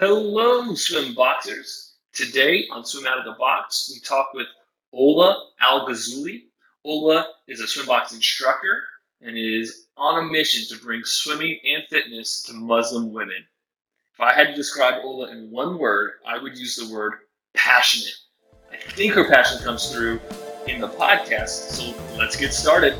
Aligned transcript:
Hello, 0.00 0.74
swim 0.74 1.14
boxers. 1.14 1.92
Today 2.12 2.66
on 2.72 2.84
Swim 2.84 3.06
Out 3.06 3.20
of 3.20 3.24
the 3.24 3.38
Box, 3.38 3.92
we 3.94 4.00
talk 4.00 4.34
with 4.34 4.48
Ola 4.92 5.50
Al. 5.60 5.88
Ola 6.84 7.26
is 7.46 7.60
a 7.60 7.66
swim 7.68 7.86
box 7.86 8.12
instructor 8.12 8.82
and 9.20 9.38
is 9.38 9.86
on 9.96 10.18
a 10.18 10.32
mission 10.32 10.66
to 10.76 10.84
bring 10.84 11.02
swimming 11.04 11.60
and 11.64 11.84
fitness 11.88 12.42
to 12.42 12.54
Muslim 12.54 13.12
women. 13.12 13.36
If 14.12 14.20
I 14.20 14.32
had 14.32 14.48
to 14.48 14.54
describe 14.56 15.04
Ola 15.04 15.30
in 15.30 15.48
one 15.52 15.78
word, 15.78 16.14
I 16.26 16.38
would 16.38 16.58
use 16.58 16.74
the 16.74 16.92
word 16.92 17.12
passionate. 17.54 18.16
I 18.72 18.76
think 18.94 19.14
her 19.14 19.28
passion 19.28 19.62
comes 19.62 19.92
through 19.92 20.20
in 20.66 20.80
the 20.80 20.88
podcast, 20.88 21.70
so 21.70 21.94
let's 22.18 22.34
get 22.34 22.52
started. 22.52 22.96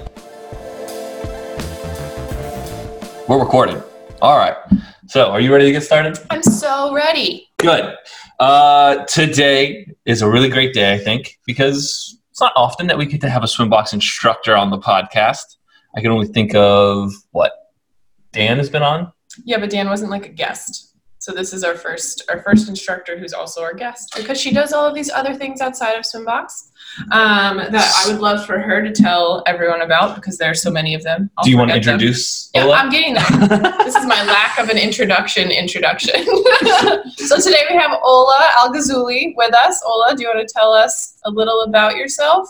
We're 3.28 3.40
recording. 3.40 3.82
All 4.22 4.38
right. 4.38 4.54
So, 5.06 5.30
are 5.30 5.40
you 5.40 5.52
ready 5.52 5.66
to 5.66 5.72
get 5.72 5.82
started? 5.82 6.18
I'm 6.30 6.42
so 6.42 6.94
ready. 6.94 7.48
Good. 7.58 7.94
Uh, 8.40 9.04
today 9.04 9.86
is 10.06 10.22
a 10.22 10.30
really 10.30 10.48
great 10.48 10.72
day, 10.72 10.94
I 10.94 10.98
think, 10.98 11.38
because 11.46 12.18
it's 12.30 12.40
not 12.40 12.52
often 12.56 12.86
that 12.86 12.96
we 12.96 13.04
get 13.04 13.20
to 13.20 13.28
have 13.28 13.44
a 13.44 13.48
swim 13.48 13.68
box 13.68 13.92
instructor 13.92 14.56
on 14.56 14.70
the 14.70 14.78
podcast. 14.78 15.56
I 15.94 16.00
can 16.00 16.10
only 16.10 16.26
think 16.26 16.54
of 16.54 17.12
what 17.32 17.52
Dan 18.32 18.56
has 18.56 18.70
been 18.70 18.82
on. 18.82 19.12
Yeah, 19.44 19.58
but 19.58 19.70
Dan 19.70 19.88
wasn't 19.88 20.10
like 20.10 20.26
a 20.26 20.30
guest. 20.30 20.93
So 21.24 21.32
this 21.32 21.54
is 21.54 21.64
our 21.64 21.74
first 21.74 22.22
our 22.28 22.42
first 22.42 22.68
instructor 22.68 23.18
who's 23.18 23.32
also 23.32 23.62
our 23.62 23.72
guest 23.72 24.12
because 24.14 24.38
she 24.38 24.52
does 24.52 24.74
all 24.74 24.86
of 24.86 24.94
these 24.94 25.10
other 25.10 25.34
things 25.34 25.62
outside 25.62 25.94
of 25.94 26.04
Swimbox 26.04 26.68
um, 27.12 27.56
that 27.56 28.04
I 28.04 28.12
would 28.12 28.20
love 28.20 28.44
for 28.44 28.58
her 28.58 28.82
to 28.82 28.92
tell 28.92 29.42
everyone 29.46 29.80
about 29.80 30.16
because 30.16 30.36
there 30.36 30.50
are 30.50 30.54
so 30.54 30.70
many 30.70 30.92
of 30.92 31.02
them. 31.02 31.30
I'll 31.38 31.44
Do 31.44 31.50
you 31.50 31.56
want 31.56 31.70
to 31.70 31.76
forget 31.76 31.86
them. 31.86 31.94
introduce 31.94 32.50
Yeah, 32.54 32.68
I'm 32.68 32.90
getting 32.90 33.14
there. 33.14 33.24
this 33.84 33.94
is 33.94 34.04
my 34.04 34.22
lack 34.26 34.58
of 34.58 34.68
an 34.68 34.76
introduction 34.76 35.50
introduction. 35.50 36.26
so 37.16 37.38
today 37.38 37.64
we 37.70 37.76
have 37.78 37.98
Ola 38.04 38.50
Al 38.58 38.70
Ghazuli 38.74 39.32
with 39.34 39.54
us. 39.54 39.82
Ola, 39.86 40.14
do 40.14 40.24
you 40.24 40.28
want 40.28 40.46
to 40.46 40.54
tell 40.54 40.74
us 40.74 41.18
a 41.24 41.30
little 41.30 41.62
about 41.62 41.96
yourself? 41.96 42.46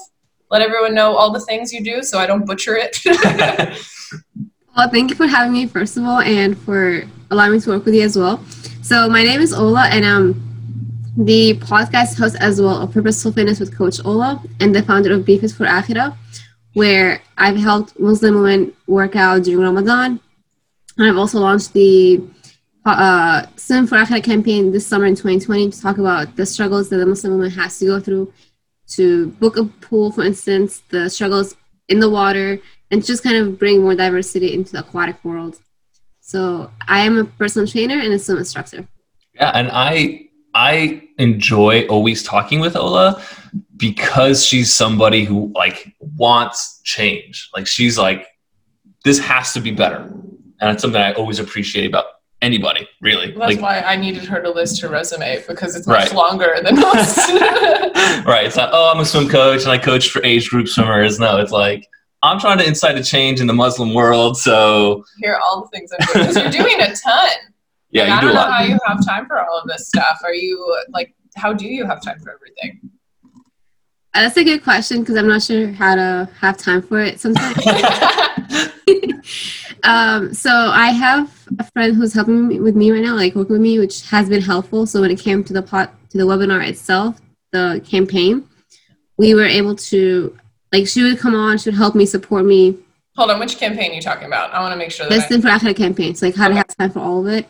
Let 0.50 0.62
everyone 0.62 0.96
know 0.96 1.14
all 1.14 1.30
the 1.30 1.38
things 1.38 1.72
you 1.72 1.84
do 1.84 2.02
so 2.02 2.18
I 2.18 2.26
don't 2.26 2.44
butcher 2.44 2.76
it. 2.76 2.98
Well, 4.76 4.90
thank 4.90 5.10
you 5.10 5.14
for 5.14 5.28
having 5.28 5.52
me, 5.52 5.66
first 5.66 5.96
of 5.96 6.02
all, 6.02 6.18
and 6.18 6.58
for 6.58 7.04
allowing 7.30 7.52
me 7.52 7.60
to 7.60 7.70
work 7.70 7.84
with 7.84 7.94
you 7.94 8.02
as 8.02 8.16
well. 8.16 8.44
So, 8.82 9.08
my 9.08 9.22
name 9.22 9.40
is 9.40 9.52
Ola, 9.52 9.86
and 9.88 10.04
I'm 10.04 10.54
the 11.16 11.54
podcast 11.54 12.18
host 12.18 12.36
as 12.40 12.60
well 12.60 12.82
of 12.82 12.92
Purposeful 12.92 13.32
Fitness 13.32 13.60
with 13.60 13.76
Coach 13.76 14.04
Ola, 14.04 14.42
and 14.60 14.74
the 14.74 14.82
founder 14.82 15.12
of 15.12 15.24
Be 15.24 15.38
Fit 15.38 15.52
for 15.52 15.64
Akhira, 15.64 16.16
where 16.72 17.22
I've 17.38 17.56
helped 17.56 17.98
Muslim 17.98 18.34
women 18.36 18.72
work 18.86 19.14
out 19.16 19.44
during 19.44 19.64
Ramadan. 19.64 20.20
And 20.98 21.08
I've 21.08 21.16
also 21.16 21.38
launched 21.38 21.72
the 21.72 22.22
uh, 22.84 23.46
Swim 23.56 23.86
for 23.86 23.96
Akhira 23.96 24.22
campaign 24.22 24.72
this 24.72 24.86
summer 24.86 25.06
in 25.06 25.14
2020 25.14 25.70
to 25.70 25.80
talk 25.80 25.98
about 25.98 26.36
the 26.36 26.44
struggles 26.46 26.88
that 26.90 26.96
the 26.96 27.06
Muslim 27.06 27.34
woman 27.34 27.50
has 27.50 27.78
to 27.78 27.86
go 27.86 28.00
through 28.00 28.32
to 28.86 29.28
book 29.28 29.56
a 29.56 29.64
pool, 29.64 30.12
for 30.12 30.24
instance, 30.24 30.82
the 30.90 31.08
struggles 31.08 31.56
in 31.88 32.00
the 32.00 32.10
water, 32.10 32.60
and 32.90 33.04
just 33.04 33.22
kind 33.22 33.36
of 33.36 33.58
bring 33.58 33.82
more 33.82 33.94
diversity 33.94 34.52
into 34.52 34.72
the 34.72 34.80
aquatic 34.80 35.22
world. 35.24 35.58
So 36.26 36.70
I 36.88 37.00
am 37.00 37.18
a 37.18 37.24
personal 37.24 37.68
trainer 37.68 37.98
and 37.98 38.10
a 38.14 38.18
swim 38.18 38.38
instructor. 38.38 38.88
Yeah, 39.34 39.50
and 39.50 39.68
I 39.70 40.30
I 40.54 41.02
enjoy 41.18 41.86
always 41.88 42.22
talking 42.22 42.60
with 42.60 42.76
Ola 42.76 43.22
because 43.76 44.46
she's 44.46 44.72
somebody 44.72 45.24
who 45.24 45.52
like 45.54 45.92
wants 46.16 46.80
change. 46.82 47.50
Like 47.54 47.66
she's 47.66 47.98
like, 47.98 48.26
this 49.04 49.18
has 49.18 49.52
to 49.52 49.60
be 49.60 49.70
better, 49.70 49.98
and 50.60 50.70
it's 50.70 50.80
something 50.80 51.00
I 51.00 51.12
always 51.12 51.38
appreciate 51.40 51.86
about 51.86 52.06
anybody. 52.40 52.88
Really, 53.02 53.26
That's 53.32 53.38
like 53.56 53.60
why 53.60 53.80
I 53.80 53.96
needed 53.96 54.24
her 54.24 54.40
to 54.40 54.50
list 54.50 54.80
her 54.80 54.88
resume 54.88 55.44
because 55.46 55.76
it's 55.76 55.86
much 55.86 56.06
Right. 56.06 56.14
longer 56.14 56.56
than 56.62 56.76
most. 56.76 57.18
right. 58.26 58.44
It's 58.46 58.56
not, 58.56 58.70
oh, 58.72 58.92
I'm 58.94 59.00
a 59.00 59.04
swim 59.04 59.28
coach 59.28 59.62
and 59.62 59.70
I 59.72 59.76
coach 59.78 60.08
for 60.08 60.24
age 60.24 60.48
group 60.48 60.68
swimmers. 60.68 61.18
No, 61.18 61.36
it's 61.38 61.52
like, 61.52 61.86
I'm 62.24 62.40
trying 62.40 62.58
to 62.58 62.66
incite 62.66 62.96
a 62.96 63.04
change 63.04 63.40
in 63.40 63.46
the 63.46 63.52
Muslim 63.52 63.92
world. 63.94 64.36
So, 64.38 65.04
Here 65.18 65.34
are 65.34 65.40
all 65.40 65.62
the 65.62 65.68
things 65.68 65.90
I'm 65.92 66.06
doing. 66.12 66.26
'Cause 66.26 66.36
You're 66.36 66.50
doing 66.64 66.80
a 66.80 66.94
ton. 66.94 67.30
yeah, 67.90 68.02
Like, 68.04 68.08
you 68.08 68.14
I 68.14 68.20
do 68.20 68.26
a 68.28 68.32
don't 68.32 68.34
know 68.34 68.40
lot. 68.40 68.52
how 68.52 68.62
you 68.64 68.78
have 68.86 69.04
time 69.06 69.26
for 69.26 69.38
all 69.44 69.58
of 69.60 69.68
this 69.68 69.88
stuff. 69.88 70.20
Are 70.24 70.34
you 70.34 70.76
like, 70.90 71.14
how 71.36 71.52
do 71.52 71.66
you 71.66 71.84
have 71.84 72.02
time 72.02 72.18
for 72.20 72.32
everything? 72.32 72.80
Uh, 74.14 74.22
That's 74.22 74.36
a 74.36 74.44
good 74.44 74.62
question 74.62 75.00
because 75.00 75.16
I'm 75.16 75.28
not 75.28 75.42
sure 75.42 75.68
how 75.72 75.94
to 75.96 76.28
have 76.40 76.56
time 76.56 76.82
for 76.82 77.00
it 77.00 77.20
sometimes. 77.20 77.56
um, 79.84 80.32
so 80.32 80.50
I 80.50 80.90
have 80.90 81.30
a 81.58 81.64
friend 81.72 81.94
who's 81.96 82.12
helping 82.14 82.48
me 82.48 82.60
with 82.60 82.76
me 82.76 82.90
right 82.90 83.02
now, 83.02 83.14
like 83.16 83.34
working 83.34 83.52
with 83.54 83.60
me, 83.62 83.78
which 83.78 84.02
has 84.08 84.28
been 84.28 84.42
helpful. 84.42 84.86
So 84.86 85.00
when 85.00 85.10
it 85.10 85.18
came 85.18 85.42
to 85.44 85.52
the 85.52 85.62
pot 85.62 85.92
to 86.10 86.18
the 86.18 86.24
webinar 86.24 86.66
itself, 86.66 87.20
the 87.52 87.82
campaign, 87.86 88.48
we 89.18 89.34
were 89.34 89.44
able 89.44 89.74
to 89.76 90.36
like 90.74 90.88
she 90.88 91.02
would 91.04 91.18
come 91.18 91.34
on, 91.34 91.56
she 91.58 91.70
would 91.70 91.76
help 91.76 91.94
me, 91.94 92.04
support 92.04 92.44
me. 92.44 92.76
Hold 93.16 93.30
on, 93.30 93.38
which 93.38 93.56
campaign 93.58 93.92
are 93.92 93.94
you 93.94 94.02
talking 94.02 94.26
about? 94.26 94.52
I 94.52 94.60
want 94.60 94.72
to 94.72 94.76
make 94.76 94.90
sure 94.90 95.06
The 95.08 95.14
that. 95.16 95.24
I, 95.24 95.26
Swim 95.28 95.40
for 95.42 95.48
Akhira 95.48 95.76
campaign. 95.76 96.14
So 96.16 96.26
like 96.26 96.34
how 96.34 96.48
to 96.48 96.54
have 96.56 96.66
time 96.76 96.90
for 96.90 96.98
all 96.98 97.20
of 97.26 97.32
it. 97.32 97.46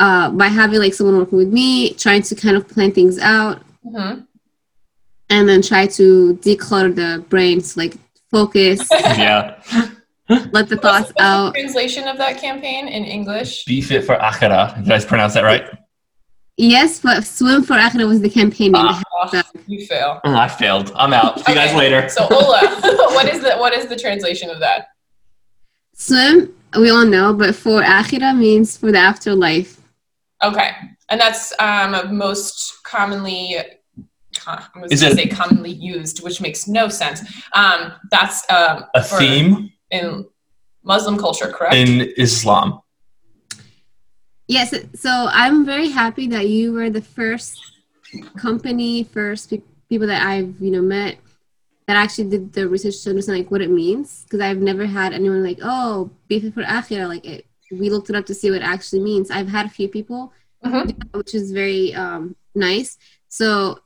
Uh, 0.00 0.28
by 0.30 0.48
having 0.48 0.80
like 0.80 0.92
someone 0.92 1.16
working 1.16 1.38
with 1.38 1.52
me, 1.52 1.94
trying 1.94 2.22
to 2.22 2.34
kind 2.34 2.56
of 2.56 2.66
plan 2.68 2.90
things 2.90 3.18
out, 3.20 3.62
Mhm. 3.86 4.26
and 5.30 5.48
then 5.48 5.62
try 5.62 5.86
to 5.86 6.36
declutter 6.42 6.92
the 6.94 7.24
brains, 7.28 7.76
like 7.76 7.94
focus, 8.30 8.88
yeah. 8.90 9.54
let 10.50 10.68
the 10.68 10.76
thoughts 10.76 11.06
what's 11.08 11.12
the 11.16 11.22
out. 11.22 11.54
translation 11.54 12.08
of 12.08 12.18
that 12.18 12.40
campaign 12.40 12.88
in 12.88 13.04
English? 13.04 13.64
Be 13.66 13.80
fit 13.80 14.02
for 14.04 14.16
Akhira. 14.16 14.82
Did 14.82 14.90
I 14.92 14.98
pronounce 15.04 15.34
that 15.34 15.44
right? 15.44 15.64
Yes, 16.56 17.00
but 17.00 17.24
Swim 17.24 17.64
for 17.64 17.74
Akhira 17.74 18.06
was 18.06 18.20
the 18.20 18.30
campaign 18.30 18.72
name. 18.72 18.82
Ah. 18.86 19.02
Oh, 19.12 19.42
you 19.66 19.84
fail. 19.86 20.20
Oh, 20.24 20.34
I 20.36 20.46
failed. 20.48 20.92
I'm 20.94 21.12
out. 21.12 21.40
See 21.40 21.52
you 21.52 21.56
guys 21.56 21.74
later. 21.74 22.08
So 22.08 22.28
Ola, 22.30 22.60
what 23.14 23.28
is 23.28 23.40
the 23.42 23.56
what 23.56 23.72
is 23.72 23.86
the 23.86 23.96
translation 23.96 24.50
of 24.50 24.60
that? 24.60 24.88
Swim, 25.94 26.54
we 26.78 26.90
all 26.90 27.04
know, 27.06 27.32
but 27.34 27.54
for 27.54 27.82
Akhira 27.82 28.36
means 28.36 28.76
for 28.76 28.92
the 28.92 28.98
afterlife. 28.98 29.80
Okay, 30.42 30.70
and 31.08 31.20
that's 31.20 31.52
um, 31.58 32.16
most 32.16 32.82
commonly. 32.84 33.56
I 34.46 34.62
was 34.80 34.92
Is 34.92 35.00
going 35.00 35.16
to 35.16 35.22
it- 35.22 35.30
say 35.30 35.34
commonly 35.34 35.70
used, 35.72 36.22
which 36.22 36.40
makes 36.40 36.68
no 36.68 36.88
sense. 36.88 37.22
Um, 37.52 37.92
that's 38.10 38.44
um, 38.50 38.84
a 38.94 39.02
theme 39.02 39.70
in 39.90 40.26
Muslim 40.82 41.16
culture, 41.18 41.48
correct? 41.50 41.74
in 41.74 42.12
Islam. 42.16 42.80
Yes, 44.46 44.74
so 44.94 45.28
I'm 45.30 45.64
very 45.64 45.88
happy 45.88 46.26
that 46.28 46.48
you 46.48 46.72
were 46.72 46.90
the 46.90 47.00
first 47.00 47.58
company, 48.36 49.04
first 49.04 49.50
pe- 49.50 49.62
people 49.88 50.06
that 50.06 50.26
I've 50.26 50.60
you 50.60 50.70
know 50.70 50.82
met 50.82 51.16
that 51.86 51.96
actually 51.96 52.30
did 52.30 52.52
the 52.52 52.68
research 52.68 53.02
to 53.02 53.10
understand 53.10 53.38
like 53.38 53.50
what 53.50 53.60
it 53.60 53.70
means 53.70 54.24
because 54.24 54.40
I've 54.40 54.58
never 54.58 54.86
had 54.86 55.12
anyone 55.12 55.42
like 55.42 55.58
oh 55.62 56.10
be 56.28 56.40
fit 56.40 56.54
for 56.54 56.62
akhira 56.62 57.08
like 57.08 57.24
it, 57.24 57.46
we 57.70 57.90
looked 57.90 58.08
it 58.10 58.16
up 58.16 58.26
to 58.26 58.34
see 58.34 58.50
what 58.50 58.60
it 58.62 58.64
actually 58.64 59.00
means. 59.00 59.30
I've 59.30 59.48
had 59.48 59.66
a 59.66 59.70
few 59.70 59.88
people, 59.88 60.32
Mhm. 60.64 60.86
that, 60.86 61.16
which 61.18 61.34
is 61.34 61.50
very 61.52 61.94
um, 61.94 62.36
nice. 62.54 62.98
So 63.28 63.80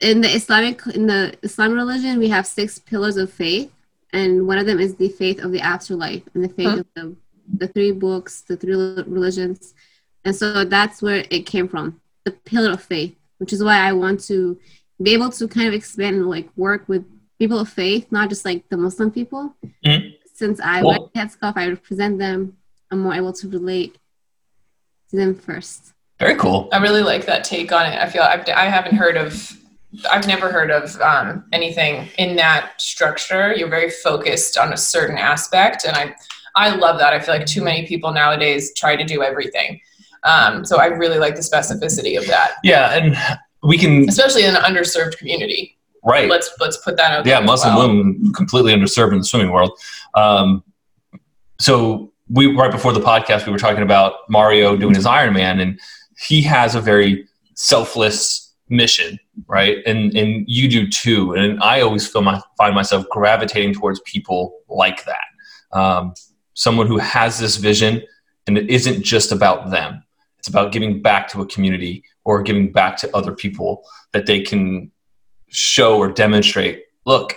in 0.00 0.20
the 0.20 0.28
Islamic 0.28 0.86
in 0.88 1.06
the 1.06 1.34
Islam 1.42 1.72
religion, 1.72 2.18
we 2.18 2.28
have 2.28 2.46
six 2.46 2.78
pillars 2.78 3.16
of 3.16 3.32
faith, 3.32 3.70
and 4.12 4.46
one 4.46 4.58
of 4.58 4.66
them 4.66 4.78
is 4.80 4.94
the 4.96 5.08
faith 5.08 5.42
of 5.42 5.52
the 5.52 5.60
afterlife 5.60 6.22
and 6.34 6.44
the 6.44 6.48
faith 6.48 6.78
of 6.80 6.86
the 6.96 7.16
the 7.58 7.68
three 7.68 7.92
books, 7.92 8.42
the 8.42 8.56
three 8.56 8.74
religions, 9.06 9.74
and 10.24 10.34
so 10.34 10.64
that's 10.64 11.02
where 11.02 11.24
it 11.30 11.46
came 11.46 11.68
from, 11.68 12.00
the 12.24 12.30
pillar 12.32 12.72
of 12.72 12.82
faith, 12.82 13.14
which 13.38 13.52
is 13.52 13.62
why 13.62 13.78
I 13.78 13.92
want 13.92 14.20
to 14.24 14.58
be 15.02 15.12
able 15.14 15.30
to 15.30 15.48
kind 15.48 15.66
of 15.68 15.74
expand 15.74 16.16
and 16.16 16.30
like 16.30 16.48
work 16.56 16.88
with 16.88 17.04
people 17.38 17.58
of 17.58 17.68
faith, 17.68 18.06
not 18.12 18.28
just 18.28 18.44
like 18.44 18.68
the 18.68 18.76
Muslim 18.76 19.10
people. 19.10 19.54
Mhm. 19.84 20.14
Since 20.34 20.60
I 20.60 20.82
Well- 20.82 21.10
wear 21.14 21.24
headscarf, 21.24 21.54
I 21.56 21.68
represent 21.68 22.18
them. 22.18 22.56
I'm 22.90 23.00
more 23.00 23.14
able 23.14 23.32
to 23.32 23.48
relate 23.48 23.96
to 25.10 25.16
them 25.16 25.34
first. 25.34 25.92
Very 26.20 26.36
cool. 26.36 26.68
I 26.72 26.78
really 26.78 27.02
like 27.02 27.26
that 27.26 27.42
take 27.42 27.72
on 27.72 27.86
it. 27.86 27.98
I 27.98 28.08
feel 28.08 28.22
I've, 28.22 28.48
I 28.48 28.66
haven't 28.66 28.94
heard 28.96 29.16
of, 29.16 29.56
I've 30.10 30.26
never 30.28 30.52
heard 30.52 30.70
of 30.70 31.00
um, 31.00 31.44
anything 31.52 32.08
in 32.18 32.36
that 32.36 32.80
structure. 32.80 33.52
You're 33.54 33.68
very 33.68 33.90
focused 33.90 34.56
on 34.56 34.72
a 34.72 34.76
certain 34.76 35.18
aspect, 35.18 35.84
and 35.84 35.96
I, 35.96 36.14
I 36.56 36.74
love 36.74 36.98
that. 36.98 37.12
I 37.12 37.20
feel 37.20 37.34
like 37.34 37.46
too 37.46 37.62
many 37.62 37.86
people 37.86 38.12
nowadays 38.12 38.72
try 38.74 38.96
to 38.96 39.04
do 39.04 39.22
everything. 39.22 39.80
Um, 40.24 40.64
so 40.64 40.78
I 40.78 40.86
really 40.86 41.18
like 41.18 41.34
the 41.34 41.40
specificity 41.40 42.16
of 42.18 42.26
that, 42.28 42.52
Yeah, 42.62 42.92
and 42.94 43.16
we 43.62 43.76
can 43.78 44.08
especially 44.08 44.44
in 44.44 44.54
an 44.54 44.62
underserved 44.62 45.16
community. 45.18 45.76
right. 46.04 46.28
Let's 46.28 46.50
let's 46.60 46.76
put 46.76 46.96
that 46.96 47.12
out. 47.12 47.26
yeah, 47.26 47.40
Muslim 47.40 47.74
well. 47.74 47.88
women 47.88 48.32
completely 48.34 48.72
underserved 48.72 49.12
in 49.12 49.18
the 49.18 49.24
swimming 49.24 49.50
world. 49.50 49.72
Um, 50.14 50.62
so 51.58 52.12
we 52.28 52.54
right 52.54 52.70
before 52.70 52.92
the 52.92 53.00
podcast, 53.00 53.46
we 53.46 53.52
were 53.52 53.58
talking 53.58 53.82
about 53.82 54.14
Mario 54.28 54.76
doing 54.76 54.94
his 54.94 55.06
Ironman, 55.06 55.60
and 55.60 55.80
he 56.18 56.40
has 56.42 56.74
a 56.74 56.80
very 56.80 57.26
selfless 57.54 58.52
mission, 58.68 59.18
right? 59.48 59.78
And 59.86 60.14
and 60.16 60.44
you 60.48 60.68
do 60.68 60.88
too. 60.88 61.34
And 61.34 61.60
I 61.62 61.80
always 61.80 62.06
feel 62.06 62.22
my 62.22 62.40
find 62.56 62.74
myself 62.74 63.06
gravitating 63.10 63.74
towards 63.74 64.00
people 64.00 64.54
like 64.68 65.04
that. 65.04 65.76
Um, 65.78 66.14
someone 66.54 66.86
who 66.86 66.98
has 66.98 67.38
this 67.38 67.56
vision, 67.56 68.02
and 68.46 68.58
it 68.58 68.68
isn't 68.70 69.02
just 69.02 69.32
about 69.32 69.70
them. 69.70 70.02
It's 70.38 70.48
about 70.48 70.72
giving 70.72 71.00
back 71.00 71.28
to 71.28 71.42
a 71.42 71.46
community 71.46 72.04
or 72.24 72.42
giving 72.42 72.72
back 72.72 72.96
to 72.98 73.16
other 73.16 73.32
people 73.32 73.84
that 74.12 74.26
they 74.26 74.40
can 74.40 74.90
show 75.48 75.98
or 75.98 76.10
demonstrate. 76.10 76.84
Look, 77.04 77.36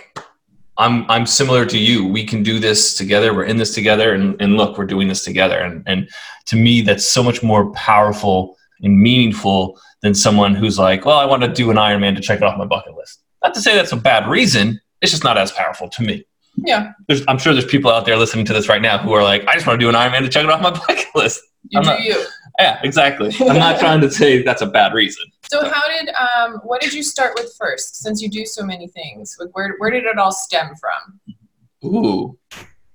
I'm 0.78 1.08
I'm 1.10 1.26
similar 1.26 1.64
to 1.66 1.78
you. 1.78 2.06
We 2.06 2.24
can 2.24 2.42
do 2.42 2.58
this 2.58 2.96
together. 2.96 3.32
We're 3.32 3.44
in 3.44 3.56
this 3.56 3.74
together, 3.74 4.12
and, 4.12 4.40
and 4.40 4.56
look, 4.56 4.76
we're 4.76 4.86
doing 4.86 5.08
this 5.08 5.24
together. 5.24 5.58
And 5.58 5.82
and 5.86 6.08
to 6.46 6.56
me, 6.56 6.82
that's 6.82 7.06
so 7.06 7.22
much 7.22 7.42
more 7.42 7.70
powerful 7.72 8.56
and 8.82 8.98
meaningful 8.98 9.80
than 10.02 10.14
someone 10.14 10.54
who's 10.54 10.78
like, 10.78 11.04
well, 11.06 11.18
I 11.18 11.24
want 11.24 11.42
to 11.42 11.48
do 11.48 11.70
an 11.70 11.76
Ironman 11.76 12.14
to 12.16 12.20
check 12.20 12.38
it 12.38 12.42
off 12.42 12.58
my 12.58 12.66
bucket 12.66 12.94
list. 12.94 13.22
Not 13.42 13.54
to 13.54 13.60
say 13.60 13.74
that's 13.74 13.92
a 13.92 13.96
bad 13.96 14.28
reason. 14.28 14.80
It's 15.00 15.12
just 15.12 15.24
not 15.24 15.38
as 15.38 15.52
powerful 15.52 15.88
to 15.90 16.02
me. 16.02 16.26
Yeah. 16.56 16.92
There's, 17.06 17.22
I'm 17.28 17.38
sure 17.38 17.52
there's 17.52 17.66
people 17.66 17.90
out 17.90 18.06
there 18.06 18.16
listening 18.16 18.44
to 18.46 18.52
this 18.52 18.68
right 18.68 18.80
now 18.82 18.98
who 18.98 19.12
are 19.12 19.22
like, 19.22 19.46
I 19.46 19.54
just 19.54 19.66
want 19.66 19.78
to 19.80 19.84
do 19.84 19.88
an 19.88 19.94
Ironman 19.94 20.20
to 20.20 20.28
check 20.28 20.44
it 20.44 20.50
off 20.50 20.60
my 20.62 20.70
bucket 20.86 21.04
list. 21.14 21.40
You 21.68 21.78
I'm 21.78 21.82
do 21.84 21.90
not- 21.90 22.02
you. 22.02 22.24
Yeah, 22.58 22.80
exactly. 22.82 23.34
I'm 23.40 23.58
not 23.58 23.78
trying 23.78 24.00
to 24.00 24.10
say 24.10 24.42
that's 24.42 24.62
a 24.62 24.66
bad 24.66 24.94
reason. 24.94 25.24
So 25.52 25.68
how 25.68 25.82
did 25.88 26.08
um 26.14 26.60
what 26.64 26.80
did 26.80 26.94
you 26.94 27.02
start 27.02 27.32
with 27.34 27.52
first? 27.58 27.96
Since 27.96 28.22
you 28.22 28.30
do 28.30 28.46
so 28.46 28.64
many 28.64 28.88
things, 28.88 29.36
like 29.38 29.50
where 29.54 29.74
where 29.76 29.90
did 29.90 30.04
it 30.04 30.16
all 30.16 30.32
stem 30.32 30.70
from? 30.76 31.36
Ooh, 31.84 32.38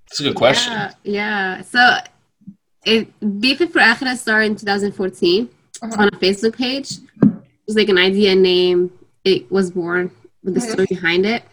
that's 0.08 0.20
a 0.20 0.24
good 0.24 0.36
question. 0.36 0.74
Yeah, 0.74 0.92
yeah. 1.04 1.62
So 1.62 1.98
it 2.86 3.40
Be 3.40 3.54
Fit 3.56 3.72
for 3.72 3.80
Akhira 3.80 4.18
started 4.18 4.48
in 4.48 4.56
2014 4.56 5.48
Mhm. 5.84 5.98
on 6.00 6.08
a 6.08 6.12
Facebook 6.12 6.58
page. 6.58 6.94
It 7.22 7.30
was 7.68 7.76
like 7.76 7.90
an 7.90 8.00
idea 8.00 8.34
name. 8.36 8.92
It 9.24 9.52
was 9.52 9.70
born 9.70 10.10
with 10.44 10.56
the 10.56 10.60
Mhm. 10.60 10.72
story 10.72 10.88
behind 10.90 11.28
it. 11.28 11.44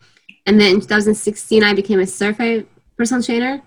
And 0.49 0.59
then 0.59 0.77
in 0.77 0.81
2016, 0.81 1.62
I 1.62 1.75
became 1.75 2.00
a 2.00 2.06
certified 2.06 2.67
personal 2.97 3.23
trainer. 3.23 3.61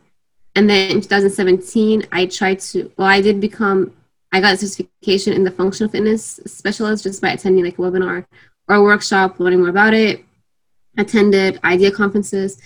And 0.55 0.67
then 0.67 0.89
in 0.89 0.99
2017, 0.99 2.07
I 2.11 2.25
tried 2.25 2.59
to, 2.71 2.91
well, 2.97 3.07
I 3.07 3.21
did 3.21 3.39
become, 3.39 3.93
I 4.31 4.41
got 4.41 4.55
a 4.55 4.57
certification 4.57 5.33
in 5.33 5.43
the 5.43 5.51
functional 5.51 5.91
fitness 5.91 6.39
specialist 6.47 7.03
just 7.03 7.21
by 7.21 7.29
attending 7.29 7.63
like 7.63 7.77
a 7.77 7.81
webinar 7.83 8.25
or 8.67 8.75
a 8.77 8.81
workshop, 8.81 9.39
learning 9.39 9.59
more 9.59 9.69
about 9.69 9.93
it. 9.93 10.25
Attended 10.97 11.59
idea 11.63 11.91
conferences. 11.91 12.59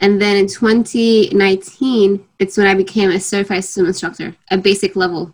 And 0.00 0.20
then 0.20 0.36
in 0.36 0.48
2019, 0.48 2.26
it's 2.40 2.56
when 2.56 2.66
I 2.66 2.74
became 2.74 3.12
a 3.12 3.20
certified 3.20 3.64
swim 3.64 3.86
instructor, 3.86 4.34
a 4.50 4.58
basic 4.58 4.96
level 4.96 5.32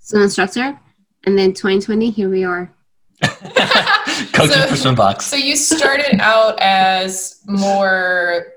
swim 0.00 0.24
instructor. 0.24 0.78
And 1.24 1.38
then 1.38 1.54
2020, 1.54 2.10
here 2.10 2.28
we 2.28 2.44
are. 2.44 2.70
Coaching 4.32 4.52
So- 4.52 4.66
for 4.68 4.76
swim 4.76 4.94
box. 4.94 5.26
So 5.26 5.36
you 5.36 5.56
started 5.56 6.20
out 6.20 6.58
as 6.60 7.40
more 7.46 8.54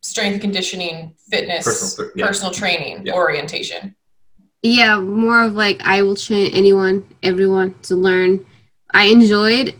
strength 0.00 0.40
conditioning, 0.40 1.14
fitness, 1.30 1.64
Personal- 1.64 2.10
personal, 2.28 2.52
training 2.52 3.06
Yeah. 3.06 3.14
orientation. 3.14 3.94
Yeah, 4.62 4.98
more 5.00 5.42
of 5.42 5.54
like 5.54 5.80
I 5.84 6.02
will 6.02 6.16
train 6.16 6.50
anyone, 6.52 7.04
everyone 7.22 7.74
to 7.82 7.94
learn. 7.96 8.44
I 8.92 9.04
enjoyed 9.04 9.74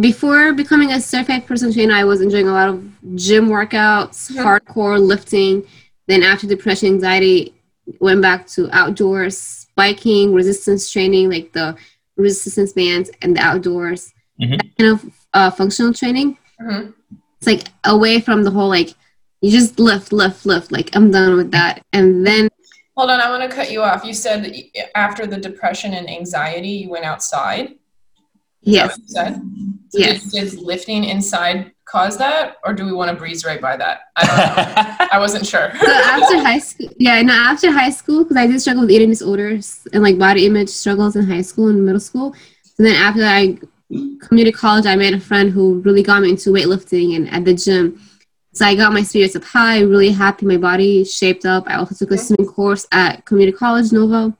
before 0.00 0.52
becoming 0.54 0.92
a 0.92 1.00
certified 1.00 1.46
personal 1.46 1.74
trainer. 1.74 1.94
I 1.94 2.04
was 2.04 2.20
enjoying 2.22 2.48
a 2.48 2.52
lot 2.52 2.68
of 2.68 2.82
gym 3.14 3.48
workouts, 3.48 4.30
Mhm. 4.32 4.42
hardcore 4.42 4.98
lifting. 5.00 5.64
Then 6.08 6.22
after 6.22 6.46
depression, 6.46 6.88
anxiety, 6.88 7.54
went 8.00 8.22
back 8.22 8.46
to 8.48 8.70
outdoors, 8.72 9.66
biking, 9.76 10.32
resistance 10.32 10.90
training, 10.90 11.28
like 11.28 11.52
the 11.52 11.76
resistance 12.16 12.72
bands 12.72 13.10
and 13.22 13.36
the 13.36 13.40
outdoors, 13.40 14.12
Mhm. 14.40 14.58
That 14.58 14.76
kind 14.78 14.90
of 14.92 15.04
uh, 15.34 15.50
functional 15.50 15.92
training. 15.92 16.38
hmm 16.58 16.90
It's 17.38 17.46
like 17.46 17.68
away 17.84 18.20
from 18.20 18.44
the 18.44 18.50
whole 18.50 18.68
like 18.68 18.90
you 19.40 19.50
just 19.50 19.78
lift, 19.78 20.12
lift, 20.12 20.46
lift. 20.46 20.72
Like 20.72 20.94
I'm 20.96 21.10
done 21.10 21.36
with 21.36 21.50
that. 21.52 21.82
And 21.92 22.26
then 22.26 22.48
Hold 22.96 23.10
on, 23.10 23.20
I 23.20 23.30
want 23.30 23.48
to 23.48 23.54
cut 23.54 23.72
you 23.72 23.82
off. 23.82 24.04
You 24.04 24.14
said 24.14 24.54
after 24.94 25.26
the 25.26 25.38
depression 25.38 25.94
and 25.94 26.08
anxiety, 26.08 26.68
you 26.68 26.90
went 26.90 27.04
outside. 27.04 27.66
Is 27.70 27.76
that 28.66 28.72
yes, 28.72 28.90
what 28.90 28.98
you 28.98 29.08
said? 29.08 29.34
So 29.90 29.98
yes. 29.98 30.30
Did, 30.30 30.50
did 30.50 30.60
lifting 30.60 31.04
inside 31.04 31.72
cause 31.92 32.16
that, 32.16 32.56
or 32.64 32.72
do 32.72 32.86
we 32.86 32.92
want 32.92 33.10
to 33.10 33.16
breeze 33.16 33.44
right 33.44 33.60
by 33.60 33.76
that? 33.76 34.00
I 34.16 34.26
don't 34.26 34.98
know. 34.98 35.06
I 35.12 35.18
wasn't 35.18 35.46
sure. 35.46 35.70
so 35.78 35.92
after 35.92 36.38
high 36.38 36.58
school 36.58 36.88
yeah 36.98 37.20
no 37.20 37.34
after 37.34 37.70
high 37.70 37.90
school 37.90 38.22
because 38.22 38.38
i 38.38 38.46
did 38.46 38.60
struggle 38.60 38.82
with 38.82 38.90
eating 38.90 39.10
disorders 39.10 39.86
and 39.92 40.02
like 40.02 40.18
body 40.18 40.46
image 40.46 40.70
struggles 40.70 41.16
in 41.16 41.26
high 41.26 41.42
school 41.42 41.68
and 41.68 41.84
middle 41.84 42.00
school. 42.00 42.34
And 42.78 42.86
then 42.86 42.96
after 42.96 43.24
i 43.24 43.58
community 44.26 44.52
college 44.52 44.86
i 44.86 44.96
met 44.96 45.12
a 45.12 45.20
friend 45.20 45.50
who 45.50 45.80
really 45.80 46.02
got 46.02 46.22
me 46.22 46.30
into 46.30 46.50
weightlifting 46.50 47.14
and 47.16 47.28
at 47.30 47.44
the 47.44 47.52
gym. 47.52 48.00
So 48.54 48.64
i 48.64 48.74
got 48.74 48.94
my 48.94 49.02
spirits 49.02 49.36
up 49.36 49.44
high 49.44 49.80
really 49.80 50.12
happy 50.12 50.46
my 50.46 50.56
body 50.56 51.04
shaped 51.04 51.44
up. 51.44 51.64
I 51.66 51.74
also 51.74 51.94
took 51.94 52.10
a 52.12 52.18
swimming 52.18 52.50
course 52.50 52.86
at 52.90 53.26
community 53.26 53.56
college 53.56 53.92
NOVA 53.92 54.34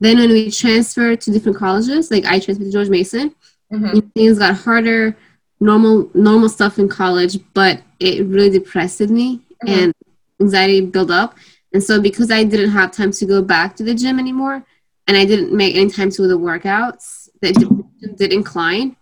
then 0.00 0.18
when 0.18 0.30
we 0.30 0.50
transferred 0.50 1.20
to 1.22 1.30
different 1.30 1.58
colleges 1.58 2.10
like 2.10 2.24
i 2.24 2.38
transferred 2.38 2.64
to 2.64 2.72
george 2.72 2.88
mason. 2.88 3.34
Hmm 3.70 3.98
things 4.14 4.38
got 4.38 4.54
harder 4.54 5.14
normal 5.60 6.10
normal 6.14 6.48
stuff 6.48 6.78
in 6.78 6.88
college 6.88 7.38
but 7.54 7.80
it 8.00 8.24
really 8.26 8.50
depressed 8.50 9.00
me 9.00 9.40
Mhm. 9.64 9.68
and 9.82 9.94
anxiety 10.40 10.80
built 10.82 11.10
up 11.10 11.34
and 11.72 11.82
so 11.82 12.00
because 12.00 12.30
i 12.30 12.44
didn't 12.44 12.70
have 12.70 12.90
time 12.92 13.10
to 13.10 13.24
go 13.24 13.40
back 13.42 13.74
to 13.76 13.82
the 13.82 13.94
gym 13.94 14.18
anymore 14.18 14.62
and 15.06 15.16
i 15.16 15.24
didn't 15.24 15.52
make 15.52 15.74
any 15.74 15.90
time 15.90 16.10
to 16.10 16.18
do 16.22 16.28
the 16.28 16.38
workouts 16.38 17.28
the 17.40 17.52
depression 17.52 18.14
did 18.16 18.32
incline 18.32 18.96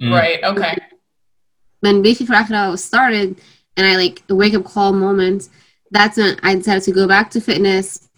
Mm. 0.00 0.10
Right. 0.12 0.42
Okay. 0.42 0.76
when 1.80 2.02
Be 2.02 2.12
Fit 2.14 2.26
for 2.26 2.32
Akhira 2.34 2.70
was 2.72 2.82
started 2.82 3.40
and 3.76 3.86
I 3.86 3.94
like 3.96 4.22
a 4.28 4.34
wake 4.34 4.54
up 4.54 4.64
call 4.64 4.92
moment, 4.92 5.48
that's 5.92 6.16
when 6.16 6.36
I 6.42 6.56
decided 6.56 6.82
to 6.84 6.92
go 6.92 7.06
back 7.06 7.30
to 7.30 7.40
fitness, 7.40 8.08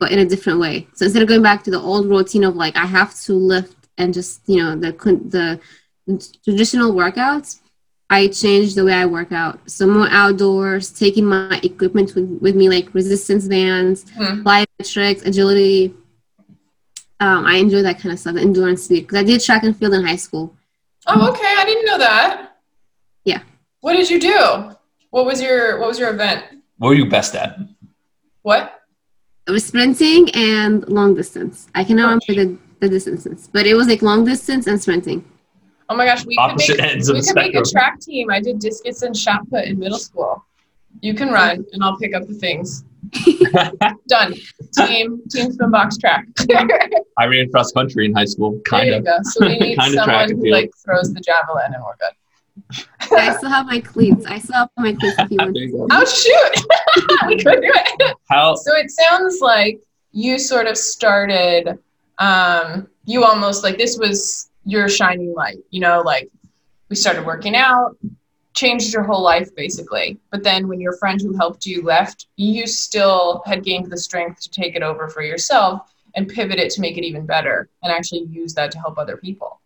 but 0.00 0.10
in 0.10 0.20
a 0.20 0.24
different 0.24 0.58
way. 0.58 0.86
So 0.94 1.04
instead 1.04 1.22
of 1.22 1.28
going 1.28 1.42
back 1.42 1.62
to 1.64 1.70
the 1.70 1.78
old 1.80 2.06
routine 2.08 2.44
of 2.44 2.56
like 2.56 2.76
I 2.76 2.86
have 2.86 3.14
to 3.26 3.34
lift 3.34 3.76
and 3.98 4.14
just 4.14 4.40
you 4.46 4.62
know 4.62 4.74
the 4.74 4.92
con- 4.94 5.28
the 5.28 5.60
traditional 6.44 6.92
workouts, 6.92 7.60
I 8.10 8.28
changed 8.28 8.76
the 8.76 8.84
way 8.84 8.92
I 8.92 9.06
work 9.06 9.32
out. 9.32 9.58
So 9.70 9.86
more 9.86 10.08
outdoors, 10.10 10.90
taking 10.92 11.24
my 11.24 11.58
equipment 11.62 12.14
with, 12.14 12.38
with 12.40 12.54
me 12.54 12.68
like 12.68 12.92
resistance 12.94 13.48
bands, 13.48 14.04
Hmm. 14.14 14.42
plyometrics, 14.46 15.26
agility. 15.26 15.94
Um, 17.20 17.46
I 17.46 17.56
enjoy 17.56 17.82
that 17.82 17.98
kind 18.00 18.12
of 18.12 18.18
stuff, 18.18 18.36
endurance 18.36 18.84
speed, 18.84 19.02
because 19.06 19.18
I 19.18 19.22
did 19.24 19.40
track 19.42 19.62
and 19.64 19.76
field 19.76 19.94
in 19.94 20.04
high 20.04 20.16
school. 20.16 20.54
Oh, 21.06 21.30
okay. 21.30 21.54
I 21.58 21.64
didn't 21.64 21.86
know 21.86 21.98
that. 21.98 22.56
Yeah. 23.24 23.40
What 23.80 23.94
did 23.94 24.10
you 24.10 24.20
do? 24.20 24.70
What 25.10 25.24
was 25.26 25.40
your 25.40 25.78
What 25.78 25.88
was 25.88 25.98
your 25.98 26.10
event? 26.10 26.44
What 26.78 26.88
were 26.88 26.94
you 26.94 27.08
best 27.08 27.34
at? 27.34 27.58
What? 28.42 28.80
It 29.46 29.50
was 29.50 29.64
sprinting 29.64 30.30
and 30.34 30.86
long 30.88 31.14
distance. 31.14 31.68
I 31.74 31.84
cannot 31.84 32.22
remember 32.28 32.56
the, 32.56 32.58
the 32.80 32.88
distances, 32.88 33.48
but 33.52 33.66
it 33.66 33.74
was 33.74 33.86
like 33.88 34.02
long 34.02 34.24
distance 34.24 34.66
and 34.66 34.80
sprinting. 34.80 35.24
Oh 35.88 35.96
my 35.96 36.06
gosh, 36.06 36.24
we 36.24 36.36
could 36.36 36.56
make, 36.56 36.80
ends 36.80 37.08
of 37.08 37.14
we 37.14 37.20
the 37.20 37.26
could 37.26 37.36
make 37.36 37.54
a 37.54 37.62
track 37.62 38.00
team. 38.00 38.30
I 38.30 38.40
did 38.40 38.58
discus 38.58 39.02
and 39.02 39.16
shot 39.16 39.48
put 39.50 39.64
in 39.64 39.78
middle 39.78 39.98
school. 39.98 40.44
You 41.00 41.14
can 41.14 41.30
run, 41.30 41.64
and 41.72 41.84
I'll 41.84 41.98
pick 41.98 42.14
up 42.14 42.26
the 42.26 42.34
things. 42.34 42.84
Done. 44.08 44.34
Team 44.76 45.20
Team 45.30 45.52
swim 45.52 45.70
box 45.70 45.98
track. 45.98 46.26
I 47.18 47.26
ran 47.26 47.50
cross 47.50 47.72
country 47.72 48.06
in 48.06 48.14
high 48.14 48.24
school, 48.24 48.60
kind 48.64 48.84
there 48.84 48.92
you 48.92 48.98
of. 48.98 49.04
go. 49.04 49.18
So 49.24 49.46
we 49.46 49.58
need 49.58 49.78
Kinda 49.78 49.98
someone 49.98 50.30
who 50.30 50.50
like 50.50 50.70
throws 50.84 51.12
the 51.12 51.20
javelin, 51.20 51.74
and 51.74 51.82
we're 51.84 51.96
good. 51.96 52.14
I 53.12 53.36
still 53.36 53.50
have 53.50 53.66
my 53.66 53.80
cleats. 53.80 54.24
I 54.26 54.38
still 54.38 54.56
have 54.56 54.70
my 54.78 54.94
cleats 54.94 55.16
if 55.18 55.30
you 55.30 55.36
want. 55.38 55.54
There 55.54 55.64
you 55.64 55.72
go. 55.72 55.88
Oh 55.90 56.04
shoot! 56.04 57.26
we 57.26 57.36
could 57.36 57.60
do 57.60 57.70
it. 57.74 58.16
How? 58.30 58.54
So 58.54 58.74
it 58.76 58.90
sounds 58.90 59.40
like 59.40 59.80
you 60.12 60.38
sort 60.38 60.66
of 60.66 60.78
started. 60.78 61.78
Um, 62.18 62.88
you 63.04 63.24
almost 63.24 63.64
like 63.64 63.76
this 63.76 63.98
was 63.98 64.50
your 64.64 64.88
shining 64.88 65.34
light. 65.34 65.58
You 65.70 65.80
know, 65.80 66.02
like 66.04 66.30
we 66.88 66.96
started 66.96 67.24
working 67.24 67.56
out, 67.56 67.96
changed 68.54 68.92
your 68.92 69.02
whole 69.02 69.22
life 69.22 69.54
basically. 69.54 70.18
But 70.30 70.42
then 70.42 70.68
when 70.68 70.80
your 70.80 70.96
friend 70.96 71.20
who 71.20 71.36
helped 71.36 71.66
you 71.66 71.82
left, 71.82 72.26
you 72.36 72.66
still 72.66 73.42
had 73.46 73.64
gained 73.64 73.90
the 73.90 73.98
strength 73.98 74.40
to 74.42 74.50
take 74.50 74.76
it 74.76 74.82
over 74.82 75.08
for 75.08 75.22
yourself 75.22 75.92
and 76.14 76.28
pivot 76.28 76.58
it 76.58 76.70
to 76.70 76.80
make 76.80 76.96
it 76.96 77.04
even 77.04 77.26
better 77.26 77.68
and 77.82 77.92
actually 77.92 78.24
use 78.24 78.54
that 78.54 78.70
to 78.72 78.78
help 78.78 78.98
other 78.98 79.16
people. 79.16 79.60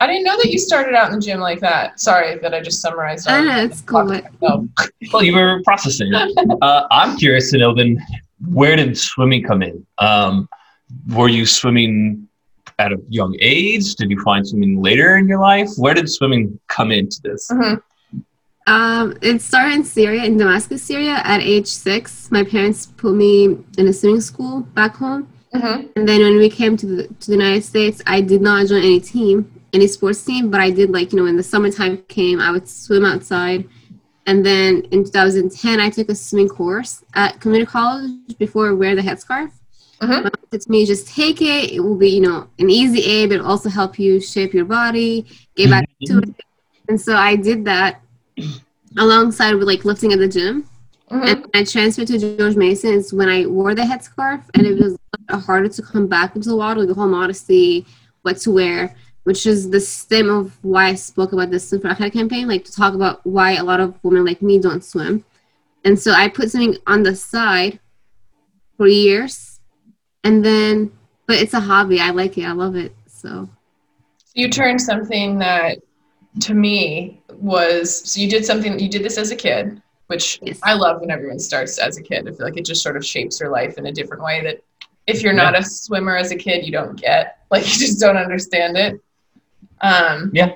I 0.00 0.06
didn't 0.06 0.24
know 0.24 0.36
that 0.38 0.50
you 0.50 0.58
started 0.58 0.94
out 0.94 1.12
in 1.12 1.20
the 1.20 1.24
gym 1.24 1.38
like 1.38 1.60
that. 1.60 2.00
Sorry 2.00 2.38
that 2.38 2.54
I 2.54 2.60
just 2.60 2.80
summarized. 2.80 3.28
all 3.28 3.34
I 3.34 3.60
it. 3.60 3.64
it's 3.70 3.82
cool, 3.82 4.20
Oh, 4.42 4.68
Well, 5.12 5.22
you 5.22 5.34
were 5.34 5.62
processing. 5.64 6.12
Uh, 6.62 6.86
I'm 6.90 7.16
curious 7.16 7.50
to 7.50 7.58
know 7.58 7.74
then, 7.74 8.00
where 8.48 8.74
did 8.74 8.96
swimming 8.96 9.44
come 9.44 9.62
in? 9.62 9.86
Um, 9.98 10.48
were 11.08 11.28
you 11.28 11.44
swimming 11.46 12.28
at 12.78 12.92
a 12.92 12.98
young 13.08 13.36
age? 13.40 13.94
Did 13.96 14.10
you 14.10 14.20
find 14.22 14.46
swimming 14.46 14.80
later 14.82 15.16
in 15.16 15.28
your 15.28 15.40
life? 15.40 15.68
Where 15.76 15.94
did 15.94 16.08
swimming 16.08 16.58
come 16.68 16.90
into 16.90 17.20
this? 17.22 17.48
mhm. 17.50 17.82
um, 18.66 19.16
it 19.22 19.40
started 19.42 19.74
in 19.74 19.84
Syria, 19.84 20.24
in 20.24 20.36
Damascus, 20.36 20.82
Syria, 20.82 21.20
at 21.24 21.40
age 21.40 21.66
six. 21.66 22.30
My 22.30 22.44
parents 22.44 22.86
put 22.86 23.14
me 23.14 23.58
in 23.78 23.88
a 23.88 23.92
swimming 23.92 24.20
school 24.20 24.60
back 24.60 24.96
home. 24.96 25.28
Mhm. 25.54 25.90
And 25.96 26.08
then 26.08 26.20
when 26.22 26.36
we 26.38 26.48
came 26.48 26.76
to 26.76 26.86
the, 26.86 27.08
to 27.08 27.26
the 27.26 27.36
United 27.36 27.64
States, 27.64 28.00
I 28.06 28.20
did 28.20 28.40
not 28.40 28.66
join 28.66 28.82
any 28.82 29.00
team, 29.00 29.50
any 29.72 29.86
sports 29.86 30.24
team, 30.24 30.50
but 30.50 30.60
I 30.60 30.70
did 30.70 30.90
like, 30.90 31.12
you 31.12 31.18
know, 31.18 31.24
when 31.24 31.36
the 31.36 31.42
summertime 31.42 31.98
came, 32.08 32.40
I 32.40 32.50
would 32.50 32.68
swim 32.68 33.04
outside. 33.04 33.68
And 34.26 34.46
then 34.46 34.82
in 34.92 35.04
2010, 35.04 35.80
I 35.80 35.90
took 35.90 36.08
a 36.08 36.14
swimming 36.14 36.48
course 36.48 37.04
at 37.14 37.40
community 37.40 37.70
college 37.70 38.38
before 38.38 38.68
I 38.68 38.72
wear 38.72 38.94
the 38.94 39.02
headscarf. 39.02 39.50
Mhm. 40.02 40.08
My 40.08 40.22
mom 40.22 40.32
said 40.50 40.68
me, 40.68 40.84
just 40.84 41.06
take 41.08 41.40
it. 41.40 41.70
It 41.72 41.80
will 41.80 41.96
be, 41.96 42.10
you 42.10 42.20
know, 42.20 42.48
an 42.58 42.68
easy 42.70 43.02
A, 43.04 43.26
but 43.26 43.34
it'll 43.36 43.46
also 43.46 43.68
help 43.68 43.98
you 43.98 44.20
shape 44.20 44.52
your 44.52 44.64
body, 44.64 45.26
get 45.56 45.70
back 45.70 45.88
to 46.06 46.18
it. 46.18 46.34
And 46.88 47.00
so 47.00 47.14
I 47.16 47.36
did 47.36 47.64
that 47.66 48.00
alongside 48.98 49.54
with 49.54 49.68
like 49.68 49.84
lifting 49.84 50.12
at 50.12 50.18
the 50.18 50.28
gym. 50.28 50.64
Mhm. 51.10 51.26
And 51.28 51.40
when 51.42 51.50
I 51.54 51.64
transferred 51.64 52.08
to 52.08 52.36
George 52.36 52.56
Mason 52.56 52.94
is 52.94 53.12
when 53.12 53.28
I 53.28 53.46
wore 53.46 53.74
the 53.74 53.82
headscarf, 53.82 54.42
and 54.54 54.66
it 54.66 54.78
was 54.78 54.98
harder 55.46 55.68
to 55.68 55.82
come 55.82 56.06
back 56.08 56.34
into 56.34 56.48
the 56.48 56.56
water, 56.56 56.84
the 56.84 56.94
whole 56.94 57.08
modesty, 57.08 57.86
what 58.22 58.38
to 58.38 58.50
wear, 58.50 58.94
which 59.24 59.46
is 59.46 59.70
the 59.70 59.80
stem 59.80 60.28
of 60.28 60.56
why 60.62 60.86
I 60.86 60.94
spoke 60.94 61.32
about 61.32 61.50
this 61.50 61.68
Swim 61.68 61.80
for 61.80 61.88
Akhira 61.88 62.12
campaign, 62.12 62.48
like 62.48 62.64
to 62.64 62.72
talk 62.72 62.94
about 62.94 63.24
why 63.24 63.52
a 63.52 63.62
lot 63.62 63.78
of 63.78 63.94
women 64.02 64.24
like 64.24 64.42
me 64.42 64.58
don't 64.58 64.84
swim. 64.84 65.24
And 65.84 65.98
so 65.98 66.12
I 66.12 66.28
put 66.28 66.50
something 66.50 66.76
on 66.86 67.02
the 67.04 67.14
side 67.14 67.78
for 68.76 68.88
years, 68.88 69.51
and 70.24 70.44
then, 70.44 70.92
but 71.26 71.36
it's 71.36 71.54
a 71.54 71.60
hobby. 71.60 72.00
I 72.00 72.10
like 72.10 72.36
it. 72.38 72.44
I 72.44 72.52
love 72.52 72.76
it. 72.76 72.94
So 73.06 73.48
you 74.34 74.48
turned 74.48 74.80
something 74.80 75.38
that 75.38 75.78
to 76.40 76.54
me 76.54 77.20
was 77.34 78.10
so 78.10 78.18
you 78.20 78.28
did 78.30 78.44
something 78.44 78.78
you 78.78 78.88
did 78.88 79.02
this 79.02 79.18
as 79.18 79.30
a 79.30 79.36
kid 79.36 79.82
which 80.06 80.38
Yes. 80.40 80.58
i 80.62 80.72
love 80.72 81.00
when 81.02 81.10
everyone 81.10 81.38
starts 81.38 81.76
as 81.78 81.98
a 81.98 82.02
kid 82.02 82.26
i 82.26 82.30
feel 82.32 82.46
like 82.46 82.56
it 82.56 82.64
just 82.64 82.82
sort 82.82 82.96
of 82.96 83.04
shapes 83.04 83.38
your 83.38 83.50
life 83.50 83.76
in 83.76 83.84
a 83.86 83.92
different 83.92 84.22
way 84.22 84.42
that 84.42 84.62
if 85.06 85.22
you're 85.22 85.34
not 85.34 85.58
a 85.58 85.62
swimmer 85.62 86.16
as 86.16 86.30
a 86.30 86.36
kid 86.36 86.64
you 86.64 86.72
don't 86.72 86.98
get 86.98 87.40
like 87.50 87.64
you 87.64 87.78
just 87.78 88.00
don't 88.00 88.16
understand 88.16 88.78
it 88.78 88.98
um 89.82 90.30
Yeah. 90.32 90.54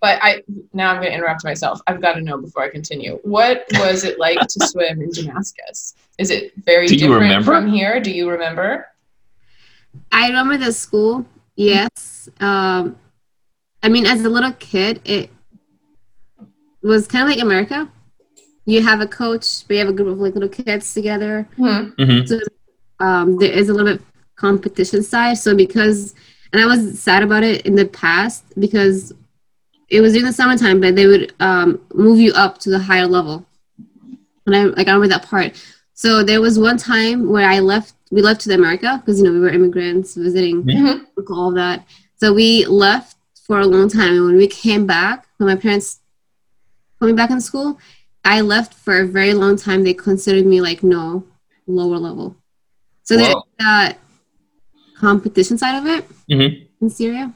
but 0.00 0.18
i 0.22 0.42
now 0.72 0.90
i'm 0.92 0.96
going 1.02 1.10
to 1.10 1.14
interrupt 1.14 1.44
myself 1.44 1.78
i've 1.88 2.00
got 2.00 2.14
to 2.14 2.22
know 2.22 2.38
before 2.38 2.62
i 2.62 2.70
continue 2.70 3.18
what 3.22 3.66
was 3.74 4.04
it 4.04 4.18
like 4.18 4.38
to 4.40 4.66
swim 4.66 5.02
in 5.02 5.10
damascus 5.10 5.94
is 6.18 6.30
it 6.30 6.52
very 6.64 6.86
Do 6.86 6.94
you 6.94 7.00
different 7.00 7.22
remember? 7.22 7.44
from 7.44 7.66
here 7.68 8.00
do 8.00 8.10
you 8.10 8.30
remember 8.30 8.86
I 10.12 10.26
remember 10.28 10.58
the 10.58 10.72
school. 10.72 11.24
Yes. 11.56 12.28
Um, 12.38 12.96
I 13.82 13.88
mean, 13.88 14.04
as 14.04 14.22
a 14.26 14.28
little 14.28 14.52
kid, 14.52 15.00
it 15.06 15.30
was 16.82 17.06
kind 17.06 17.24
of 17.24 17.30
like 17.34 17.42
America. 17.42 17.88
You 18.66 18.82
have 18.82 19.00
a 19.00 19.06
coach, 19.06 19.66
but 19.66 19.74
you 19.74 19.80
have 19.80 19.88
a 19.88 19.92
group 19.94 20.08
of 20.08 20.18
like 20.18 20.34
little 20.34 20.48
kids 20.50 20.92
together. 20.92 21.48
Hmm. 21.56 21.90
Mhm. 21.98 22.40
Um, 23.00 23.38
there 23.38 23.50
is 23.50 23.68
a 23.68 23.72
little 23.74 23.96
bit 23.96 24.02
competition 24.36 25.02
side. 25.02 25.38
So 25.38 25.54
because, 25.56 26.14
and 26.52 26.60
I 26.60 26.66
was 26.66 27.00
sad 27.00 27.22
about 27.22 27.42
it 27.42 27.64
in 27.64 27.74
the 27.74 27.86
past 27.86 28.44
because 28.58 29.12
it 29.88 30.00
was 30.00 30.12
during 30.12 30.26
the 30.26 30.32
summertime, 30.32 30.80
but 30.80 30.94
they 30.94 31.06
would 31.06 31.32
um, 31.40 31.80
move 31.94 32.18
you 32.18 32.32
up 32.34 32.58
to 32.58 32.70
the 32.70 32.78
higher 32.78 33.06
level. 33.06 33.46
And 34.46 34.54
I 34.54 34.64
like 34.64 34.88
I 34.88 34.92
remember 34.92 35.08
that 35.08 35.26
part. 35.26 35.52
So 35.96 36.22
there 36.22 36.40
was 36.42 36.58
one 36.58 36.76
time 36.76 37.18
where 37.28 37.48
I 37.48 37.58
left. 37.60 37.94
We 38.10 38.20
left 38.22 38.42
to 38.42 38.54
America 38.54 38.90
because 39.00 39.18
you 39.18 39.24
know 39.24 39.32
we 39.32 39.40
were 39.40 39.48
immigrants 39.48 40.14
visiting 40.14 40.62
Mhm. 40.62 41.06
all 41.30 41.50
that. 41.52 41.84
So 42.20 42.32
we 42.32 42.64
left 42.66 43.16
for 43.46 43.58
a 43.60 43.66
long 43.66 43.88
time. 43.88 44.12
And 44.16 44.24
when 44.26 44.36
we 44.36 44.46
came 44.46 44.86
back, 44.86 45.26
when 45.38 45.48
my 45.48 45.56
parents 45.56 45.98
put 47.00 47.06
me 47.06 47.14
back 47.14 47.30
in 47.30 47.40
school, 47.40 47.78
I 48.24 48.42
left 48.42 48.74
for 48.74 49.00
a 49.00 49.06
very 49.06 49.34
long 49.34 49.56
time. 49.56 49.82
They 49.84 49.94
considered 49.94 50.46
me 50.46 50.60
like 50.60 50.82
no 50.82 51.24
lower 51.66 51.98
level. 51.98 52.36
So 53.02 53.16
there's 53.16 53.34
that 53.58 53.98
competition 54.98 55.56
side 55.58 55.76
of 55.80 55.86
it 55.86 56.04
Mhm. 56.30 56.66
in 56.82 56.90
Syria. 56.90 57.32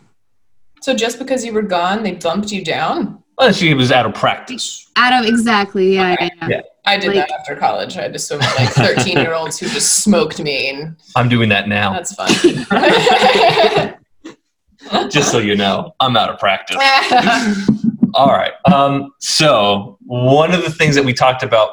so 0.83 0.95
just 0.95 1.19
because 1.19 1.45
you 1.45 1.53
were 1.53 1.69
gone 1.79 2.03
they 2.03 2.13
bumped 2.13 2.51
you 2.51 2.65
down 2.65 3.19
Well, 3.37 3.53
she 3.53 3.75
was 3.75 3.91
out 3.93 4.07
of 4.07 4.15
practice. 4.15 4.87
Out 4.97 5.13
of 5.19 5.29
exactly, 5.29 5.95
yeah, 5.95 6.17
yeah. 6.21 6.29
yeah. 6.41 6.49
Yeah. 6.49 6.61
I 6.87 6.97
did 6.99 7.15
Like- 7.15 7.29
that 7.29 7.41
after 7.41 7.57
college. 7.57 7.97
I 7.97 8.03
had 8.03 8.13
to 8.13 8.19
swim 8.19 8.41
with 8.41 8.59
like 8.59 8.71
13 8.71 9.19
year 9.19 9.35
olds 9.35 9.59
who 9.59 9.69
just 9.69 9.97
smoked 10.03 10.41
me, 10.41 10.71
and 10.71 10.97
I'm 11.17 11.29
doing 11.29 11.49
that 11.51 11.69
now, 11.69 11.93
that's 11.93 12.15
fun. 12.15 12.31
just 15.11 15.31
so 15.31 15.39
you 15.39 15.57
know. 15.57 15.95
I'm 16.01 16.17
out 16.17 16.31
of 16.31 16.39
practice. 16.39 16.77
All 18.15 18.29
right. 18.29 18.53
Um, 18.65 19.13
so 19.21 19.99
one 20.01 20.53
of 20.53 20.63
the 20.65 20.71
things 20.71 20.95
that 20.97 21.05
we 21.05 21.13
talked 21.13 21.43
about, 21.43 21.71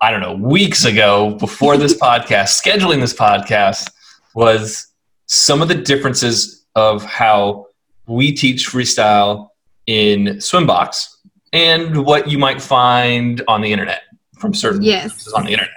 I 0.00 0.10
don't 0.10 0.20
know, 0.20 0.34
weeks 0.34 0.84
ago 0.84 1.34
before 1.38 1.76
this 1.76 1.94
podcast, 2.00 2.60
scheduling 2.62 3.00
this 3.00 3.14
podcast, 3.14 3.90
was 4.34 4.86
some 5.26 5.60
of 5.60 5.68
the 5.68 5.74
differences 5.74 6.66
of 6.76 7.04
how 7.04 7.66
we 8.06 8.32
teach 8.32 8.68
freestyle 8.70 9.48
in 9.86 10.26
Swimbox 10.36 11.08
and 11.52 12.04
what 12.04 12.28
you 12.30 12.38
might 12.38 12.60
find 12.60 13.42
on 13.48 13.60
the 13.60 13.72
internet 13.72 14.02
from 14.38 14.54
certain 14.54 14.82
Yes. 14.82 15.12
places 15.12 15.32
on 15.32 15.44
the 15.44 15.52
internet. 15.52 15.70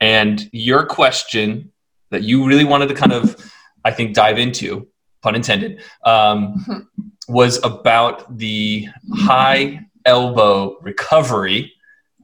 And 0.00 0.48
your 0.52 0.84
question 0.86 1.72
that 2.10 2.22
you 2.22 2.44
really 2.46 2.64
wanted 2.64 2.88
to 2.88 2.94
kind 2.94 3.12
of, 3.12 3.36
I 3.84 3.90
think, 3.90 4.14
dive 4.14 4.38
into, 4.38 4.86
pun 5.22 5.34
intended, 5.34 5.82
um, 6.04 6.88
was 7.28 7.62
about 7.64 8.36
the 8.38 8.88
high 9.14 9.80
elbow 10.04 10.78
recovery, 10.82 11.72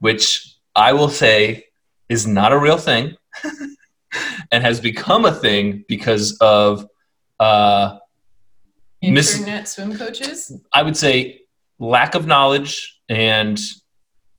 which 0.00 0.54
I 0.76 0.92
will 0.92 1.08
say 1.08 1.64
is 2.08 2.26
not 2.26 2.52
a 2.52 2.58
real 2.58 2.76
thing 2.76 3.16
and 4.52 4.62
has 4.62 4.80
become 4.80 5.24
a 5.24 5.32
thing 5.32 5.84
because 5.88 6.36
of, 6.40 6.86
uh, 7.38 7.98
Miss- 9.02 9.38
Internet 9.38 9.66
swim 9.66 9.96
coaches, 9.96 10.52
I 10.74 10.82
would 10.82 10.96
say, 10.96 11.40
lack 11.80 12.14
of 12.14 12.28
knowledge 12.28 13.00
and 13.08 13.58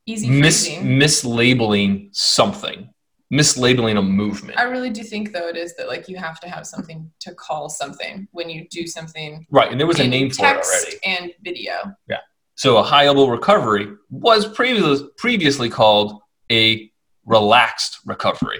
easy 0.05 0.29
mis- 0.29 0.67
phrasing. 0.67 0.85
mislabeling 0.85 2.15
something, 2.15 2.89
mislabeling 3.33 3.97
a 3.97 4.01
movement. 4.01 4.57
I 4.57 4.63
really 4.63 4.89
do 4.89 5.03
think 5.03 5.33
though 5.33 5.49
it 5.49 5.57
is 5.57 5.75
that 5.75 5.89
like 5.89 6.07
you 6.07 6.15
have 6.15 6.39
to 6.39 6.47
have 6.47 6.65
something 6.65 7.11
to 7.19 7.35
call 7.35 7.67
something 7.67 8.29
when 8.31 8.49
you 8.49 8.67
do 8.69 8.87
something. 8.87 9.45
Right, 9.51 9.69
and 9.69 9.77
there 9.77 9.87
was 9.87 9.99
a 9.99 10.07
name 10.07 10.29
for 10.29 10.45
it 10.45 10.65
already. 10.65 10.97
and 11.03 11.33
video. 11.43 11.93
Yeah 12.07 12.19
so 12.61 12.77
a 12.77 12.83
high 12.83 13.05
elbow 13.05 13.25
recovery 13.25 13.91
was 14.11 14.47
previous, 14.47 15.01
previously 15.17 15.67
called 15.67 16.21
a 16.51 16.91
relaxed 17.25 17.97
recovery. 18.05 18.59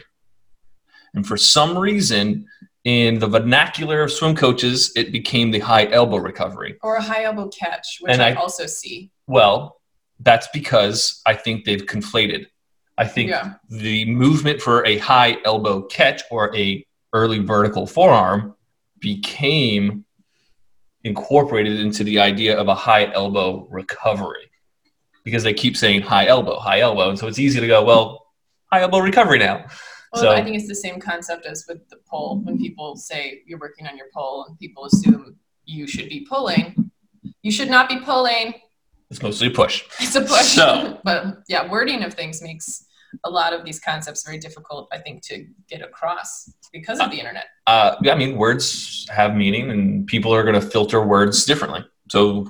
And 1.14 1.28
for 1.28 1.38
some 1.38 1.78
reason, 1.78 2.48
in 2.84 3.20
the 3.20 3.28
vernacular 3.28 4.02
of 4.02 4.12
swim 4.12 4.36
coaches, 4.36 4.92
it 4.96 5.12
became 5.12 5.52
the 5.52 5.60
high 5.60 5.86
elbow 5.92 6.18
recovery. 6.18 6.78
Or 6.82 6.96
a 6.96 7.02
high 7.02 7.24
elbow 7.24 7.48
catch, 7.50 7.98
which 8.02 8.18
I, 8.18 8.32
I- 8.32 8.34
also 8.36 8.66
see. 8.66 9.12
Well, 9.28 9.80
that's 10.20 10.48
because 10.54 11.22
I 11.26 11.34
think 11.36 11.66
they've 11.66 11.86
conflated. 11.86 12.46
I 12.98 13.08
think 13.08 13.30
Yeah. 13.30 13.54
the 13.70 14.06
movement 14.06 14.62
for 14.62 14.86
a 14.86 14.98
high 14.98 15.38
elbow 15.46 15.84
catch 15.84 16.22
or 16.30 16.56
a 16.56 16.86
early 17.14 17.40
vertical 17.40 17.86
forearm 17.88 18.56
became 19.00 20.06
incorporated 21.04 21.80
into 21.80 22.04
the 22.04 22.20
idea 22.20 22.58
of 22.58 22.68
a 22.68 22.76
high 22.76 23.12
elbow 23.14 23.68
recovery 23.72 24.52
because 25.24 25.44
they 25.44 25.54
keep 25.54 25.76
saying 25.78 26.02
high 26.02 26.28
elbow, 26.28 26.60
high 26.60 26.80
elbow, 26.82 27.10
and 27.10 27.18
so 27.18 27.28
it's 27.28 27.40
easy 27.40 27.60
to 27.60 27.68
go, 27.68 27.84
well, 27.84 28.28
high 28.72 28.82
elbow 28.82 29.00
recovery 29.00 29.40
now. 29.40 29.66
Well, 30.14 30.24
So- 30.24 30.32
I 30.32 30.44
think 30.44 30.56
it's 30.58 30.68
the 30.68 30.76
same 30.76 31.00
concept 31.00 31.46
as 31.46 31.66
with 31.68 31.88
the 31.90 31.98
pull. 32.10 32.42
When 32.44 32.58
people 32.58 32.96
say 32.96 33.42
you're 33.46 33.60
working 33.60 33.88
on 33.88 33.98
your 33.98 34.08
pull 34.14 34.46
and 34.48 34.58
people 34.60 34.86
assume 34.86 35.36
you 35.66 35.88
should 35.88 36.10
be 36.10 36.26
pulling, 36.30 36.92
you 37.44 37.52
should 37.52 37.70
not 37.70 37.88
be 37.90 38.00
pulling. 38.00 38.56
It's 39.10 39.22
mostly 39.22 39.48
a 39.48 39.52
push. 39.52 39.84
It's 40.00 40.16
a 40.16 40.22
push. 40.22 40.56
So- 40.56 41.00
but 41.04 41.38
yeah, 41.48 41.70
wording 41.70 42.04
of 42.04 42.14
things 42.14 42.42
makes 42.42 42.86
a 43.26 43.30
lot 43.30 43.52
of 43.54 43.66
these 43.66 43.80
concepts 43.80 44.24
very 44.26 44.38
difficult, 44.38 44.88
I 44.94 44.98
think, 44.98 45.22
to 45.24 45.46
get 45.68 45.82
across 45.82 46.50
because 46.72 47.00
of 47.02 47.12
the 47.12 47.18
internet. 47.20 47.46
Uh, 47.68 47.96
yeah, 48.02 48.14
I 48.14 48.16
mean, 48.16 48.38
words 48.38 49.06
have 49.10 49.36
meaning, 49.36 49.70
and 49.70 50.08
people 50.08 50.34
are 50.34 50.44
going 50.44 50.56
to 50.56 50.62
filter 50.62 51.06
words 51.06 51.44
differently. 51.46 51.86
So 52.10 52.50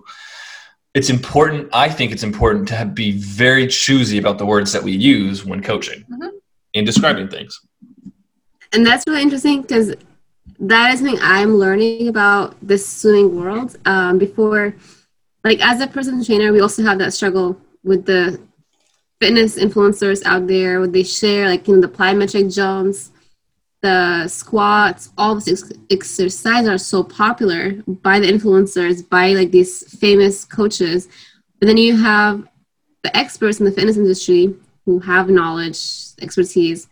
it's 0.93 1.09
important. 1.09 1.69
I 1.73 1.89
think 1.89 2.11
it's 2.11 2.21
important 2.21 2.67
to 2.67 2.75
have, 2.75 2.93
be 2.93 3.11
very 3.13 3.65
choosy 3.65 4.19
about 4.19 4.37
the 4.37 4.45
words 4.45 4.71
that 4.73 4.83
we 4.83 4.91
use 4.91 5.43
when 5.43 5.63
coaching 5.63 6.05
Mhm. 6.11 6.29
In 6.73 6.85
describing 6.85 7.27
things. 7.27 7.59
And 8.73 8.85
that's 8.85 9.03
really 9.07 9.21
interesting 9.21 9.61
because 9.61 9.95
that 10.59 10.93
is 10.93 10.99
something 10.99 11.19
I'm 11.21 11.55
learning 11.55 12.07
about 12.07 12.55
the 12.65 12.77
swimming 12.77 13.35
world. 13.35 13.77
Um, 13.85 14.17
before, 14.17 14.75
like 15.43 15.59
as 15.59 15.81
a 15.81 15.87
personal 15.87 16.23
trainer, 16.23 16.53
we 16.53 16.61
also 16.61 16.83
have 16.83 16.99
that 16.99 17.13
struggle 17.13 17.59
with 17.83 18.05
the 18.05 18.39
fitness 19.19 19.57
influencers 19.57 20.23
out 20.25 20.47
there. 20.47 20.79
What 20.79 20.93
they 20.93 21.03
share, 21.03 21.49
like 21.49 21.67
you 21.67 21.75
know, 21.75 21.81
the 21.81 21.87
plyometric 21.87 22.53
jumps, 22.53 23.11
the 23.81 24.27
squats, 24.27 25.09
all 25.17 25.35
these 25.35 25.71
exercises 25.89 26.69
are 26.69 26.77
so 26.77 27.03
popular 27.03 27.73
by 27.87 28.19
the 28.19 28.27
influencers, 28.31 29.07
by 29.07 29.33
like 29.33 29.51
these 29.51 29.97
famous 29.99 30.45
coaches. 30.45 31.07
But 31.59 31.67
then 31.67 31.77
you 31.77 31.97
have 31.97 32.47
the 33.03 33.15
experts 33.17 33.59
in 33.59 33.65
the 33.65 33.71
fitness 33.71 33.97
industry 33.97 34.55
who 34.85 34.99
have 34.99 35.29
knowledge, 35.29 35.79
expertise. 36.21 36.87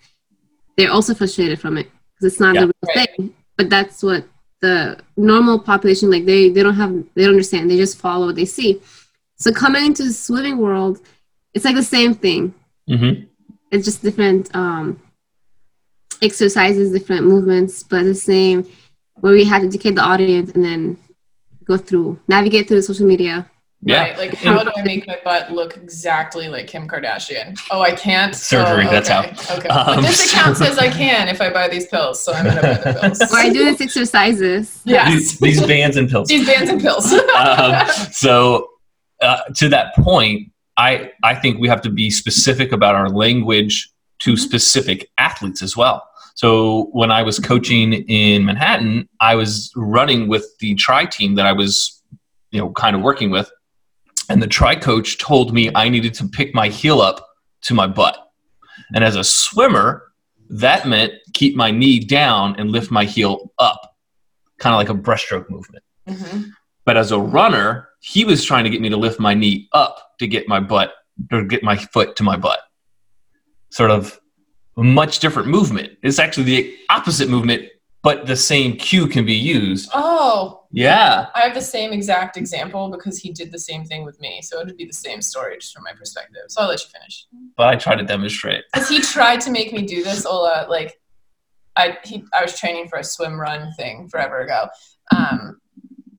They're 0.78 0.92
also 0.92 1.14
frustrated 1.14 1.60
from 1.60 1.78
it 1.78 1.88
because 2.16 2.34
it's 2.34 2.40
not 2.40 2.56
Yeah. 2.56 2.62
the 2.62 2.68
real 2.68 2.96
Right. 2.96 3.10
thing. 3.18 3.34
But 3.58 3.70
that's 3.70 4.02
what 4.04 4.26
the 4.62 4.98
normal 5.18 5.60
population 5.60 6.10
like. 6.10 6.26
They 6.26 6.50
they 6.50 6.64
don't 6.64 6.76
have 6.76 6.94
they 7.16 7.24
don't 7.24 7.32
understand. 7.38 7.70
They 7.70 7.78
just 7.78 7.98
follow 7.98 8.28
what 8.28 8.36
they 8.36 8.46
see. 8.46 8.80
So 9.38 9.52
coming 9.52 9.86
into 9.86 10.04
the 10.04 10.14
swimming 10.14 10.58
world, 10.58 11.00
it's 11.54 11.66
like 11.66 11.76
the 11.76 11.84
same 11.84 12.14
thing 12.14 12.54
Mm-hmm. 12.90 13.24
it's 13.72 13.86
just 13.86 14.02
different 14.02 14.50
um 14.56 15.00
exercises, 16.22 16.92
different 16.92 17.26
movements, 17.26 17.84
but 17.84 18.04
the 18.04 18.16
same 18.16 18.66
where 19.22 19.34
we 19.34 19.44
had 19.44 19.60
to 19.62 19.68
educate 19.68 19.96
the 19.96 20.02
audience 20.02 20.52
and 20.52 20.64
then 20.64 20.98
go 21.66 21.78
through, 21.78 22.20
navigate 22.28 22.68
through 22.68 22.78
the 22.78 22.84
social 22.84 23.06
media. 23.06 23.50
Yeah. 23.82 24.02
Right. 24.02 24.18
Like, 24.18 24.34
how 24.36 24.64
do 24.64 24.72
I 24.76 24.82
make 24.82 25.08
my 25.08 25.18
butt 25.24 25.52
look 25.52 25.78
exactly 25.78 26.50
like 26.50 26.68
Kim 26.68 26.88
Kardashian? 26.88 27.58
Oh, 27.72 27.82
I 27.82 27.92
can't. 27.92 28.36
Surgery, 28.36 28.86
Oh, 28.88 28.92
that's 28.92 29.08
how. 29.10 29.22
Okay. 29.58 29.70
Um, 29.70 29.96
but 29.96 30.02
this 30.02 30.32
account 30.32 30.58
says 30.58 30.78
I 30.78 30.90
can 30.90 31.28
if 31.30 31.40
I 31.42 31.50
buy 31.50 31.68
these 31.70 31.88
pills, 31.88 32.22
so 32.22 32.34
I'm 32.34 32.46
gonna 32.46 32.62
buy 32.62 32.74
the 32.74 33.00
pills. 33.00 33.22
Or 33.22 33.38
I 33.38 33.50
do 33.50 33.66
these 33.66 33.82
exercises. 33.82 34.82
Yes. 34.86 35.12
These, 35.14 35.40
these 35.40 35.68
bands 35.68 35.96
and 35.98 36.10
pills. 36.10 36.28
These 36.28 36.46
bands 36.46 36.70
and 36.70 36.82
pills. 36.82 37.12
um, 37.14 37.88
so 38.12 38.68
uh, 39.22 39.42
to 39.56 39.70
that 39.70 39.96
point, 39.96 40.52
I 40.78 41.12
I 41.24 41.36
think 41.36 41.60
we 41.60 41.68
have 41.70 41.82
to 41.84 41.90
be 41.90 42.10
specific 42.10 42.72
about 42.72 42.96
our 42.96 43.10
language 43.10 43.90
to 44.20 44.36
specific 44.36 45.10
athletes 45.18 45.62
as 45.62 45.78
well. 45.78 46.04
So 46.36 46.90
when 46.92 47.12
I 47.12 47.22
was 47.24 47.38
coaching 47.40 47.94
in 47.94 48.46
Manhattan, 48.46 49.08
I 49.20 49.36
was 49.36 49.72
running 49.76 50.28
with 50.28 50.46
the 50.60 50.76
tri 50.76 51.06
team 51.06 51.36
that 51.36 51.46
I 51.46 51.52
was, 51.54 52.02
you 52.52 52.60
know, 52.60 52.72
kind 52.72 52.96
of 52.96 53.02
working 53.02 53.30
with, 53.30 53.50
and 54.30 54.42
the 54.42 54.48
tri 54.48 54.76
coach 54.76 55.18
told 55.18 55.54
me 55.54 55.70
I 55.76 55.90
needed 55.90 56.14
to 56.16 56.28
pick 56.28 56.54
my 56.54 56.70
heel 56.70 57.02
up 57.02 57.26
to 57.64 57.74
my 57.74 57.88
butt, 57.88 58.32
and 58.94 59.04
as 59.04 59.16
a 59.16 59.24
swimmer, 59.24 60.12
that 60.50 60.88
meant 60.88 61.14
keep 61.34 61.56
my 61.56 61.72
knee 61.72 62.00
down 62.00 62.56
and 62.58 62.72
lift 62.72 62.90
my 62.92 63.06
heel 63.06 63.52
up, 63.60 63.96
kind 64.58 64.74
of 64.74 64.78
like 64.78 64.90
a 64.90 65.00
breaststroke 65.00 65.50
movement. 65.50 65.84
Mhm. 66.08 66.52
But 66.86 66.98
as 66.98 67.12
a 67.12 67.20
runner, 67.20 67.90
he 68.00 68.26
was 68.26 68.44
trying 68.44 68.64
to 68.64 68.70
get 68.70 68.82
me 68.82 68.90
to 68.90 68.98
lift 68.98 69.20
my 69.20 69.34
knee 69.34 69.68
up 69.74 70.18
to 70.20 70.28
get 70.28 70.48
my 70.48 70.60
butt 70.60 70.94
or 71.32 71.44
get 71.44 71.64
my 71.64 71.76
foot 71.76 72.16
to 72.16 72.24
my 72.24 72.36
butt. 72.36 72.60
Sort 73.70 73.92
of 73.92 74.20
a 74.78 74.84
much 74.84 75.20
different 75.20 75.50
movement. 75.50 75.98
It's 76.02 76.18
actually 76.18 76.46
the 76.46 76.76
opposite 76.90 77.30
movement, 77.30 77.68
but 78.02 78.26
the 78.28 78.36
same 78.36 78.78
cue 78.78 79.08
can 79.08 79.26
be 79.26 79.34
used. 79.34 79.90
Oh, 79.94 80.64
Yeah. 80.72 81.28
I 81.36 81.42
have 81.42 81.54
the 81.54 81.62
same 81.62 81.92
exact 81.92 82.38
example 82.38 82.90
because 82.90 83.18
he 83.18 83.32
did 83.32 83.52
the 83.52 83.60
same 83.60 83.84
thing 83.84 84.06
with 84.06 84.20
me. 84.22 84.42
So 84.42 84.60
it 84.60 84.68
would 84.68 84.78
be 84.78 84.86
the 84.86 84.94
same 84.94 85.22
story 85.22 85.58
just 85.60 85.74
from 85.74 85.84
my 85.84 85.94
perspective. 85.94 86.44
So 86.50 86.62
I'll 86.62 86.70
let 86.70 86.82
you 86.82 86.90
finish. 86.90 87.26
But 87.58 87.68
I 87.68 87.76
try 87.76 87.96
to 87.96 88.04
demonstrate. 88.04 88.64
Because 88.74 88.88
he 88.90 89.02
tried 89.02 89.42
to 89.42 89.52
make 89.52 89.74
me 89.74 89.82
do 89.82 90.04
this, 90.04 90.26
Ola. 90.26 90.68
Like, 90.70 91.00
I 91.76 91.98
he 92.04 92.24
I 92.34 92.42
was 92.42 92.60
training 92.60 92.88
for 92.88 93.00
a 93.00 93.04
swim 93.04 93.40
run 93.40 93.72
thing 93.74 94.08
forever 94.10 94.40
ago, 94.40 94.68
um, 95.16 95.60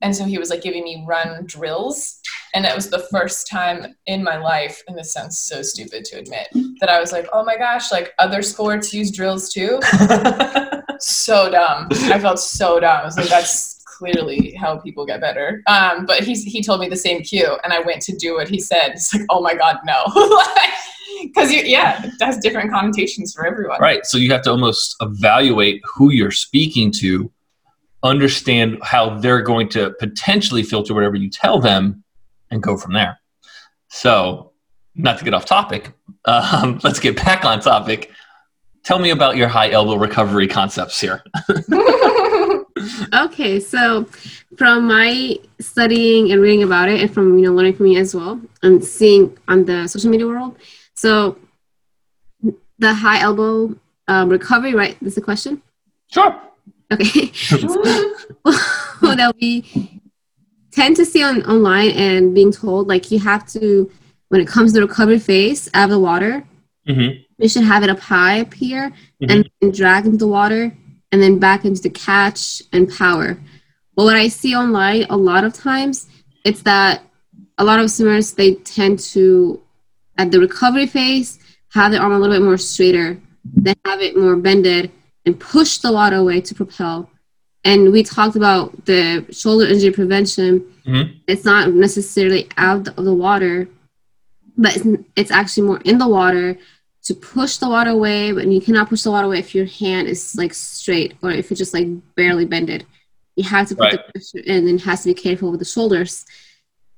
and 0.01 0.15
so 0.15 0.23
he 0.23 0.37
was 0.39 0.49
like 0.49 0.61
giving 0.63 0.83
me 0.83 1.03
run 1.07 1.45
drills, 1.45 2.19
and 2.55 2.65
it 2.65 2.73
was 2.73 2.89
the 2.89 3.05
first 3.11 3.47
time 3.47 3.95
in 4.07 4.23
my 4.23 4.37
life, 4.37 4.81
and 4.87 4.97
this 4.97 5.13
sounds 5.13 5.37
so 5.37 5.61
stupid 5.61 6.03
to 6.05 6.17
admit, 6.17 6.47
that 6.79 6.89
I 6.89 6.99
was 6.99 7.11
like, 7.11 7.27
oh 7.31 7.43
my 7.43 7.57
gosh, 7.57 7.91
like 7.91 8.13
other 8.17 8.41
sports 8.41 8.93
use 8.93 9.11
drills 9.11 9.49
too. 9.49 9.79
so 11.01 11.49
dumb. 11.49 11.87
I 11.91 12.19
felt 12.19 12.39
so 12.39 12.79
dumb. 12.79 13.01
I 13.01 13.05
was 13.05 13.17
like, 13.17 13.29
that's 13.29 13.81
clearly 14.01 14.53
how 14.53 14.77
people 14.77 15.05
get 15.05 15.21
better. 15.21 15.61
Um, 15.67 16.05
but 16.05 16.23
he 16.23 16.33
he 16.33 16.63
told 16.63 16.79
me 16.79 16.89
the 16.89 16.95
same 16.95 17.21
cue, 17.21 17.57
and 17.63 17.71
I 17.71 17.79
went 17.81 18.01
to 18.03 18.15
do 18.15 18.35
what 18.35 18.49
he 18.49 18.59
said. 18.59 18.91
It's 18.93 19.13
like, 19.13 19.25
oh 19.29 19.41
my 19.41 19.55
god, 19.55 19.77
no. 19.85 20.05
Because 21.21 21.53
yeah, 21.53 22.03
it 22.03 22.13
has 22.19 22.39
different 22.39 22.71
connotations 22.71 23.31
for 23.31 23.45
everyone. 23.45 23.79
Right. 23.79 24.03
So 24.07 24.17
you 24.17 24.31
have 24.31 24.41
to 24.41 24.49
almost 24.49 24.95
evaluate 25.01 25.79
who 25.85 26.11
you're 26.11 26.31
speaking 26.31 26.89
to, 26.93 27.31
understand 28.01 28.79
how 28.81 29.19
they're 29.19 29.43
going 29.43 29.69
to 29.69 29.91
potentially 29.99 30.63
filter 30.63 30.95
whatever 30.95 31.15
you 31.15 31.29
tell 31.29 31.59
them, 31.59 32.03
and 32.49 32.63
go 32.63 32.75
from 32.75 32.93
there. 32.93 33.19
So, 33.89 34.53
not 34.95 35.19
to 35.19 35.23
get 35.25 35.35
off 35.35 35.45
topic, 35.45 35.91
um, 36.25 36.79
let's 36.83 36.99
get 36.99 37.15
back 37.17 37.45
on 37.45 37.59
topic. 37.59 38.11
Tell 38.83 38.99
me 38.99 39.11
about 39.11 39.37
your 39.37 39.47
high 39.47 39.69
elbow 39.69 39.95
recovery 39.95 40.47
concepts 40.47 40.99
here. 40.99 41.23
Okay, 43.13 43.59
so 43.59 44.05
from 44.57 44.87
my 44.87 45.37
studying 45.59 46.31
and 46.31 46.41
reading 46.41 46.63
about 46.63 46.89
it, 46.89 47.01
and 47.01 47.13
from 47.13 47.37
you 47.37 47.45
know 47.45 47.53
learning 47.53 47.75
from 47.75 47.87
you 47.87 47.99
as 47.99 48.15
well, 48.15 48.39
and 48.63 48.83
seeing 48.83 49.37
on 49.47 49.65
the 49.65 49.87
social 49.87 50.09
media 50.09 50.25
world, 50.25 50.57
so 50.95 51.37
the 52.79 52.93
high 52.93 53.19
elbow 53.19 53.75
um, 54.07 54.29
recovery, 54.29 54.73
right? 54.73 54.97
That's 55.01 55.15
the 55.15 55.21
question. 55.21 55.61
Sure. 56.11 56.39
Okay, 56.91 57.31
well, 59.01 59.15
that 59.15 59.35
we 59.39 60.01
tend 60.71 60.95
to 60.95 61.05
see 61.05 61.23
on 61.23 61.43
online 61.43 61.91
and 61.91 62.33
being 62.33 62.51
told 62.51 62.87
like 62.87 63.11
you 63.11 63.19
have 63.19 63.45
to 63.47 63.91
when 64.29 64.41
it 64.41 64.47
comes 64.47 64.71
to 64.71 64.79
the 64.79 64.87
recovery 64.87 65.19
phase 65.19 65.69
out 65.73 65.85
of 65.85 65.89
the 65.89 65.99
water, 65.99 66.43
Mm-hmm. 66.87 67.21
you 67.37 67.49
should 67.49 67.63
have 67.63 67.83
it 67.83 67.89
up 67.91 67.99
high 67.99 68.41
up 68.41 68.53
here 68.53 68.91
and, 69.21 69.49
and 69.61 69.73
drag 69.73 70.05
into 70.05 70.17
the 70.17 70.27
water 70.27 70.75
and 71.11 71.21
then 71.21 71.37
back 71.37 71.63
into 71.63 71.81
the 71.81 71.91
catch 71.91 72.63
and 72.73 72.89
power. 72.89 73.37
But 73.95 74.05
what 74.05 74.15
I 74.15 74.29
see 74.29 74.55
online 74.55 75.05
a 75.09 75.17
lot 75.17 75.43
of 75.43 75.53
times, 75.53 76.07
it's 76.43 76.63
that 76.63 77.03
a 77.59 77.63
lot 77.63 77.79
of 77.79 77.91
swimmers 77.91 78.33
they 78.33 78.55
tend 78.55 78.99
to 79.13 79.61
at 80.17 80.31
the 80.31 80.39
recovery 80.39 80.87
phase 80.87 81.39
have 81.73 81.91
their 81.91 82.01
arm 82.01 82.13
a 82.13 82.19
little 82.19 82.35
bit 82.35 82.43
more 82.43 82.57
straighter, 82.57 83.19
then 83.45 83.75
have 83.85 84.01
it 84.01 84.17
more 84.17 84.35
bended 84.35 84.91
and 85.25 85.39
push 85.39 85.77
the 85.77 85.91
water 85.91 86.15
away 86.17 86.41
to 86.41 86.55
propel. 86.55 87.09
And 87.63 87.91
we 87.91 88.01
talked 88.01 88.35
about 88.35 88.85
the 88.85 89.25
shoulder 89.31 89.67
injury 89.67 89.91
prevention. 89.91 90.65
Mhm. 90.87 91.13
It's 91.27 91.45
not 91.45 91.71
necessarily 91.73 92.49
out 92.57 92.87
of 92.87 93.05
the 93.05 93.13
water, 93.13 93.67
but 94.57 94.75
it's, 94.75 94.85
it's 95.15 95.31
actually 95.31 95.67
more 95.67 95.81
in 95.85 95.97
the 95.97 96.07
water 96.07 96.57
to 97.03 97.13
push 97.15 97.57
the 97.57 97.67
water 97.69 97.89
away, 97.91 98.31
but 98.31 98.45
you 98.47 98.61
cannot 98.61 98.89
push 98.89 99.01
the 99.03 99.11
water 99.11 99.25
away 99.25 99.39
if 99.39 99.55
your 99.55 99.65
hand 99.65 100.07
is 100.07 100.35
like 100.35 100.53
straight 100.53 101.15
or 101.23 101.31
if 101.31 101.51
it's 101.51 101.57
just 101.57 101.73
like 101.73 101.87
barely 102.15 102.45
bended. 102.45 102.85
You 103.35 103.43
have 103.45 103.67
to 103.69 103.75
put 103.75 103.83
Right. 103.85 103.91
the 104.05 104.11
pressure 104.11 104.45
in 104.45 104.67
and 104.67 104.79
has 104.81 105.03
to 105.03 105.09
be 105.09 105.13
careful 105.13 105.49
with 105.51 105.59
the 105.59 105.65
shoulders. 105.65 106.25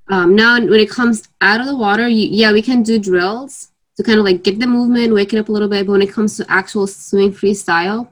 Um, 0.10 0.36
now, 0.36 0.56
when 0.60 0.74
it 0.80 0.90
comes 0.90 1.30
out 1.40 1.62
of 1.62 1.68
the 1.68 1.76
water, 1.76 2.08
you, 2.08 2.28
yeah, 2.30 2.52
we 2.52 2.62
can 2.62 2.84
do 2.84 3.00
drills 3.00 3.70
to 3.96 4.04
kind 4.04 4.20
of 4.20 4.26
like 4.26 4.44
get 4.44 4.60
the 4.60 4.68
movement, 4.68 5.14
wake 5.14 5.34
it 5.34 5.38
up 5.38 5.48
a 5.48 5.52
little 5.52 5.70
bit. 5.70 5.86
But 5.86 5.94
when 5.94 6.02
it 6.02 6.12
comes 6.12 6.36
to 6.38 6.46
actual 6.52 6.88
swimming 6.88 7.32
freestyle, 7.32 8.10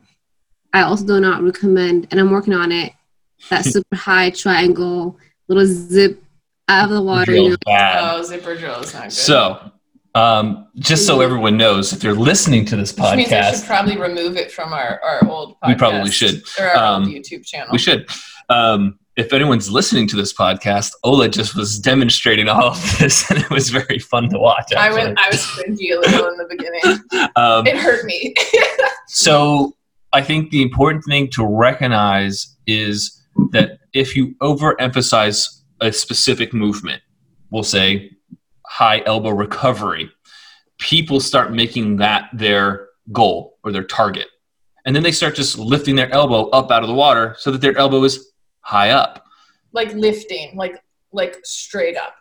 I 0.72 0.84
also 0.84 1.06
do 1.06 1.20
not 1.20 1.44
recommend, 1.44 2.08
and 2.12 2.20
I'm 2.20 2.32
working 2.32 2.54
on 2.54 2.72
it, 2.72 2.94
that 3.50 3.66
super 3.74 3.98
high 3.98 4.30
triangle, 4.30 5.18
little 5.50 5.66
zip 5.66 6.24
out 6.68 6.86
of 6.86 6.92
the 6.92 7.02
water. 7.02 7.34
You 7.36 7.50
know, 7.52 7.58
Bad. 7.66 8.16
Oh, 8.16 8.24
zipper 8.24 8.56
drill 8.58 8.80
is 8.80 8.94
not 8.94 9.04
good. 9.04 9.12
So, 9.14 9.72
um, 10.16 10.68
just 10.78 11.06
so 11.08 11.22
everyone 11.22 11.58
knows, 11.58 11.94
if 11.94 12.00
they're 12.00 12.14
listening 12.14 12.66
to 12.66 12.76
this 12.76 12.92
Which 12.94 13.02
means 13.02 13.18
we 13.18 13.24
should 13.24 13.32
podcast, 13.34 13.66
probably 13.68 13.98
remove 13.98 14.36
it 14.38 14.52
from 14.52 14.74
our, 14.74 15.00
our 15.04 15.28
old 15.28 15.56
podcast. 15.62 15.68
We 15.68 15.76
probably 15.76 16.12
should. 16.12 16.44
Or 16.60 16.66
our 16.66 16.76
Um, 16.96 17.04
old 17.04 17.12
YouTube 17.14 17.46
channel. 17.46 17.70
we 17.72 17.78
should. 17.78 18.10
Um, 18.50 18.98
if 19.18 19.34
anyone's 19.34 19.70
listening 19.70 20.08
to 20.08 20.16
this 20.16 20.34
podcast, 20.34 20.92
Ola 21.04 21.28
just 21.28 21.56
was 21.56 21.78
demonstrating 21.80 22.48
all 22.50 22.70
of 22.70 22.98
this, 23.00 23.30
and 23.32 23.40
it 23.40 23.50
was 23.50 23.70
very 23.70 24.00
fun 24.00 24.30
to 24.30 24.40
watch. 24.40 24.74
I 24.76 24.92
went 24.92 25.20
I 25.20 25.28
was 25.30 25.42
cringy 25.42 25.92
a 25.96 26.00
little 26.00 26.28
in 26.30 26.38
the 26.38 26.46
beginning. 26.50 27.30
um, 27.36 27.68
It 27.68 27.78
hurt 27.78 28.06
me. 28.06 28.34
so, 29.08 29.76
I 30.14 30.22
think 30.22 30.52
the 30.52 30.62
important 30.62 31.04
thing 31.06 31.30
to 31.32 31.46
recognize 31.46 32.56
is 32.68 33.22
that 33.52 33.80
if 33.94 34.16
you 34.16 34.36
overemphasize 34.42 35.61
a 35.82 35.92
specific 35.92 36.54
movement, 36.54 37.02
we'll 37.50 37.64
say 37.64 38.12
high 38.68 39.02
elbow 39.06 39.32
recovery, 39.32 40.10
people 40.80 41.20
start 41.20 41.52
making 41.52 41.98
that 41.98 42.30
their 42.34 42.88
goal 43.12 43.58
or 43.64 43.72
their 43.72 43.84
target. 43.84 44.28
And 44.86 44.96
then 44.96 45.04
they 45.04 45.12
start 45.12 45.36
just 45.36 45.58
lifting 45.60 45.96
their 45.96 46.12
elbow 46.12 46.50
up 46.50 46.72
out 46.72 46.82
of 46.82 46.88
the 46.90 46.96
water 46.96 47.36
so 47.38 47.52
that 47.52 47.62
their 47.62 47.78
elbow 47.78 48.04
is 48.04 48.32
high 48.62 48.92
up. 48.92 49.26
like 49.74 49.94
lifting, 49.94 50.56
like 50.56 50.82
like 51.14 51.38
straight 51.44 51.98
up. 51.98 52.16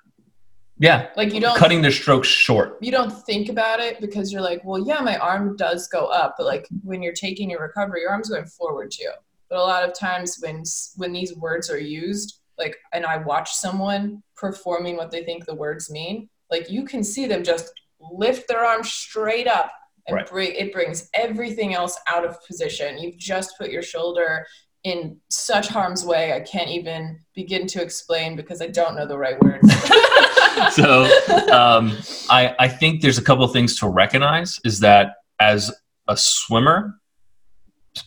Yeah, 0.79 1.09
Like 1.15 1.35
you 1.35 1.41
don't 1.41 1.57
cutting 1.57 1.83
their 1.83 1.93
strokes 1.93 2.27
short. 2.27 2.79
you 2.81 2.91
don't 2.91 3.11
think 3.27 3.51
about 3.51 3.81
it 3.81 4.01
because 4.01 4.33
you're 4.33 4.41
like, 4.41 4.63
well, 4.65 4.79
yeah, 4.85 5.01
my 5.01 5.17
arm 5.19 5.55
does 5.57 5.87
go 5.89 6.07
up, 6.07 6.37
but 6.39 6.47
like 6.47 6.67
when 6.83 7.03
you're 7.03 7.13
taking 7.13 7.51
your 7.51 7.61
recovery, 7.61 8.01
your 8.01 8.11
arm's 8.11 8.31
going 8.31 8.47
forward 8.47 8.91
too. 8.91 9.11
But 9.51 9.59
a 9.59 9.63
lot 9.63 9.85
of 9.87 9.93
times 9.95 10.39
when 10.41 10.63
when 10.97 11.13
these 11.13 11.37
words 11.37 11.71
are 11.71 11.79
used, 11.79 12.40
like, 12.61 12.77
and 12.93 13.05
I 13.05 13.17
watch 13.17 13.53
someone 13.53 14.23
performing 14.37 14.97
what 14.97 15.11
they 15.11 15.25
think 15.25 15.47
the 15.47 15.55
words 15.55 15.91
mean, 15.91 16.29
like 16.51 16.71
you 16.71 16.85
can 16.85 17.03
see 17.03 17.27
them 17.27 17.43
just 17.43 17.73
lift 18.01 18.47
their 18.47 18.65
arm 18.65 18.85
straight 18.85 19.49
up, 19.49 19.73
and 20.07 20.17
Right. 20.17 20.29
bring 20.29 20.53
it 20.55 20.73
brings 20.73 21.11
everything 21.15 21.75
else 21.75 21.99
out 22.07 22.25
of 22.25 22.45
position. 22.47 22.99
You've 22.99 23.19
just 23.19 23.59
put 23.59 23.71
your 23.71 23.83
shoulder 23.83 24.47
in 24.85 25.19
such 25.29 25.69
harm's 25.69 26.05
way. 26.05 26.33
I 26.33 26.41
can't 26.41 26.71
even 26.71 27.21
begin 27.35 27.67
to 27.69 27.83
explain 27.83 28.37
because 28.37 28.63
I 28.63 28.69
don't 28.69 28.97
know 28.97 29.07
the 29.07 29.19
right 29.19 29.41
words. 29.43 29.69
so 30.73 31.05
um, 31.53 31.97
I, 32.29 32.55
I 32.59 32.69
think 32.69 33.03
there's 33.03 33.19
a 33.19 33.23
couple 33.23 33.45
of 33.45 33.53
things 33.53 33.79
to 33.81 33.89
recognize 33.89 34.59
is 34.65 34.81
that 34.81 35.17
as 35.39 35.73
a 36.09 36.17
swimmer 36.17 37.01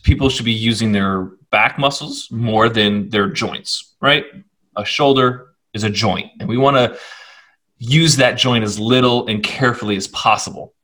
people 0.02 0.28
should 0.28 0.44
be 0.44 0.52
using 0.52 0.92
their 0.92 1.30
back 1.50 1.78
muscles 1.78 2.28
more 2.30 2.68
than 2.68 3.08
their 3.10 3.28
joints 3.28 3.93
right 4.04 4.26
a 4.76 4.84
shoulder 4.84 5.48
is 5.72 5.82
a 5.82 5.90
joint 5.90 6.30
and 6.38 6.48
we 6.48 6.56
want 6.56 6.76
to 6.76 6.96
use 7.78 8.16
that 8.16 8.38
joint 8.38 8.62
as 8.62 8.78
little 8.78 9.26
and 9.26 9.42
carefully 9.42 9.96
as 9.96 10.06
possible 10.08 10.74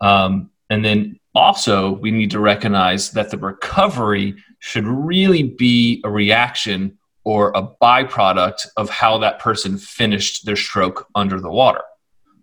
um, 0.00 0.50
and 0.70 0.84
then 0.84 1.18
also 1.34 1.92
we 1.92 2.10
need 2.10 2.30
to 2.30 2.40
recognize 2.40 3.10
that 3.10 3.30
the 3.30 3.38
recovery 3.38 4.34
should 4.60 4.86
really 4.86 5.42
be 5.42 6.00
a 6.04 6.10
reaction 6.10 6.96
or 7.24 7.52
a 7.54 7.68
byproduct 7.82 8.66
of 8.76 8.88
how 8.88 9.18
that 9.18 9.38
person 9.40 9.76
finished 9.76 10.46
their 10.46 10.56
stroke 10.56 11.08
under 11.16 11.40
the 11.40 11.50
water. 11.50 11.82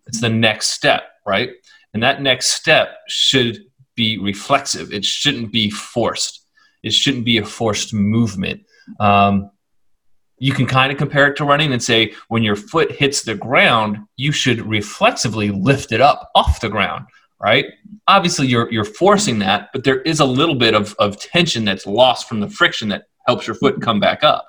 It's 0.07 0.19
the 0.19 0.29
next 0.29 0.71
step, 0.71 1.03
right? 1.25 1.51
And 1.93 2.03
that 2.03 2.21
next 2.21 2.47
step 2.47 2.97
should 3.07 3.59
be 3.95 4.17
reflexive. 4.17 4.91
It 4.91 5.05
shouldn't 5.05 5.53
be 5.53 5.69
forced. 5.69 6.45
It 6.83 6.93
shouldn't 6.93 7.23
be 7.23 7.37
a 7.37 7.45
forced 7.45 7.93
movement. 7.93 8.65
Um, 8.99 9.51
you 10.37 10.53
can 10.53 10.65
kind 10.65 10.91
of 10.91 10.97
compare 10.97 11.27
it 11.27 11.37
to 11.37 11.45
running 11.45 11.71
and 11.71 11.81
say 11.81 12.13
when 12.27 12.43
your 12.43 12.55
foot 12.55 12.91
hits 12.91 13.21
the 13.23 13.35
ground, 13.35 13.97
you 14.17 14.31
should 14.31 14.61
reflexively 14.61 15.49
lift 15.49 15.91
it 15.91 16.01
up 16.01 16.29
off 16.35 16.59
the 16.61 16.69
ground, 16.69 17.05
right? 17.39 17.65
Obviously, 18.07 18.47
you're 18.47 18.71
you're 18.71 18.83
forcing 18.83 19.39
that, 19.39 19.69
but 19.73 19.83
there 19.83 20.01
is 20.01 20.19
a 20.19 20.25
little 20.25 20.55
bit 20.55 20.73
of, 20.73 20.95
of 20.99 21.19
tension 21.19 21.65
that's 21.65 21.85
lost 21.85 22.27
from 22.27 22.39
the 22.39 22.49
friction 22.49 22.89
that 22.89 23.03
helps 23.27 23.47
your 23.47 23.55
foot 23.55 23.81
come 23.81 23.99
back 23.99 24.23
up. 24.23 24.45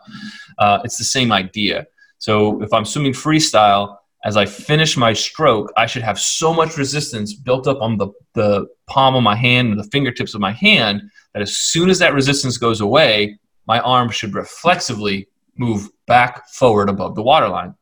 Uh, 0.59 0.81
it's 0.85 0.99
the 0.99 1.05
same 1.05 1.31
idea. 1.31 1.87
So 2.19 2.63
if 2.63 2.73
I'm 2.73 2.85
swimming 2.85 3.13
freestyle, 3.13 3.99
as 4.25 4.37
I 4.39 4.47
finish 4.47 4.97
my 4.97 5.13
stroke, 5.13 5.73
I 5.77 5.87
should 5.87 6.03
have 6.03 6.19
so 6.19 6.53
much 6.55 6.79
resistance 6.79 7.35
built 7.35 7.67
up 7.67 7.81
on 7.83 7.99
the, 7.99 8.09
the 8.33 8.67
palm 8.87 9.15
of 9.15 9.23
my 9.23 9.37
hand 9.37 9.69
and 9.71 9.79
the 9.79 9.89
fingertips 9.91 10.35
of 10.35 10.41
my 10.41 10.53
hand 10.53 11.03
that 11.35 11.43
as 11.43 11.57
soon 11.57 11.91
as 11.91 11.99
that 11.99 12.15
resistance 12.15 12.57
goes 12.57 12.81
away, 12.81 13.39
my 13.67 13.81
arm 13.81 14.11
should 14.11 14.35
reflexively 14.35 15.29
move 15.57 15.89
back 16.07 16.49
forward 16.49 16.89
above 16.89 17.15
the 17.15 17.23
waterline. 17.23 17.75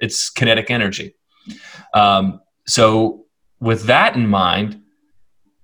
It's 0.00 0.30
kinetic 0.30 0.70
energy. 0.70 1.14
Um, 1.94 2.40
so, 2.66 3.26
with 3.60 3.84
that 3.84 4.14
in 4.14 4.26
mind, 4.28 4.82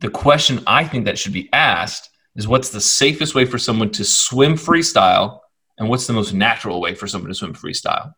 the 0.00 0.10
question 0.10 0.62
I 0.66 0.84
think 0.84 1.04
that 1.04 1.18
should 1.18 1.32
be 1.32 1.48
asked 1.52 2.10
is 2.36 2.48
what's 2.48 2.70
the 2.70 2.80
safest 2.80 3.34
way 3.34 3.44
for 3.44 3.58
someone 3.58 3.90
to 3.90 4.04
swim 4.04 4.54
freestyle 4.54 5.40
and 5.78 5.88
what's 5.88 6.06
the 6.06 6.12
most 6.12 6.32
natural 6.32 6.80
way 6.80 6.94
for 6.94 7.06
someone 7.06 7.28
to 7.28 7.34
swim 7.34 7.54
freestyle? 7.54 8.12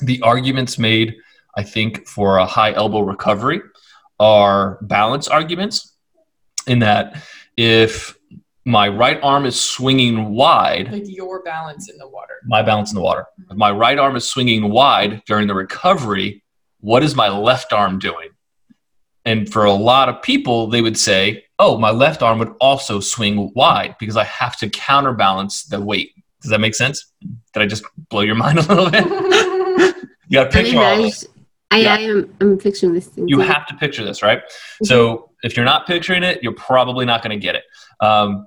The 0.00 0.20
arguments 0.22 0.78
made, 0.78 1.16
I 1.56 1.62
think, 1.62 2.06
for 2.06 2.38
a 2.38 2.46
high 2.46 2.72
elbow 2.72 3.00
recovery 3.00 3.60
are 4.18 4.78
balance 4.82 5.28
arguments 5.28 5.94
in 6.66 6.78
that 6.78 7.22
if 7.56 8.16
my 8.64 8.88
right 8.88 9.18
arm 9.22 9.44
is 9.44 9.60
swinging 9.60 10.34
wide. 10.34 10.92
Like 10.92 11.04
your 11.06 11.42
balance 11.42 11.90
in 11.90 11.98
the 11.98 12.08
water. 12.08 12.34
My 12.44 12.62
balance 12.62 12.92
in 12.92 12.96
the 12.96 13.02
water. 13.02 13.26
If 13.50 13.56
my 13.56 13.70
right 13.70 13.98
arm 13.98 14.16
is 14.16 14.28
swinging 14.28 14.70
wide 14.70 15.22
during 15.26 15.48
the 15.48 15.54
recovery, 15.54 16.42
what 16.80 17.02
is 17.02 17.16
my 17.16 17.28
left 17.28 17.72
arm 17.72 17.98
doing? 17.98 18.28
And 19.24 19.50
for 19.50 19.64
a 19.64 19.72
lot 19.72 20.08
of 20.08 20.22
people, 20.22 20.66
they 20.66 20.82
would 20.82 20.98
say, 20.98 21.44
oh, 21.58 21.78
my 21.78 21.90
left 21.90 22.22
arm 22.22 22.38
would 22.40 22.54
also 22.60 23.00
swing 23.00 23.52
wide 23.54 23.96
because 23.98 24.16
I 24.16 24.24
have 24.24 24.56
to 24.58 24.70
counterbalance 24.70 25.64
the 25.64 25.80
weight. 25.80 26.12
Does 26.40 26.50
that 26.50 26.60
make 26.60 26.74
sense? 26.74 27.12
Did 27.52 27.62
I 27.62 27.66
just 27.66 27.84
blow 28.10 28.22
your 28.22 28.34
mind 28.36 28.58
a 28.58 28.62
little 28.62 28.90
bit? 28.90 29.06
you 30.28 30.38
got 30.38 30.44
to 30.44 30.50
picture 30.50 30.78
I, 30.78 30.84
all 30.84 30.96
mean, 30.96 31.06
this. 31.06 31.24
I, 31.70 31.78
Yeah. 31.78 31.94
I 31.94 31.98
am 32.00 32.36
I'm 32.40 32.58
picturing 32.58 32.94
this 32.94 33.06
thing. 33.06 33.28
You 33.28 33.40
have 33.40 33.66
to 33.68 33.74
picture 33.74 34.04
this, 34.04 34.22
right? 34.22 34.42
So 34.82 35.30
if 35.42 35.56
you're 35.56 35.64
not 35.64 35.86
picturing 35.86 36.22
it, 36.22 36.42
you're 36.42 36.52
probably 36.52 37.04
not 37.04 37.22
going 37.22 37.38
to 37.38 37.42
get 37.42 37.54
it. 37.54 37.64
Um, 38.00 38.46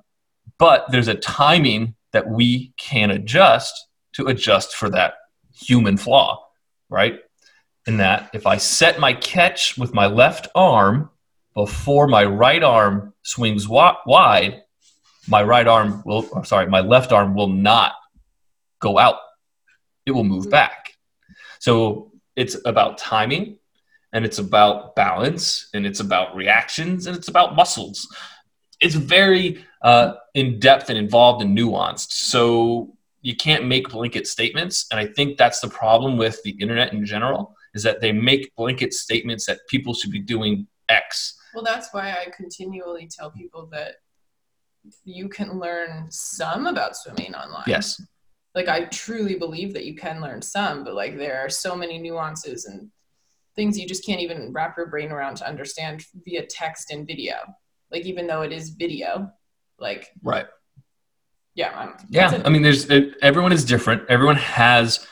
but 0.58 0.86
there's 0.90 1.08
a 1.08 1.14
timing 1.14 1.94
that 2.12 2.28
we 2.28 2.72
can 2.76 3.10
adjust 3.10 3.88
to 4.14 4.26
adjust 4.26 4.74
for 4.74 4.88
that 4.90 5.14
human 5.54 5.96
flaw, 5.96 6.46
right? 6.88 7.20
In 7.86 7.98
that 7.98 8.30
if 8.32 8.46
I 8.46 8.56
set 8.56 8.98
my 8.98 9.12
catch 9.12 9.76
with 9.76 9.94
my 9.94 10.06
left 10.06 10.48
arm 10.54 11.10
before 11.54 12.06
my 12.06 12.24
right 12.24 12.62
arm 12.62 13.14
swings 13.22 13.68
wide, 13.68 14.62
my 15.28 15.42
right 15.42 15.66
arm 15.66 16.02
will, 16.04 16.26
or 16.32 16.44
sorry, 16.44 16.66
my 16.66 16.80
left 16.80 17.12
arm 17.12 17.34
will 17.34 17.48
not 17.48 17.92
go 18.80 18.98
out. 18.98 19.16
It 20.04 20.12
will 20.12 20.24
move 20.24 20.50
back. 20.50 20.92
So 21.58 22.12
it's 22.36 22.56
about 22.64 22.98
timing 22.98 23.58
and 24.12 24.24
it's 24.24 24.38
about 24.38 24.94
balance 24.94 25.68
and 25.74 25.84
it's 25.86 26.00
about 26.00 26.36
reactions 26.36 27.06
and 27.06 27.16
it's 27.16 27.28
about 27.28 27.56
muscles. 27.56 28.06
It's 28.80 28.94
very 28.94 29.64
uh, 29.82 30.14
in 30.34 30.58
depth 30.58 30.90
and 30.90 30.98
involved 30.98 31.42
and 31.42 31.56
nuanced. 31.56 32.12
So 32.12 32.96
you 33.22 33.34
can't 33.34 33.66
make 33.66 33.88
blanket 33.88 34.26
statements. 34.26 34.86
And 34.90 35.00
I 35.00 35.06
think 35.06 35.36
that's 35.36 35.60
the 35.60 35.68
problem 35.68 36.16
with 36.16 36.42
the 36.42 36.50
internet 36.52 36.92
in 36.92 37.04
general 37.04 37.56
is 37.74 37.82
that 37.82 38.00
they 38.00 38.12
make 38.12 38.54
blanket 38.56 38.94
statements 38.94 39.46
that 39.46 39.58
people 39.68 39.94
should 39.94 40.10
be 40.10 40.20
doing 40.20 40.66
X. 40.88 41.36
Well, 41.54 41.64
that's 41.64 41.92
why 41.92 42.12
I 42.12 42.30
continually 42.34 43.08
tell 43.08 43.30
people 43.30 43.68
that 43.72 43.96
you 45.04 45.28
can 45.28 45.58
learn 45.58 46.06
some 46.10 46.66
about 46.66 46.96
swimming 46.96 47.34
online. 47.34 47.64
Yes. 47.66 48.00
Like 48.54 48.68
I 48.68 48.84
truly 48.84 49.34
believe 49.36 49.74
that 49.74 49.84
you 49.84 49.94
can 49.94 50.20
learn 50.20 50.40
some, 50.40 50.84
but 50.84 50.94
like 50.94 51.18
there 51.18 51.38
are 51.44 51.50
so 51.50 51.74
many 51.76 51.98
nuances 51.98 52.66
and 52.66 52.90
things 53.56 53.78
you 53.78 53.86
just 53.86 54.06
can't 54.06 54.20
even 54.20 54.52
wrap 54.52 54.76
your 54.76 54.86
brain 54.86 55.10
around 55.10 55.36
to 55.36 55.48
understand 55.48 56.04
via 56.24 56.46
text 56.46 56.92
and 56.92 57.06
video. 57.06 57.34
Like 57.90 58.04
even 58.04 58.26
though 58.26 58.42
it 58.42 58.52
is 58.52 58.70
video, 58.70 59.30
like 59.78 60.08
Right. 60.22 60.46
yeah, 61.54 61.72
I'm, 61.76 61.94
Yeah, 62.10 62.30
that's. 62.30 62.46
I 62.46 62.50
mean, 62.50 62.62
there's 62.62 62.88
it, 62.90 63.14
everyone 63.22 63.52
is 63.52 63.64
different. 63.64 64.02
Everyone 64.08 64.36
has 64.36 65.06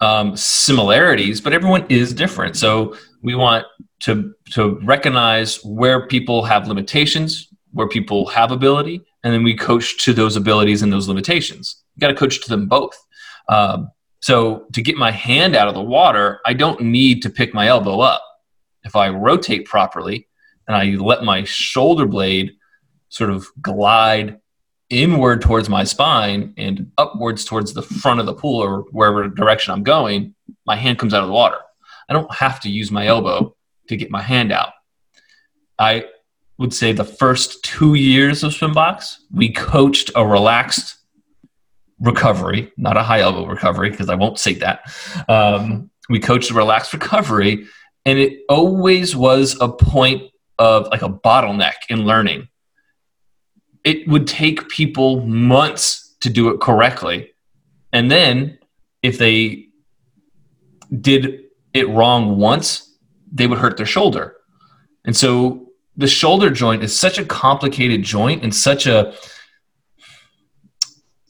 um, 0.00 0.36
similarities, 0.36 1.40
but 1.40 1.52
everyone 1.52 1.86
is 1.88 2.12
different. 2.12 2.56
So 2.56 2.96
we 3.22 3.34
want 3.34 3.66
to 4.00 4.34
to 4.52 4.78
recognize 4.82 5.56
where 5.64 6.06
people 6.06 6.44
have 6.44 6.68
limitations, 6.68 7.48
where 7.72 7.88
people 7.88 8.26
have 8.26 8.50
ability, 8.50 9.00
and 9.22 9.32
then 9.32 9.42
we 9.42 9.56
coach 9.56 10.04
to 10.04 10.12
those 10.12 10.36
abilities 10.36 10.82
and 10.82 10.92
those 10.92 11.08
limitations. 11.08 11.82
You 11.94 12.00
got 12.00 12.08
to 12.08 12.14
coach 12.14 12.42
to 12.42 12.48
them 12.48 12.68
both. 12.68 12.96
Um, 13.48 13.90
so 14.20 14.66
to 14.72 14.82
get 14.82 14.96
my 14.96 15.10
hand 15.10 15.54
out 15.54 15.68
of 15.68 15.74
the 15.74 15.82
water, 15.82 16.40
I 16.46 16.54
don't 16.54 16.80
need 16.80 17.22
to 17.22 17.30
pick 17.30 17.52
my 17.52 17.68
elbow 17.68 18.00
up. 18.00 18.22
If 18.84 18.96
I 18.96 19.08
rotate 19.08 19.66
properly 19.66 20.28
and 20.66 20.76
I 20.76 20.84
let 20.96 21.24
my 21.24 21.44
shoulder 21.44 22.06
blade 22.06 22.52
sort 23.08 23.30
of 23.30 23.46
glide 23.60 24.40
inward 24.90 25.40
towards 25.40 25.68
my 25.68 25.84
spine 25.84 26.54
and 26.56 26.90
upwards 26.98 27.44
towards 27.44 27.72
the 27.72 27.82
front 27.82 28.20
of 28.20 28.26
the 28.26 28.34
pool 28.34 28.62
or 28.62 28.82
wherever 28.90 29.28
direction 29.28 29.72
I'm 29.72 29.82
going, 29.82 30.34
my 30.66 30.76
hand 30.76 30.98
comes 30.98 31.14
out 31.14 31.22
of 31.22 31.28
the 31.28 31.34
water. 31.34 31.58
I 32.08 32.12
don't 32.12 32.32
have 32.34 32.60
to 32.60 32.70
use 32.70 32.90
my 32.90 33.06
elbow 33.06 33.56
to 33.88 33.96
get 33.96 34.10
my 34.10 34.22
hand 34.22 34.52
out. 34.52 34.72
I 35.78 36.06
would 36.58 36.72
say 36.72 36.92
the 36.92 37.04
first 37.04 37.62
two 37.64 37.94
years 37.94 38.44
of 38.44 38.52
Swimbox, 38.52 39.16
we 39.32 39.50
coached 39.50 40.10
a 40.14 40.24
relaxed 40.26 40.96
recovery, 42.00 42.72
not 42.76 42.96
a 42.96 43.02
high 43.02 43.20
elbow 43.20 43.46
recovery, 43.46 43.90
because 43.90 44.08
I 44.08 44.14
won't 44.14 44.38
say 44.38 44.54
that. 44.54 44.82
Um, 45.28 45.90
we 46.08 46.20
coached 46.20 46.50
a 46.50 46.54
relaxed 46.54 46.92
recovery, 46.92 47.66
and 48.04 48.18
it 48.18 48.40
always 48.48 49.16
was 49.16 49.56
a 49.60 49.68
point 49.68 50.30
of 50.58 50.86
like 50.88 51.02
a 51.02 51.08
bottleneck 51.08 51.74
in 51.88 52.04
learning 52.04 52.48
it 53.84 54.08
would 54.08 54.26
take 54.26 54.68
people 54.68 55.20
months 55.20 56.16
to 56.20 56.30
do 56.30 56.48
it 56.48 56.60
correctly. 56.60 57.30
And 57.92 58.10
then 58.10 58.58
if 59.02 59.18
they 59.18 59.66
did 61.00 61.42
it 61.74 61.88
wrong 61.90 62.38
once, 62.38 62.96
they 63.30 63.46
would 63.46 63.58
hurt 63.58 63.76
their 63.76 63.86
shoulder. 63.86 64.36
And 65.04 65.14
so 65.14 65.68
the 65.96 66.06
shoulder 66.06 66.50
joint 66.50 66.82
is 66.82 66.98
such 66.98 67.18
a 67.18 67.24
complicated 67.24 68.02
joint 68.02 68.42
and 68.42 68.54
such 68.54 68.86
a 68.86 69.14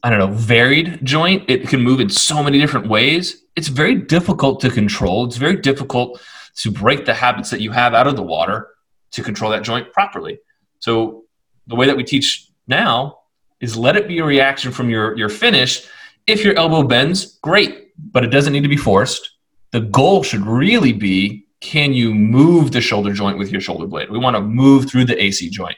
I 0.03 0.11
don't 0.11 0.19
know, 0.19 0.35
varied 0.35 1.01
joint. 1.03 1.49
It 1.49 1.67
can 1.67 1.81
move 1.81 1.99
in 1.99 2.11
so 2.11 2.43
many 2.43 2.59
different 2.59 2.89
ways. 2.89 3.43
It's 3.57 3.69
very 3.69 3.95
difficult 3.95 4.61
to 4.61 4.71
control. 4.71 5.25
It's 5.25 5.39
very 5.39 5.57
difficult 5.57 6.21
to 6.57 6.71
break 6.71 7.07
the 7.07 7.15
habits 7.15 7.49
that 7.49 7.63
you 7.63 7.71
have 7.71 7.95
out 7.95 8.07
of 8.07 8.15
the 8.15 8.23
water 8.23 8.69
to 9.15 9.23
control 9.23 9.51
that 9.51 9.63
joint 9.63 9.93
properly. 9.93 10.39
So 10.81 11.25
the 11.67 11.75
way 11.75 11.87
that 11.87 11.97
we 11.97 12.05
teach 12.05 12.49
now 12.67 13.21
is 13.61 13.77
let 13.77 13.97
it 13.97 14.07
be 14.07 14.19
a 14.19 14.25
reaction 14.25 14.73
from 14.73 14.91
your, 14.91 15.17
your 15.17 15.29
finish. 15.29 15.87
If 16.27 16.45
your 16.45 16.57
elbow 16.59 16.83
bends, 16.83 17.39
great, 17.39 17.93
but 17.97 18.25
it 18.25 18.29
doesn't 18.29 18.53
need 18.53 18.63
to 18.63 18.69
be 18.69 18.77
forced. 18.77 19.31
The 19.71 19.81
goal 19.81 20.23
should 20.23 20.47
really 20.47 20.93
be 20.93 21.47
can 21.61 21.95
you 21.95 22.15
move 22.15 22.73
the 22.73 22.81
shoulder 22.81 23.13
joint 23.13 23.39
with 23.39 23.51
your 23.51 23.61
shoulder 23.61 23.87
blade? 23.87 24.11
We 24.11 24.19
want 24.19 24.37
to 24.37 24.43
move 24.43 24.89
through 24.89 25.07
the 25.07 25.21
AC 25.23 25.49
joint 25.49 25.77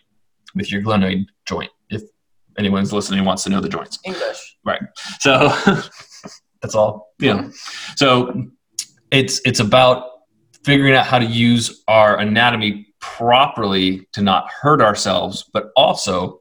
with 0.57 0.73
your 0.73 0.83
glenoid 0.83 1.27
joint. 1.47 1.71
If 1.91 2.03
anyone's 2.59 2.93
listening 2.93 3.25
wants 3.25 3.45
to 3.45 3.51
know 3.51 3.61
the 3.61 3.69
joints. 3.69 3.99
English. 4.05 4.57
Right. 4.65 4.83
So 5.21 5.55
that's 6.61 6.75
all. 6.75 7.13
You 7.21 7.35
know. 7.35 7.51
So 7.97 8.47
it's 9.13 9.41
it's 9.45 9.61
about 9.61 10.11
figuring 10.65 10.95
out 10.95 11.07
how 11.07 11.21
to 11.21 11.25
use 11.25 11.85
our 11.87 12.19
anatomy 12.19 12.86
properly 13.15 14.07
to 14.13 14.21
not 14.21 14.51
hurt 14.51 14.81
ourselves, 14.81 15.49
but 15.53 15.71
also 15.77 16.41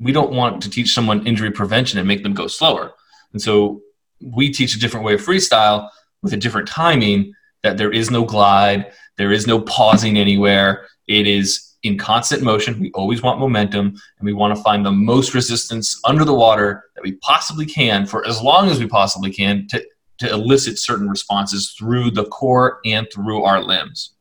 we 0.00 0.12
don't 0.12 0.32
want 0.32 0.62
to 0.62 0.70
teach 0.70 0.92
someone 0.92 1.26
injury 1.26 1.50
prevention 1.50 1.98
and 1.98 2.08
make 2.08 2.22
them 2.22 2.34
go 2.34 2.46
slower. 2.46 2.92
And 3.32 3.40
so 3.40 3.80
we 4.20 4.50
teach 4.50 4.74
a 4.74 4.80
different 4.80 5.06
way 5.06 5.14
of 5.14 5.20
freestyle 5.20 5.88
with 6.22 6.32
a 6.32 6.36
different 6.36 6.68
timing 6.68 7.32
that 7.62 7.78
there 7.78 7.92
is 7.92 8.10
no 8.10 8.24
glide, 8.24 8.92
there 9.16 9.32
is 9.32 9.46
no 9.46 9.60
pausing 9.60 10.18
anywhere. 10.18 10.86
It 11.06 11.26
is 11.26 11.74
in 11.82 11.96
constant 11.96 12.42
motion. 12.42 12.80
We 12.80 12.90
always 12.92 13.22
want 13.22 13.38
momentum, 13.38 13.86
and 14.18 14.26
we 14.26 14.32
want 14.32 14.56
to 14.56 14.62
find 14.62 14.84
the 14.84 14.92
most 14.92 15.34
resistance 15.34 16.00
under 16.04 16.24
the 16.24 16.34
water 16.34 16.84
that 16.94 17.04
we 17.04 17.12
possibly 17.16 17.66
can 17.66 18.06
for 18.06 18.26
as 18.26 18.42
long 18.42 18.68
as 18.68 18.78
we 18.78 18.86
possibly 18.86 19.30
can 19.30 19.68
to, 19.68 19.84
to 20.18 20.30
elicit 20.30 20.78
certain 20.78 21.08
responses 21.08 21.74
through 21.78 22.10
the 22.10 22.24
core 22.26 22.80
and 22.84 23.06
through 23.12 23.44
our 23.44 23.62
limbs. 23.62 24.13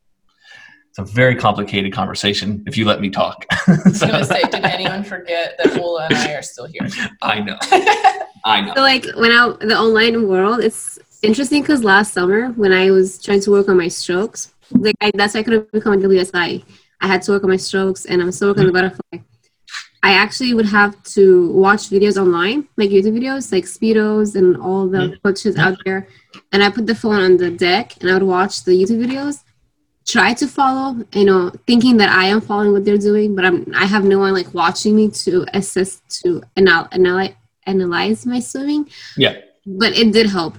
It's 0.95 1.09
a 1.09 1.11
very 1.11 1.33
complicated 1.35 1.91
conversation 1.91 2.63
if 2.67 2.77
you 2.77 2.85
let 2.85 3.01
me 3.01 3.09
talk. 3.09 3.47
I 3.51 3.77
was 3.83 3.99
gonna 3.99 4.23
say, 4.23 4.43
did 4.43 4.63
anyone 4.63 5.03
forget 5.03 5.57
that 5.57 5.75
Ola 5.79 6.05
and 6.05 6.15
I 6.15 6.33
are 6.33 6.43
still 6.43 6.67
here? 6.67 6.87
I 7.23 7.39
know. 7.39 7.57
I 8.45 8.61
know. 8.61 8.75
So 8.75 8.81
like 8.81 9.07
when 9.15 9.31
I 9.31 9.55
the 9.61 9.75
online 9.75 10.27
world, 10.27 10.59
it's 10.59 10.99
interesting 11.23 11.63
because 11.63 11.83
last 11.83 12.13
summer 12.13 12.49
when 12.49 12.71
I 12.71 12.91
was 12.91 13.19
trying 13.19 13.39
to 13.41 13.49
work 13.49 13.69
on 13.69 13.77
my 13.77 13.87
strokes, 13.87 14.53
like 14.69 14.95
I, 15.01 15.09
that's 15.15 15.33
why 15.33 15.39
I 15.39 15.43
couldn't 15.43 15.71
become 15.71 15.93
a 15.93 15.97
WSI. 15.97 16.63
I 17.01 17.07
had 17.07 17.23
to 17.23 17.31
work 17.31 17.43
on 17.43 17.49
my 17.49 17.57
strokes, 17.57 18.05
and 18.05 18.21
I'm 18.21 18.31
still 18.31 18.49
working 18.49 18.65
on 18.65 18.67
the 18.67 18.73
butterfly. 18.73 19.17
I 20.03 20.13
actually 20.13 20.53
would 20.53 20.67
have 20.67 21.01
to 21.15 21.51
watch 21.53 21.89
videos 21.89 22.21
online, 22.21 22.67
like 22.77 22.91
YouTube 22.91 23.17
videos, 23.17 23.51
like 23.51 23.63
speedos 23.63 24.35
and 24.35 24.57
all 24.57 24.87
the 24.87 24.97
mm-hmm. 24.99 25.27
coaches 25.27 25.57
out 25.57 25.73
mm-hmm. 25.73 25.89
there, 25.89 26.07
and 26.51 26.63
I 26.63 26.69
put 26.69 26.85
the 26.85 26.93
phone 26.93 27.19
on 27.19 27.37
the 27.37 27.49
deck 27.49 27.99
and 27.99 28.11
I 28.11 28.13
would 28.13 28.21
watch 28.21 28.63
the 28.63 28.73
YouTube 28.73 29.03
videos, 29.03 29.43
try 30.05 30.33
to 30.33 30.47
follow, 30.47 31.05
you 31.13 31.25
know, 31.25 31.51
thinking 31.65 31.97
that 31.97 32.09
I 32.09 32.25
am 32.25 32.41
following 32.41 32.73
what 32.73 32.85
they're 32.85 32.97
doing, 32.97 33.35
but 33.35 33.45
I'm 33.45 33.71
I 33.75 33.85
have 33.85 34.03
no 34.03 34.19
one 34.19 34.33
like 34.33 34.53
watching 34.53 34.95
me 34.95 35.09
to 35.09 35.45
assist 35.53 36.01
to 36.21 36.43
anal- 36.57 36.87
anal- 36.91 37.35
analyze 37.65 38.25
my 38.25 38.39
swimming. 38.39 38.89
Yeah. 39.17 39.37
But 39.65 39.97
it 39.97 40.11
did 40.11 40.29
help. 40.29 40.57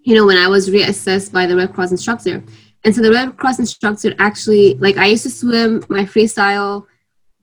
You 0.00 0.14
know, 0.14 0.24
when 0.24 0.38
I 0.38 0.48
was 0.48 0.70
reassessed 0.70 1.32
by 1.32 1.46
the 1.46 1.56
Red 1.56 1.72
Cross 1.72 1.90
instructor. 1.90 2.42
And 2.84 2.94
so 2.94 3.02
the 3.02 3.10
Red 3.10 3.36
Cross 3.36 3.58
instructor 3.58 4.14
actually, 4.18 4.74
like, 4.74 4.96
I 4.96 5.06
used 5.06 5.24
to 5.24 5.30
swim 5.30 5.84
my 5.88 6.04
freestyle 6.04 6.86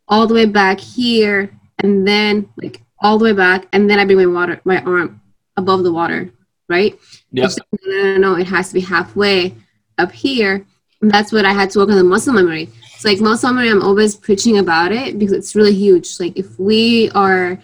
all 0.07 0.25
the 0.25 0.33
way 0.33 0.45
back 0.45 0.79
here, 0.79 1.51
and 1.79 2.07
then 2.07 2.49
like 2.61 2.81
all 3.01 3.17
the 3.17 3.25
way 3.25 3.33
back, 3.33 3.67
and 3.73 3.89
then 3.89 3.99
I 3.99 4.05
bring 4.05 4.17
my 4.17 4.25
water, 4.25 4.61
my 4.63 4.81
arm 4.83 5.21
above 5.57 5.83
the 5.83 5.91
water, 5.91 6.31
right? 6.69 6.97
Yep. 7.31 7.51
She 7.51 7.57
No, 7.85 8.03
no, 8.03 8.17
no, 8.17 8.35
it 8.35 8.47
has 8.47 8.69
to 8.69 8.73
be 8.73 8.79
halfway 8.79 9.55
up 9.97 10.11
here. 10.11 10.65
That's 11.09 11.31
what 11.31 11.45
I 11.45 11.51
had 11.53 11.69
to 11.71 11.79
work 11.79 11.89
on 11.89 11.97
the 11.97 12.03
muscle 12.03 12.33
memory. 12.33 12.69
So 12.97 13.09
like 13.09 13.19
muscle 13.19 13.51
memory, 13.51 13.69
I'm 13.69 13.81
always 13.81 14.15
preaching 14.15 14.57
about 14.59 14.91
it 14.91 15.19
because 15.19 15.33
it's 15.33 15.55
really 15.55 15.73
huge. 15.73 16.19
Like 16.19 16.37
if 16.37 16.57
we 16.59 17.09
are 17.11 17.59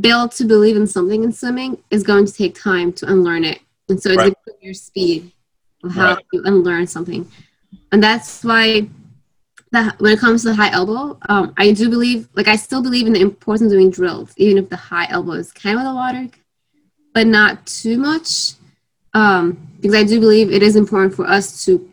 built 0.00 0.32
to 0.32 0.44
believe 0.44 0.76
in 0.76 0.86
something 0.86 1.22
in 1.22 1.32
swimming, 1.32 1.78
it's 1.90 2.02
going 2.02 2.26
to 2.26 2.32
take 2.32 2.54
time 2.58 2.92
to 2.94 3.06
unlearn 3.06 3.44
it. 3.44 3.60
And 3.88 4.00
so 4.00 4.10
it's 4.10 4.18
Right. 4.18 4.34
like 4.46 4.56
your 4.60 4.74
speed 4.74 5.30
of 5.84 5.92
how 5.92 6.14
Right. 6.14 6.24
you 6.32 6.42
unlearn 6.44 6.86
something. 6.86 7.30
And 7.92 8.02
that's 8.02 8.42
why 8.42 8.88
that 9.72 10.00
when 10.00 10.12
it 10.12 10.18
comes 10.18 10.42
to 10.42 10.48
the 10.48 10.54
high 10.54 10.70
elbow, 10.72 11.18
um, 11.28 11.52
I 11.56 11.72
do 11.72 11.90
believe, 11.90 12.28
like 12.34 12.48
I 12.48 12.56
still 12.56 12.82
believe 12.82 13.06
in 13.06 13.12
the 13.12 13.20
importance 13.20 13.70
of 13.70 13.76
doing 13.78 13.90
drills, 13.90 14.32
even 14.36 14.58
if 14.58 14.70
the 14.70 14.76
high 14.76 15.06
elbow 15.10 15.32
is 15.32 15.52
kind 15.52 15.78
of 15.78 15.84
the 15.84 15.92
water, 15.94 16.28
but 17.12 17.26
not 17.26 17.66
too 17.66 17.98
much. 17.98 18.54
Um, 19.12 19.68
because 19.80 19.94
I 19.94 20.04
do 20.04 20.18
believe 20.20 20.50
it 20.52 20.62
is 20.62 20.76
important 20.76 21.14
for 21.14 21.26
us 21.26 21.64
to 21.66 21.90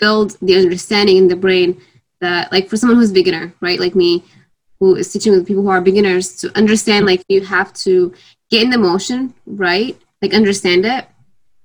build 0.00 0.36
the 0.42 0.56
understanding 0.56 1.16
in 1.16 1.28
the 1.28 1.36
brain 1.36 1.80
that, 2.20 2.50
like, 2.52 2.68
for 2.68 2.76
someone 2.76 2.98
who's 2.98 3.12
beginner, 3.12 3.52
right, 3.60 3.78
like 3.78 3.94
me, 3.94 4.24
who 4.78 4.94
is 4.96 5.12
teaching 5.12 5.32
with 5.32 5.46
people 5.46 5.62
who 5.62 5.68
are 5.68 5.80
beginners, 5.80 6.36
to 6.36 6.56
understand, 6.56 7.06
like, 7.06 7.22
you 7.28 7.42
have 7.44 7.72
to 7.74 8.12
get 8.50 8.62
in 8.62 8.70
the 8.70 8.78
motion, 8.78 9.32
right, 9.46 9.96
like, 10.22 10.34
understand 10.34 10.84
it, 10.84 11.06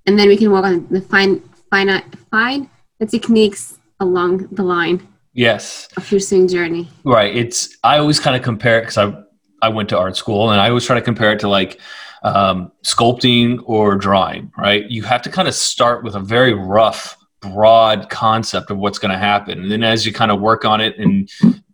and 0.06 0.20
then 0.20 0.28
we 0.28 0.38
can 0.38 0.52
work 0.52 0.66
on 0.66 0.88
the 0.92 1.02
fine, 1.02 1.42
fine, 1.70 1.90
fine 2.30 2.70
the 3.00 3.06
techniques 3.06 3.78
along 4.00 4.48
the 4.52 4.64
line 4.64 5.06
Yes. 5.34 5.90
of 5.98 6.10
your 6.12 6.22
swing 6.22 6.48
journey. 6.48 6.88
Right. 7.04 7.36
It's 7.36 7.78
I 7.84 7.98
always 7.98 8.20
kind 8.22 8.36
of 8.38 8.42
compare 8.42 8.80
it 8.80 8.84
because 8.84 8.98
I 8.98 9.14
I 9.62 9.70
went 9.70 9.90
to 9.90 9.98
art 9.98 10.16
school 10.16 10.52
and 10.52 10.62
I 10.62 10.70
always 10.70 10.86
try 10.86 10.96
to 10.96 11.02
compare 11.02 11.34
it 11.34 11.40
to 11.40 11.50
like 11.50 11.80
um, 12.24 12.72
sculpting 12.86 13.60
or 13.66 13.96
drawing. 13.96 14.52
Right. 14.58 14.90
You 14.90 15.04
have 15.04 15.22
to 15.24 15.30
kind 15.30 15.48
of 15.48 15.54
start 15.54 16.04
with 16.06 16.16
a 16.16 16.20
very 16.22 16.54
rough, 16.54 17.18
broad 17.42 18.10
concept 18.10 18.72
of 18.72 18.78
what's 18.78 19.00
going 19.00 19.12
to 19.12 19.18
happen, 19.18 19.62
and 19.62 19.72
then 19.72 19.84
as 19.84 20.06
you 20.06 20.14
kind 20.14 20.32
of 20.32 20.42
work 20.42 20.66
on 20.66 20.82
it 20.82 20.98
and 20.98 21.30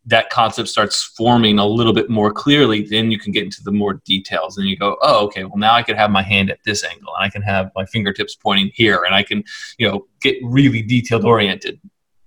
that 0.06 0.30
concept 0.32 0.68
starts 0.68 1.04
forming 1.16 1.60
a 1.60 1.66
little 1.66 1.94
bit 1.94 2.10
more 2.10 2.32
clearly, 2.32 2.82
then 2.90 3.12
you 3.12 3.20
can 3.20 3.32
get 3.32 3.44
into 3.44 3.62
the 3.64 3.72
more 3.72 4.02
details. 4.04 4.58
And 4.58 4.68
you 4.68 4.76
go, 4.76 4.98
oh, 5.02 5.26
okay, 5.26 5.44
well 5.44 5.58
now 5.58 5.74
I 5.74 5.84
can 5.84 5.96
have 5.96 6.10
my 6.10 6.24
hand 6.24 6.50
at 6.50 6.60
this 6.66 6.84
angle, 6.84 7.14
and 7.16 7.24
I 7.24 7.30
can 7.30 7.42
have 7.44 7.72
my 7.76 7.86
fingertips 7.86 8.36
pointing 8.36 8.72
here, 8.74 9.04
and 9.06 9.14
I 9.14 9.24
can, 9.24 9.44
you 9.78 9.88
know, 9.88 10.08
get 10.22 10.38
really 10.44 10.82
detailed 10.82 11.24
oriented. 11.24 11.80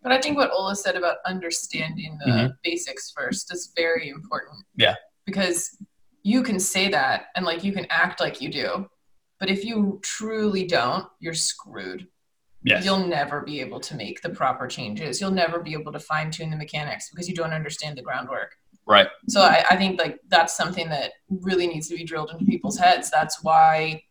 But 0.02 0.12
I 0.12 0.20
think 0.20 0.36
what 0.36 0.50
Ola 0.52 0.76
said 0.76 0.96
about 0.96 1.16
understanding 1.26 2.18
the 2.24 2.30
mm-hmm. 2.30 2.52
basics 2.62 3.10
first 3.10 3.52
is 3.52 3.72
very 3.74 4.08
important. 4.08 4.64
Yeah. 4.76 4.94
Because 5.24 5.76
you 6.22 6.42
can 6.42 6.60
say 6.60 6.88
that 6.90 7.26
and 7.34 7.44
like 7.44 7.64
you 7.64 7.72
can 7.72 7.86
act 7.90 8.20
like 8.20 8.40
you 8.40 8.50
do, 8.50 8.86
but 9.40 9.50
if 9.50 9.64
you 9.64 10.00
truly 10.02 10.66
don't, 10.66 11.06
you're 11.20 11.34
screwed. 11.34 12.06
Yes. 12.64 12.84
You'll 12.84 13.06
never 13.06 13.42
be 13.42 13.60
able 13.60 13.78
to 13.80 13.94
make 13.94 14.22
the 14.22 14.30
proper 14.30 14.66
changes. 14.66 15.20
You'll 15.20 15.30
never 15.30 15.60
be 15.60 15.74
able 15.74 15.92
to 15.92 16.00
fine 16.00 16.30
tune 16.30 16.50
the 16.50 16.56
mechanics 16.56 17.10
because 17.10 17.28
you 17.28 17.34
don't 17.34 17.52
understand 17.52 17.96
the 17.98 18.02
groundwork. 18.02 18.56
Right. 18.86 19.06
So 19.28 19.42
I, 19.42 19.64
I 19.70 19.76
think 19.76 20.00
like 20.00 20.18
that's 20.28 20.56
something 20.56 20.88
that 20.88 21.12
really 21.28 21.66
needs 21.66 21.88
to 21.88 21.96
be 21.96 22.04
drilled 22.04 22.30
into 22.30 22.44
people's 22.46 22.78
heads. 22.78 23.10
That's 23.10 23.42
why 23.42 24.02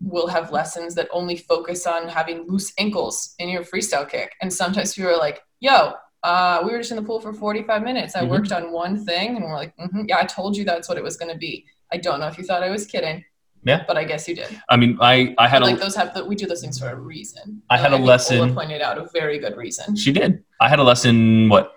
we'll 0.00 0.26
have 0.26 0.52
lessons 0.52 0.94
that 0.96 1.08
only 1.12 1.36
focus 1.36 1.86
on 1.86 2.08
having 2.08 2.46
loose 2.48 2.72
ankles 2.78 3.34
in 3.38 3.48
your 3.48 3.62
freestyle 3.62 4.08
kick. 4.08 4.32
And 4.42 4.52
sometimes 4.52 4.94
people 4.94 5.10
are 5.10 5.16
like, 5.16 5.40
yo, 5.60 5.92
uh, 6.22 6.62
we 6.64 6.72
were 6.72 6.78
just 6.78 6.90
in 6.90 6.96
the 6.96 7.02
pool 7.02 7.20
for 7.20 7.32
45 7.32 7.82
minutes. 7.82 8.16
I 8.16 8.22
Mhm. 8.22 8.28
worked 8.28 8.52
on 8.52 8.72
one 8.72 9.04
thing. 9.04 9.36
And 9.36 9.44
we're 9.44 9.54
like, 9.54 9.74
hmm 9.76 10.02
yeah, 10.08 10.18
I 10.18 10.24
told 10.24 10.56
you 10.56 10.64
that's 10.64 10.88
what 10.88 10.98
it 10.98 11.04
was 11.04 11.16
going 11.16 11.32
to 11.32 11.38
be. 11.38 11.64
I 11.92 11.98
don't 11.98 12.18
know 12.20 12.26
if 12.26 12.36
you 12.36 12.44
thought 12.44 12.62
I 12.64 12.70
was 12.70 12.84
kidding. 12.84 13.24
Yeah. 13.66 13.82
But 13.86 13.96
I 13.96 14.04
guess 14.04 14.28
you 14.28 14.36
did. 14.36 14.48
I 14.68 14.76
mean, 14.76 14.96
I 15.00 15.34
I 15.38 15.48
had 15.48 15.58
But, 15.60 15.66
a 15.66 15.70
like 15.72 15.80
those 15.80 15.96
have 15.96 16.14
the, 16.14 16.24
we 16.24 16.36
do 16.36 16.46
those 16.46 16.60
things 16.60 16.78
for 16.78 16.88
a 16.88 16.94
reason. 16.94 17.62
I 17.68 17.76
had 17.76 17.92
a 17.92 17.96
lesson- 17.96 18.38
Ola 18.38 18.52
pointed 18.54 18.80
out 18.80 18.96
a 18.96 19.08
very 19.12 19.40
good 19.40 19.56
reason. 19.56 19.96
She 19.96 20.12
did. 20.12 20.44
I 20.60 20.68
had 20.68 20.78
a 20.78 20.84
lesson. 20.84 21.48
What 21.48 21.72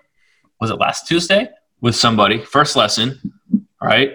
was 0.60 0.70
it 0.70 0.76
last 0.76 1.08
Tuesday 1.08 1.48
with 1.80 1.96
somebody? 1.96 2.44
First 2.44 2.76
lesson. 2.76 3.18
All 3.82 3.88
right. 3.88 4.12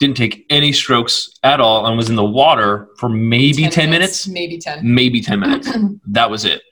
Didn't 0.00 0.16
take 0.16 0.46
any 0.48 0.72
strokes 0.72 1.38
at 1.42 1.60
all 1.60 1.86
and 1.86 1.96
was 1.98 2.08
in 2.08 2.16
the 2.16 2.24
water 2.24 2.88
for 2.98 3.08
maybe 3.10 3.68
10, 3.68 3.90
minutes. 3.90 4.26
Maybe 4.26 4.58
10. 4.58 4.80
Maybe 4.82 5.20
10 5.20 5.38
minutes. 5.40 5.68
that 6.06 6.30
was 6.30 6.44
it. 6.46 6.62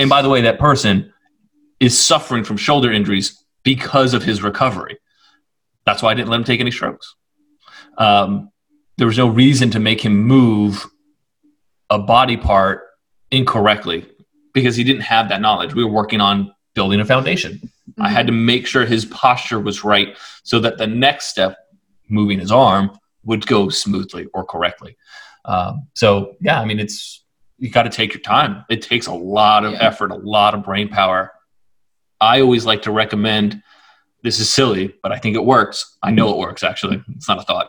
And 0.00 0.08
by 0.10 0.22
the 0.22 0.28
way, 0.28 0.40
that 0.42 0.58
person 0.58 1.12
is 1.80 1.96
suffering 1.98 2.42
from 2.42 2.56
shoulder 2.56 2.90
injuries 2.92 3.44
because 3.62 4.12
of 4.14 4.22
his 4.24 4.42
recovery. 4.42 4.98
That's 5.86 6.02
why 6.02 6.10
I 6.10 6.14
didn't 6.14 6.28
let 6.30 6.36
him 6.38 6.44
take 6.44 6.60
any 6.60 6.70
strokes. 6.70 7.14
Um, 7.96 8.50
there 8.98 9.06
was 9.06 9.16
no 9.16 9.28
reason 9.28 9.70
to 9.70 9.78
make 9.80 10.00
him 10.04 10.16
move 10.24 10.86
a 11.88 11.98
body 11.98 12.36
part 12.36 12.82
incorrectly 13.30 14.06
because 14.52 14.76
he 14.76 14.84
didn't 14.84 15.02
have 15.02 15.28
that 15.28 15.40
knowledge. 15.40 15.72
We 15.72 15.84
were 15.84 15.90
working 15.90 16.20
on 16.20 16.52
building 16.74 17.00
a 17.00 17.04
foundation. 17.04 17.60
I 17.98 18.10
had 18.10 18.26
to 18.26 18.32
make 18.32 18.66
sure 18.66 18.84
his 18.84 19.04
posture 19.06 19.60
was 19.60 19.82
right 19.84 20.16
so 20.42 20.58
that 20.60 20.78
the 20.78 20.86
next 20.86 21.26
step, 21.26 21.56
moving 22.08 22.38
his 22.40 22.52
arm, 22.52 22.90
would 23.24 23.46
go 23.46 23.68
smoothly 23.68 24.26
or 24.34 24.44
correctly. 24.44 24.96
Um, 25.44 25.86
so, 25.94 26.36
yeah, 26.40 26.60
I 26.60 26.64
mean, 26.64 26.78
it's 26.78 27.24
you 27.58 27.70
got 27.70 27.84
to 27.84 27.90
take 27.90 28.12
your 28.14 28.20
time. 28.20 28.64
It 28.68 28.82
takes 28.82 29.06
a 29.06 29.12
lot 29.12 29.64
of 29.64 29.72
Yeah. 29.72 29.78
effort, 29.82 30.10
a 30.10 30.16
lot 30.16 30.54
of 30.54 30.62
brain 30.64 30.88
power. 30.88 31.32
I 32.20 32.40
always 32.40 32.64
like 32.66 32.82
to 32.82 32.90
recommend 32.90 33.62
this 34.22 34.40
is 34.40 34.52
silly, 34.52 34.94
but 35.02 35.12
I 35.12 35.18
think 35.18 35.36
it 35.36 35.44
works. 35.44 35.96
I 36.02 36.10
know 36.10 36.30
it 36.30 36.38
works, 36.38 36.62
actually. 36.64 37.02
It's 37.16 37.28
not 37.28 37.38
a 37.38 37.42
thought. 37.42 37.68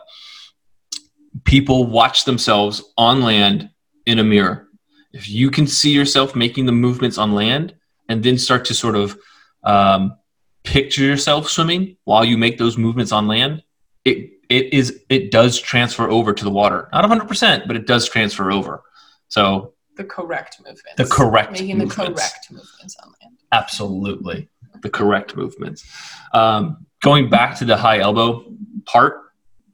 People 1.44 1.86
watch 1.86 2.24
themselves 2.24 2.82
on 2.98 3.22
land 3.22 3.70
in 4.06 4.18
a 4.18 4.24
mirror. 4.24 4.68
If 5.12 5.28
you 5.28 5.50
can 5.50 5.66
see 5.66 5.90
yourself 5.90 6.34
making 6.36 6.66
the 6.66 6.72
movements 6.72 7.18
on 7.18 7.32
land 7.32 7.74
and 8.08 8.22
then 8.22 8.38
start 8.38 8.64
to 8.66 8.74
sort 8.74 8.96
of 8.96 9.16
um, 9.64 10.16
picture 10.64 11.02
yourself 11.02 11.48
swimming 11.48 11.96
while 12.04 12.24
you 12.24 12.36
make 12.38 12.58
those 12.58 12.76
movements 12.76 13.12
on 13.12 13.26
land, 13.26 13.62
it 14.04 14.30
it 14.48 14.72
is 14.72 15.00
it 15.08 15.30
does 15.30 15.58
transfer 15.60 16.08
over 16.10 16.32
to 16.32 16.44
the 16.44 16.50
water. 16.50 16.88
Not 16.92 17.04
100%, 17.08 17.66
but 17.66 17.76
it 17.76 17.86
does 17.86 18.08
transfer 18.08 18.50
over. 18.50 18.82
So 19.28 19.74
the 19.96 20.04
correct 20.04 20.58
movements. 20.60 20.82
The 20.96 21.04
correct 21.06 21.52
Making 21.52 21.78
movements. 21.78 21.96
the 21.96 22.04
correct 22.06 22.50
movements 22.50 22.96
on 23.02 23.14
land. 23.22 23.36
absolutely 23.52 24.48
the 24.82 24.90
correct 24.90 25.36
movements. 25.36 25.84
Um, 26.32 26.86
going 27.02 27.28
back 27.28 27.58
to 27.58 27.64
the 27.64 27.76
high 27.76 27.98
elbow 27.98 28.44
part, 28.86 29.20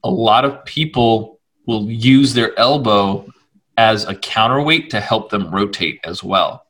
a 0.03 0.11
lot 0.11 0.45
of 0.45 0.65
people 0.65 1.36
will 1.67 1.91
use 1.91 2.33
their 2.35 2.59
elbow 2.59 3.27
as 3.77 4.05
a 4.05 4.15
counterweight 4.15 4.91
to 4.91 5.01
help 5.01 5.31
them 5.31 5.51
rotate 5.55 6.01
as 6.05 6.23
well. 6.25 6.65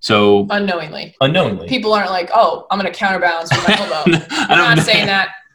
So 0.00 0.46
Unknowingly. 0.50 1.14
unknowingly, 1.20 1.68
People 1.68 1.92
aren't 1.92 2.10
like, 2.10 2.30
oh, 2.34 2.66
I'm 2.70 2.78
going 2.78 2.92
to 2.92 2.98
counterbalance 2.98 3.50
with 3.52 3.68
my 3.68 3.76
elbow. 3.78 4.18
I 4.30 4.46
I'm 4.50 4.76
not 4.76 4.84
saying 4.84 5.06
that. 5.06 5.28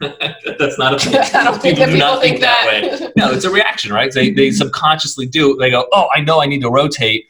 That's 0.58 0.78
not 0.78 0.94
a 0.94 0.98
thing. 1.10 1.16
I 1.34 1.44
don't 1.44 1.60
think 1.60 1.78
that 1.78 1.86
do 1.86 1.92
people 1.92 1.98
not 1.98 2.22
think 2.22 2.40
that. 2.40 2.66
way. 2.66 3.10
No, 3.16 3.30
it's 3.30 3.44
a 3.44 3.50
reaction, 3.50 3.92
right? 3.92 4.10
They, 4.12 4.30
they 4.30 4.50
subconsciously 4.50 5.26
do. 5.26 5.56
They 5.56 5.70
go, 5.70 5.86
oh, 5.92 6.08
I 6.14 6.20
know 6.20 6.40
I 6.40 6.46
need 6.46 6.62
to 6.62 6.70
rotate. 6.70 7.26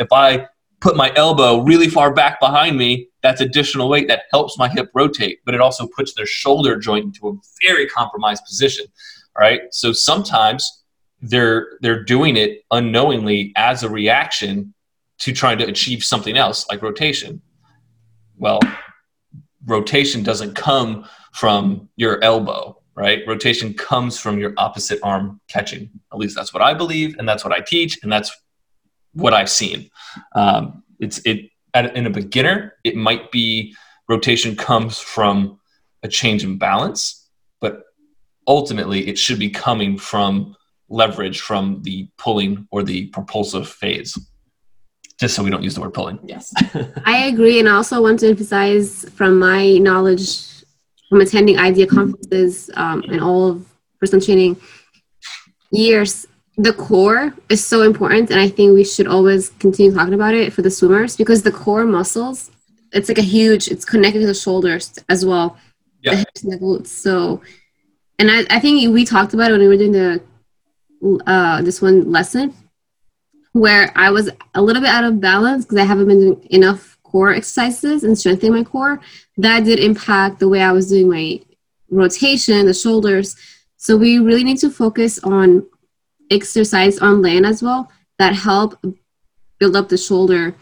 If 0.00 0.08
I 0.12 0.46
put 0.80 0.96
my 0.96 1.12
elbow 1.16 1.62
really 1.62 1.88
far 1.88 2.12
back 2.12 2.40
behind 2.40 2.76
me, 2.76 3.08
that's 3.22 3.40
additional 3.40 3.88
weight 3.88 4.08
that 4.08 4.22
helps 4.32 4.58
my 4.58 4.68
hip 4.68 4.90
rotate, 4.94 5.40
but 5.44 5.54
it 5.54 5.60
also 5.60 5.86
puts 5.86 6.14
their 6.14 6.26
shoulder 6.26 6.76
joint 6.76 7.04
into 7.06 7.28
a 7.28 7.32
very 7.66 7.86
compromised 7.86 8.44
position. 8.44 8.86
All 9.36 9.42
right. 9.42 9.60
So 9.70 9.92
sometimes 9.92 10.79
they're 11.22 11.78
they're 11.80 12.02
doing 12.02 12.36
it 12.36 12.64
unknowingly 12.70 13.52
as 13.56 13.82
a 13.82 13.88
reaction 13.88 14.74
to 15.18 15.32
trying 15.32 15.58
to 15.58 15.64
achieve 15.64 16.02
something 16.04 16.36
else 16.36 16.66
like 16.68 16.82
rotation. 16.82 17.42
Well, 18.38 18.60
rotation 19.66 20.22
doesn't 20.22 20.54
come 20.54 21.06
from 21.32 21.88
your 21.96 22.22
elbow 22.24 22.80
right? 23.00 23.22
Rotation 23.26 23.72
comes 23.72 24.18
from 24.18 24.38
your 24.38 24.52
opposite 24.58 24.98
arm 25.02 25.40
catching. 25.48 25.88
At 26.12 26.18
least 26.18 26.36
that's 26.36 26.52
what 26.52 26.62
I 26.62 26.74
believe, 26.74 27.16
and 27.18 27.26
that's 27.26 27.42
what 27.44 27.52
I 27.52 27.60
teach, 27.60 27.98
and 28.02 28.12
that's 28.12 28.30
what 29.14 29.32
I've 29.32 29.48
seen. 29.48 29.90
Um, 30.34 30.82
it's 30.98 31.18
it 31.24 31.50
at, 31.72 31.96
in 31.96 32.06
a 32.06 32.10
beginner, 32.10 32.74
it 32.84 32.96
might 32.96 33.30
be 33.30 33.74
rotation 34.08 34.54
comes 34.54 34.98
from 34.98 35.58
a 36.02 36.08
change 36.08 36.44
in 36.44 36.58
balance, 36.58 37.30
but 37.60 37.84
ultimately 38.46 39.08
it 39.08 39.16
should 39.16 39.38
be 39.38 39.48
coming 39.48 39.96
from 39.96 40.54
leverage 40.90 41.40
from 41.40 41.80
the 41.82 42.08
pulling 42.18 42.68
or 42.70 42.82
the 42.82 43.06
propulsive 43.06 43.68
phase. 43.68 44.18
Just 45.18 45.34
so 45.34 45.42
we 45.42 45.50
don't 45.50 45.62
use 45.62 45.74
the 45.74 45.80
word 45.80 45.94
pulling. 45.94 46.18
Yes. 46.24 46.52
I 47.04 47.26
agree, 47.26 47.58
and 47.58 47.68
I 47.68 47.72
also 47.72 48.02
want 48.02 48.20
to 48.20 48.28
emphasize 48.28 49.04
from 49.14 49.38
my 49.38 49.78
knowledge 49.78 50.46
from 51.08 51.20
attending 51.20 51.58
IDEA 51.58 51.86
conferences 51.86 52.70
um, 52.74 53.02
and 53.08 53.20
all 53.20 53.50
of 53.50 53.66
personal 53.98 54.24
training 54.24 54.56
years 55.72 56.26
the 56.56 56.72
core 56.72 57.34
is 57.48 57.64
so 57.64 57.82
important 57.82 58.30
and 58.30 58.40
i 58.40 58.48
think 58.48 58.74
we 58.74 58.84
should 58.84 59.06
always 59.06 59.50
continue 59.60 59.92
talking 59.92 60.14
about 60.14 60.34
it 60.34 60.52
for 60.52 60.62
the 60.62 60.70
swimmers 60.70 61.16
because 61.16 61.42
the 61.42 61.52
core 61.52 61.84
muscles 61.84 62.50
it's 62.92 63.08
like 63.08 63.18
a 63.18 63.22
huge 63.22 63.68
it's 63.68 63.84
connected 63.84 64.20
to 64.20 64.26
the 64.26 64.34
shoulders 64.34 64.98
as 65.08 65.24
well 65.24 65.56
yeah. 66.02 66.12
the 66.12 66.16
hips 66.18 66.42
and 66.42 66.52
the 66.52 66.58
glutes 66.58 66.88
so 66.88 67.40
and 68.18 68.30
I, 68.30 68.44
I 68.50 68.60
think 68.60 68.92
we 68.92 69.04
talked 69.06 69.32
about 69.32 69.48
it 69.48 69.52
when 69.52 69.62
we 69.62 69.68
were 69.68 69.76
doing 69.76 69.92
the 69.92 70.20
uh, 71.26 71.62
this 71.62 71.80
one 71.80 72.10
lesson 72.10 72.54
where 73.52 73.92
i 73.96 74.10
was 74.10 74.30
a 74.54 74.62
little 74.62 74.82
bit 74.82 74.90
out 74.90 75.04
of 75.04 75.20
balance 75.20 75.64
because 75.64 75.78
i 75.78 75.84
haven't 75.84 76.06
been 76.06 76.20
doing 76.20 76.46
enough 76.50 76.98
core 77.02 77.34
exercises 77.34 78.04
and 78.04 78.16
strengthening 78.16 78.52
my 78.52 78.62
core 78.62 79.00
that 79.40 79.64
did 79.64 79.80
impact 79.80 80.38
the 80.38 80.48
way 80.48 80.60
I 80.60 80.72
was 80.72 80.88
doing 80.88 81.08
my 81.08 81.40
rotation, 81.90 82.66
the 82.66 82.74
shoulders. 82.74 83.36
So 83.76 83.96
we 83.96 84.18
really 84.18 84.44
need 84.44 84.58
to 84.58 84.70
focus 84.70 85.18
on 85.20 85.66
exercise 86.30 86.98
on 86.98 87.22
land 87.22 87.46
as 87.46 87.62
well 87.62 87.90
that 88.18 88.34
help 88.34 88.78
build 89.58 89.76
up 89.76 89.88
the 89.88 89.96
shoulder 89.96 90.54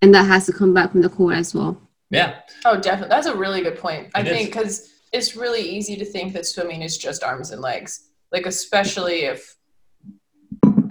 and 0.00 0.14
that 0.14 0.24
has 0.24 0.46
to 0.46 0.52
come 0.52 0.74
back 0.74 0.92
from 0.92 1.02
the 1.02 1.08
core 1.08 1.32
as 1.32 1.54
well. 1.54 1.80
Yeah. 2.10 2.40
Oh, 2.64 2.80
definitely. 2.80 3.10
That's 3.10 3.26
a 3.26 3.36
really 3.36 3.62
good 3.62 3.78
point. 3.78 4.08
I 4.14 4.20
It 4.20 4.28
think 4.28 4.48
because 4.48 4.90
it's 5.12 5.36
really 5.36 5.60
easy 5.60 5.96
to 5.96 6.04
think 6.04 6.32
that 6.32 6.46
swimming 6.46 6.82
is 6.82 6.98
just 6.98 7.22
arms 7.22 7.50
and 7.50 7.60
legs. 7.60 8.08
Like, 8.32 8.46
especially 8.46 9.24
if, 9.24 9.56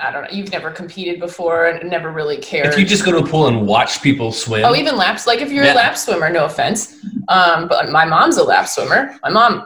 I 0.02 0.12
don't 0.12 0.24
know, 0.24 0.30
you've 0.32 0.52
never 0.52 0.72
competed 0.72 1.20
before 1.20 1.68
and 1.68 1.90
never 1.90 2.12
really 2.12 2.38
cared. 2.38 2.68
If 2.68 2.78
you 2.80 2.86
just 2.86 3.06
go 3.06 3.12
to 3.12 3.20
a 3.20 3.26
pool 3.26 3.48
and 3.48 3.68
watch 3.68 4.02
people 4.02 4.32
swim, 4.32 4.66
Oh, 4.66 4.76
even 4.76 4.96
laps. 4.98 5.28
Like 5.28 5.40
if 5.42 5.52
you're 5.52 5.64
Yeah. 5.64 5.74
a 5.74 5.76
lap 5.76 5.98
swimmer, 5.98 6.30
no 6.30 6.46
offense. 6.46 6.96
Um, 7.28 7.68
but 7.68 7.90
my 7.92 8.04
mom's 8.06 8.38
a 8.38 8.44
lap 8.44 8.68
swimmer. 8.68 9.18
My 9.24 9.30
mom, 9.30 9.66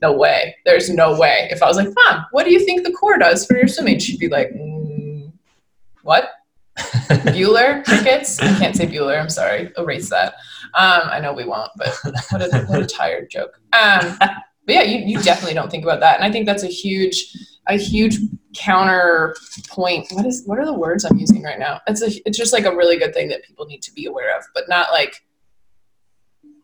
no 0.00 0.12
way. 0.12 0.56
There's 0.64 0.88
no 0.88 1.18
way. 1.18 1.48
If 1.50 1.62
I 1.62 1.66
was 1.66 1.76
like, 1.76 1.88
Mom, 2.04 2.24
what 2.30 2.44
do 2.44 2.52
you 2.52 2.64
think 2.64 2.84
the 2.84 2.92
core 2.92 3.18
does 3.18 3.44
for 3.46 3.56
your 3.56 3.68
swimming? 3.68 3.98
She'd 3.98 4.18
be 4.20 4.28
like, 4.28 4.50
mm, 4.52 5.32
What? 6.02 6.30
Bueller 6.78 7.84
tickets? 7.84 8.40
I 8.40 8.58
can't 8.58 8.74
say 8.74 8.86
Bueller. 8.86 9.20
I'm 9.20 9.28
sorry. 9.28 9.70
Erase 9.76 10.08
that. 10.10 10.34
Um, 10.74 11.02
I 11.04 11.20
know 11.20 11.32
we 11.34 11.44
won't, 11.44 11.70
but 11.76 11.98
what 12.30 12.42
a, 12.42 12.64
what 12.66 12.80
a 12.82 12.86
tired 12.86 13.30
joke. 13.30 13.60
Um, 13.72 14.16
but 14.72 14.86
yeah, 14.86 14.90
you, 14.90 15.04
you 15.06 15.22
definitely 15.22 15.54
don't 15.54 15.70
think 15.70 15.84
about 15.84 16.00
that, 16.00 16.16
and 16.16 16.24
I 16.24 16.32
think 16.32 16.46
that's 16.46 16.62
a 16.62 16.68
huge 16.68 17.36
a 17.68 17.76
huge 17.76 18.16
counterpoint. 18.56 20.08
What 20.12 20.26
is 20.26 20.42
what 20.46 20.58
are 20.58 20.64
the 20.66 20.72
words 20.72 21.04
I'm 21.04 21.18
using 21.18 21.42
right 21.42 21.58
now? 21.58 21.80
It's 21.86 22.02
a 22.02 22.10
it's 22.26 22.38
just 22.38 22.52
like 22.52 22.64
a 22.64 22.74
really 22.74 22.98
good 22.98 23.14
thing 23.14 23.28
that 23.28 23.44
people 23.44 23.66
need 23.66 23.82
to 23.82 23.92
be 23.92 24.06
aware 24.06 24.36
of, 24.36 24.44
but 24.54 24.64
not 24.68 24.90
like 24.90 25.22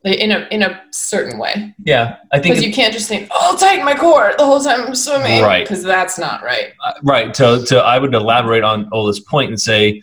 in 0.05 0.31
a 0.31 0.47
in 0.51 0.63
a 0.63 0.81
certain 0.93 1.39
way 1.39 1.75
yeah, 1.85 2.17
I 2.33 2.39
think 2.39 2.55
because 2.55 2.65
you 2.65 2.73
can't 2.73 2.95
just 2.95 3.09
think, 3.09 3.29
"Oh, 3.31 3.51
I'll 3.51 3.59
tighten 3.59 3.85
my 3.85 3.95
core 3.95 4.33
the 4.39 4.45
whole 4.45 4.61
time 4.61 4.83
I'm 4.87 4.95
swimming," 4.95 5.43
Right. 5.43 5.65
Because 5.65 5.83
that's 5.83 6.19
not 6.19 6.43
right. 6.43 6.73
Uh, 6.85 6.93
right 7.03 7.35
so 7.37 7.65
so 7.65 7.81
i 7.81 7.99
would 7.99 8.15
elaborate 8.15 8.63
on 8.65 8.89
ola's 8.93 9.21
point 9.21 9.51
and 9.51 9.61
say 9.61 10.01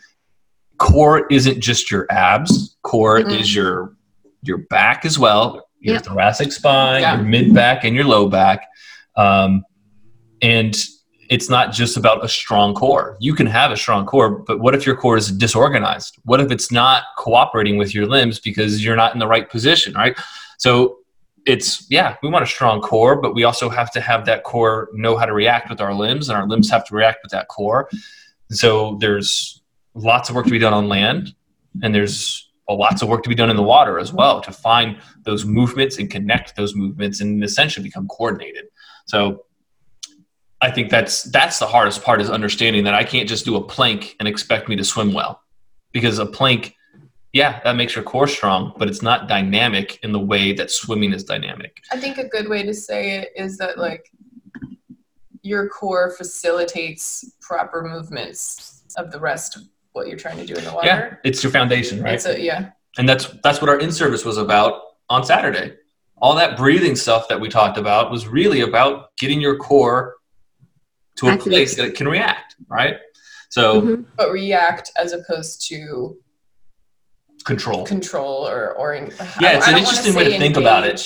core 0.78 1.26
isn't 1.28 1.60
just 1.62 1.90
your 1.90 2.06
abs 2.12 2.76
core 2.84 3.20
Mhm. 3.22 3.40
is 3.40 3.56
your 3.56 3.96
your 4.44 4.60
back 4.70 5.06
as 5.06 5.18
well 5.18 5.65
your 5.86 5.96
Yep. 5.96 6.06
thoracic 6.06 6.52
spine 6.52 7.02
Yeah. 7.02 7.16
your 7.16 7.24
mid 7.24 7.54
back 7.54 7.84
and 7.84 7.96
your 7.96 8.06
low 8.06 8.28
back. 8.28 8.68
Um, 9.16 9.64
and 10.42 10.76
it's 11.30 11.50
not 11.50 11.72
just 11.74 11.96
about 11.98 12.24
a 12.24 12.28
strong 12.28 12.74
core. 12.74 13.18
You 13.20 13.34
can 13.34 13.48
have 13.48 13.72
a 13.72 13.78
strong 13.78 14.06
core 14.06 14.30
but 14.48 14.60
what 14.60 14.76
if 14.76 14.86
your 14.86 14.96
core 14.96 15.18
is 15.18 15.32
disorganized? 15.32 16.18
What 16.24 16.40
if 16.40 16.52
it's 16.52 16.72
not 16.72 17.04
cooperating 17.18 17.78
with 17.78 17.94
your 17.96 18.08
limbs 18.08 18.40
because 18.40 18.84
you're 18.84 18.96
not 18.96 19.14
in 19.14 19.20
the 19.20 19.28
right 19.28 19.50
position 19.50 19.94
right? 19.94 20.18
So 20.58 20.98
it's 21.46 21.86
yeah 21.92 22.16
we 22.24 22.30
want 22.30 22.44
a 22.44 22.48
strong 22.48 22.82
core 22.82 23.16
but 23.16 23.36
we 23.36 23.44
also 23.44 23.70
have 23.70 23.92
to 23.92 24.02
have 24.02 24.26
that 24.26 24.44
core 24.44 24.90
know 24.94 25.16
how 25.16 25.26
to 25.26 25.34
react 25.34 25.70
with 25.70 25.80
our 25.80 25.94
limbs 25.94 26.28
and 26.30 26.38
our 26.38 26.48
limbs 26.48 26.70
have 26.72 26.84
to 26.88 26.96
react 26.96 27.20
with 27.24 27.32
that 27.32 27.48
core. 27.48 27.88
So 28.52 28.98
there's 29.00 29.62
lots 29.94 30.30
of 30.30 30.36
work 30.36 30.46
to 30.46 30.52
be 30.52 30.60
done 30.60 30.74
on 30.74 30.88
land 30.90 31.34
and 31.84 31.94
there's 31.94 32.45
a 32.68 32.74
lots 32.74 33.02
of 33.02 33.10
work 33.10 33.24
to 33.24 33.30
be 33.30 33.36
done 33.36 33.50
in 33.50 33.56
the 33.56 33.64
water 33.64 34.00
as 34.00 34.12
well 34.12 34.42
to 34.42 34.52
find 34.52 34.98
those 35.24 35.46
movements 35.46 35.98
and 35.98 36.10
connect 36.10 36.56
those 36.56 36.76
movements 36.76 37.22
and 37.22 37.44
essentially 37.44 37.84
become 37.84 38.08
coordinated. 38.08 38.66
So 39.06 39.46
i 40.62 40.72
think 40.72 40.90
that's 40.90 41.24
that's 41.24 41.60
the 41.60 41.68
hardest 41.68 42.02
part 42.02 42.22
is 42.22 42.30
understanding 42.30 42.86
that 42.86 42.94
i 42.94 43.04
can't 43.04 43.28
just 43.28 43.44
do 43.44 43.58
a 43.58 43.62
plank 43.62 44.16
and 44.20 44.28
expect 44.28 44.70
me 44.70 44.76
to 44.76 44.84
swim 44.84 45.14
well. 45.14 45.42
Because 45.92 46.18
a 46.18 46.26
plank 46.26 46.76
yeah 47.34 47.60
that 47.64 47.76
makes 47.76 47.94
your 47.96 48.04
core 48.04 48.28
strong 48.28 48.74
but 48.78 48.88
it's 48.88 49.02
not 49.02 49.28
dynamic 49.28 50.00
in 50.04 50.12
the 50.12 50.20
way 50.20 50.54
that 50.54 50.72
swimming 50.72 51.14
is 51.14 51.24
dynamic. 51.24 51.82
I 51.92 51.98
think 51.98 52.18
a 52.18 52.28
good 52.28 52.48
way 52.48 52.64
to 52.64 52.74
say 52.74 53.18
it 53.18 53.30
is 53.36 53.58
that 53.58 53.78
like 53.78 54.10
your 55.42 55.70
core 55.70 56.12
facilitates 56.18 57.34
proper 57.42 57.84
movements 57.84 58.84
of 58.98 59.12
the 59.12 59.20
rest 59.20 59.58
what 59.96 60.08
you're 60.08 60.18
trying 60.18 60.38
to 60.38 60.46
do 60.46 60.54
in 60.56 60.64
the 60.64 60.74
water. 60.74 60.88
yeah 60.88 61.16
it's 61.24 61.42
your 61.42 61.52
foundation 61.52 62.02
right 62.04 62.16
It's 62.16 62.26
a, 62.26 62.40
yeah. 62.40 62.72
and 62.98 63.08
that's 63.08 63.28
that's 63.44 63.62
what 63.62 63.70
our 63.70 63.80
in 63.80 63.92
service 63.92 64.26
was 64.26 64.38
about 64.38 64.82
on 65.10 65.24
Saturday. 65.24 65.76
All 66.18 66.36
that 66.36 66.58
breathing 66.58 66.96
stuff 66.96 67.28
that 67.28 67.40
we 67.40 67.48
talked 67.50 67.78
about 67.78 68.10
was 68.12 68.28
really 68.28 68.62
about 68.62 69.16
getting 69.18 69.40
your 69.42 69.58
core 69.58 70.16
to 71.18 71.28
a 71.28 71.32
Activate. 71.32 71.52
place 71.54 71.76
that 71.76 71.86
it 71.86 71.96
can 71.96 72.08
react, 72.08 72.56
right? 72.68 72.96
So 73.50 73.82
Mhm. 73.82 74.06
But 74.18 74.32
react 74.32 74.92
as 74.98 75.12
opposed 75.14 75.68
to 75.70 76.18
control. 77.46 77.86
control 77.86 78.48
or 78.48 78.74
or 78.74 78.94
en- 78.94 79.12
Yeah, 79.12 79.18
it's 79.18 79.20
I- 79.20 79.44
an 79.44 79.46
I 79.46 79.58
don't 79.58 79.66
wanna 79.66 79.78
interesting 79.80 80.16
way 80.16 80.24
to 80.32 80.38
think 80.40 80.58
about 80.58 80.86
it. 80.86 81.00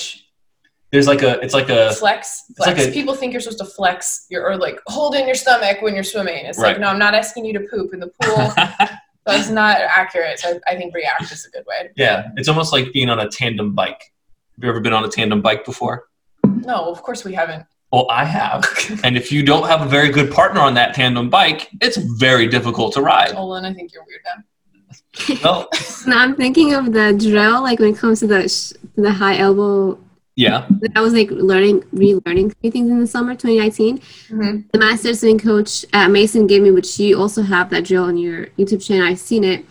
Engage. 0.92 1.06
There's 1.06 1.06
like 1.06 1.22
a 1.22 1.40
it's 1.44 1.54
like 1.54 1.68
a 1.68 1.92
Flex, 1.94 2.44
it's 2.50 2.58
like 2.58 2.76
flex. 2.76 2.88
a- 2.88 2.92
People 2.92 3.14
think 3.14 3.32
you're 3.32 3.40
supposed 3.40 3.58
to 3.58 3.64
flex 3.64 4.26
your 4.30 4.46
or 4.48 4.56
like 4.56 4.80
hold 4.86 5.14
in 5.14 5.26
your 5.26 5.34
stomach 5.34 5.82
when 5.82 5.94
you're 5.94 6.04
swimming. 6.04 6.46
It's 6.46 6.58
Right. 6.58 6.72
like 6.72 6.80
no, 6.80 6.88
I'm 6.88 6.98
not 6.98 7.14
asking 7.14 7.44
you 7.44 7.52
to 7.54 7.60
poop 7.60 7.92
in 7.94 8.00
the 8.00 8.10
pool. 8.22 8.52
That's 9.26 9.50
not 9.50 9.76
accurate. 9.80 10.38
So 10.38 10.58
I 10.66 10.76
think 10.76 10.94
react 10.94 11.30
is 11.30 11.44
a 11.46 11.50
good 11.50 11.64
way. 11.66 11.90
yeah, 11.96 12.28
it's 12.36 12.48
almost 12.48 12.72
like 12.72 12.92
being 12.92 13.10
on 13.10 13.20
a 13.20 13.28
tandem 13.28 13.74
bike. 13.74 14.12
Have 14.56 14.64
you 14.64 14.70
ever 14.70 14.80
been 14.80 14.92
on 14.92 15.04
a 15.04 15.08
tandem 15.08 15.40
bike 15.42 15.64
before? 15.64 16.08
No, 16.44 16.90
of 16.90 17.02
course 17.02 17.24
we 17.24 17.34
haven't. 17.34 17.64
Well, 17.92 18.06
I 18.10 18.24
have. 18.24 18.64
and 19.04 19.16
if 19.16 19.30
you 19.32 19.42
don't 19.44 19.66
have 19.68 19.82
a 19.82 19.86
very 19.88 20.10
good 20.10 20.30
partner 20.32 20.60
on 20.60 20.74
that 20.74 20.94
tandem 20.94 21.28
bike, 21.28 21.68
it's 21.80 21.96
very 21.96 22.46
difficult 22.46 22.92
to 22.94 23.02
ride. 23.02 23.34
Olin, 23.34 23.64
I 23.64 23.72
think 23.74 23.92
you're 23.92 24.04
weird 24.06 24.20
now. 24.24 25.36
Well, 25.44 25.68
Now 26.06 26.18
I'm 26.20 26.34
thinking 26.36 26.72
of 26.74 26.92
the 26.92 27.12
drill, 27.12 27.62
like 27.62 27.78
when 27.78 27.94
it 27.94 27.98
comes 27.98 28.20
to 28.20 28.26
the 28.26 28.48
sh- 28.48 28.72
the 28.96 29.12
high 29.12 29.36
elbow. 29.38 29.98
Yeah, 30.40 30.66
I 30.96 31.00
was 31.02 31.12
like 31.12 31.30
learning, 31.30 31.82
relearning 31.94 32.54
three 32.56 32.70
things 32.70 32.88
in 32.90 32.98
the 33.00 33.06
summer 33.06 33.34
2019. 33.34 33.98
Mm-hmm. 33.98 34.60
The 34.72 34.78
master 34.78 35.12
swimming 35.14 35.38
coach 35.38 35.84
at 35.92 36.08
Mason 36.10 36.46
gave 36.46 36.62
me, 36.62 36.70
which 36.70 36.98
you 36.98 37.20
also 37.20 37.42
have 37.42 37.68
that 37.70 37.84
drill 37.84 38.04
on 38.04 38.16
your 38.16 38.46
YouTube 38.58 38.82
channel. 38.86 39.06
I've 39.06 39.18
seen 39.18 39.44
it. 39.44 39.64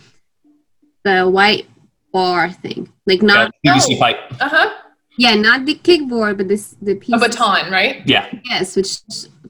The 1.03 1.27
white 1.27 1.65
bar 2.13 2.51
thing, 2.51 2.91
like 3.07 3.21
not 3.21 3.51
yeah, 3.63 3.75
PVC 3.75 3.95
Oh. 3.95 3.99
pipe. 3.99 4.19
Uh 4.39 4.49
huh. 4.49 4.69
yeah, 5.17 5.33
not 5.35 5.65
the 5.65 5.75
kickboard, 5.75 6.37
but 6.37 6.47
this 6.47 6.75
the 6.81 6.95
piece. 6.95 7.15
A 7.15 7.17
baton, 7.17 7.71
right? 7.71 8.01
Yeah, 8.05 8.27
Yes, 8.45 8.75
which 8.75 8.91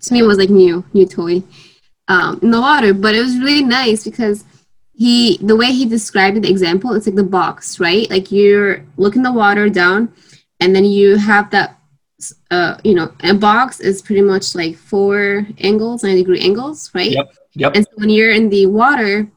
to 0.06 0.14
me 0.14 0.22
was 0.24 0.38
like 0.38 0.50
new, 0.50 0.86
new 0.94 1.06
toy 1.06 1.44
um, 2.08 2.40
in 2.42 2.52
the 2.52 2.62
water. 2.62 2.94
But 2.94 3.16
it 3.16 3.22
was 3.22 3.38
really 3.40 3.64
nice 3.64 4.04
because 4.04 4.46
he, 4.94 5.38
the 5.42 5.56
way 5.56 5.72
he 5.72 5.86
described 5.86 6.42
the 6.44 6.50
example, 6.50 6.94
it's 6.94 7.08
like 7.08 7.16
the 7.16 7.24
box, 7.24 7.80
right? 7.80 8.10
Like 8.10 8.32
you're 8.32 8.86
looking 8.98 9.24
the 9.24 9.32
water 9.32 9.70
down, 9.70 10.14
and 10.60 10.76
then 10.76 10.86
you 10.86 11.16
have 11.16 11.50
that, 11.52 11.78
uh, 12.52 12.78
you 12.84 12.94
know, 12.94 13.12
a 13.24 13.34
box 13.34 13.80
is 13.80 14.02
pretty 14.02 14.22
much 14.22 14.56
like 14.56 14.76
four 14.76 15.48
angles, 15.60 16.04
90 16.04 16.22
degree 16.22 16.42
angles, 16.42 16.92
right? 16.94 17.12
Yep, 17.12 17.34
yep. 17.54 17.76
And 17.76 17.86
so 17.86 17.92
when 17.96 18.10
you're 18.10 18.32
in 18.32 18.50
the 18.50 18.66
water, 18.66 19.30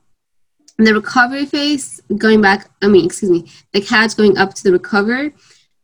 the 0.79 0.95
recovery 0.95 1.47
phase, 1.47 2.01
going 2.19 2.41
back, 2.41 2.69
I 2.83 2.89
mean, 2.89 3.05
excuse 3.05 3.31
me, 3.31 3.51
the 3.73 3.81
catch 3.81 4.17
going 4.17 4.37
up 4.37 4.55
to 4.55 4.63
the 4.63 4.73
recover, 4.73 5.33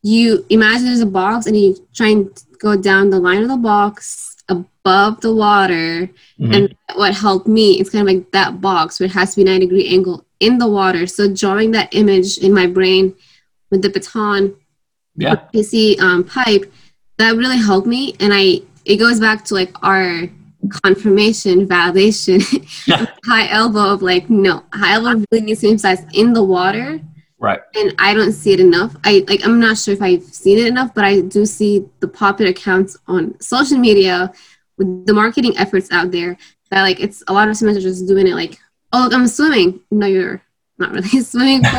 you 0.02 0.44
imagine 0.50 0.86
there's 0.86 1.00
a 1.00 1.06
box 1.06 1.46
and 1.46 1.56
you 1.56 1.76
try 1.94 2.08
and 2.08 2.44
go 2.60 2.76
down 2.76 3.10
the 3.10 3.20
line 3.20 3.42
of 3.42 3.48
the 3.48 3.56
box 3.56 4.36
above 4.48 5.20
the 5.20 5.34
water. 5.34 6.10
Mhm. 6.40 6.54
And 6.54 6.74
what 6.94 7.14
helped 7.14 7.46
me 7.46 7.78
it's 7.78 7.90
kind 7.90 8.08
of 8.08 8.14
like 8.14 8.30
that 8.32 8.60
box 8.60 8.98
where 8.98 9.06
it 9.06 9.12
has 9.12 9.30
to 9.30 9.36
be 9.36 9.44
90 9.44 9.66
degree 9.66 9.88
angle 9.88 10.24
in 10.40 10.58
the 10.58 10.68
water. 10.68 11.06
So 11.06 11.32
drawing 11.32 11.72
that 11.72 11.88
image 11.92 12.38
in 12.38 12.52
my 12.52 12.66
brain 12.66 13.14
with 13.70 13.82
the 13.82 13.90
baton 13.90 14.54
Yeah. 15.18 15.36
PC 15.52 16.00
um, 16.00 16.24
pipe, 16.24 16.72
that 17.18 17.36
really 17.36 17.58
helped 17.58 17.86
me. 17.86 18.14
And 18.20 18.32
I, 18.32 18.62
it 18.84 18.96
goes 18.96 19.20
back 19.20 19.44
to 19.46 19.54
like 19.54 19.72
our 19.82 20.28
confirmation, 20.82 21.66
validation, 21.66 22.40
high 23.24 23.48
elbow 23.48 23.92
of 23.92 24.02
like, 24.02 24.30
no, 24.30 24.64
high 24.72 24.94
elbow 24.94 25.24
really 25.30 25.44
needs 25.44 25.60
to 25.60 25.66
be 25.66 25.70
emphasized 25.72 26.04
in 26.14 26.32
the 26.32 26.42
water. 26.42 27.00
Right. 27.40 27.60
And 27.76 27.94
I 27.98 28.14
don't 28.14 28.32
see 28.32 28.52
it 28.52 28.60
enough. 28.60 28.96
I 29.04 29.24
like, 29.28 29.44
I'm 29.44 29.60
not 29.60 29.78
sure 29.78 29.94
if 29.94 30.02
I've 30.02 30.22
seen 30.22 30.58
it 30.58 30.66
enough, 30.66 30.94
but 30.94 31.04
I 31.04 31.20
do 31.20 31.46
see 31.46 31.86
the 32.00 32.08
popular 32.08 32.50
accounts 32.50 32.96
on 33.06 33.40
social 33.40 33.78
media 33.78 34.32
with 34.76 35.06
the 35.06 35.12
marketing 35.12 35.56
efforts 35.56 35.90
out 35.92 36.10
there 36.10 36.36
that 36.70 36.82
like, 36.82 37.00
it's 37.00 37.22
a 37.28 37.32
lot 37.32 37.48
of 37.48 37.56
swimmers 37.56 37.76
are 37.76 37.80
just 37.80 38.06
doing 38.06 38.26
it 38.26 38.34
like, 38.34 38.58
oh, 38.92 39.04
look, 39.04 39.14
I'm 39.14 39.26
swimming. 39.28 39.80
No, 39.90 40.06
you're 40.06 40.42
not 40.78 40.92
really 40.92 41.08
swimming. 41.22 41.62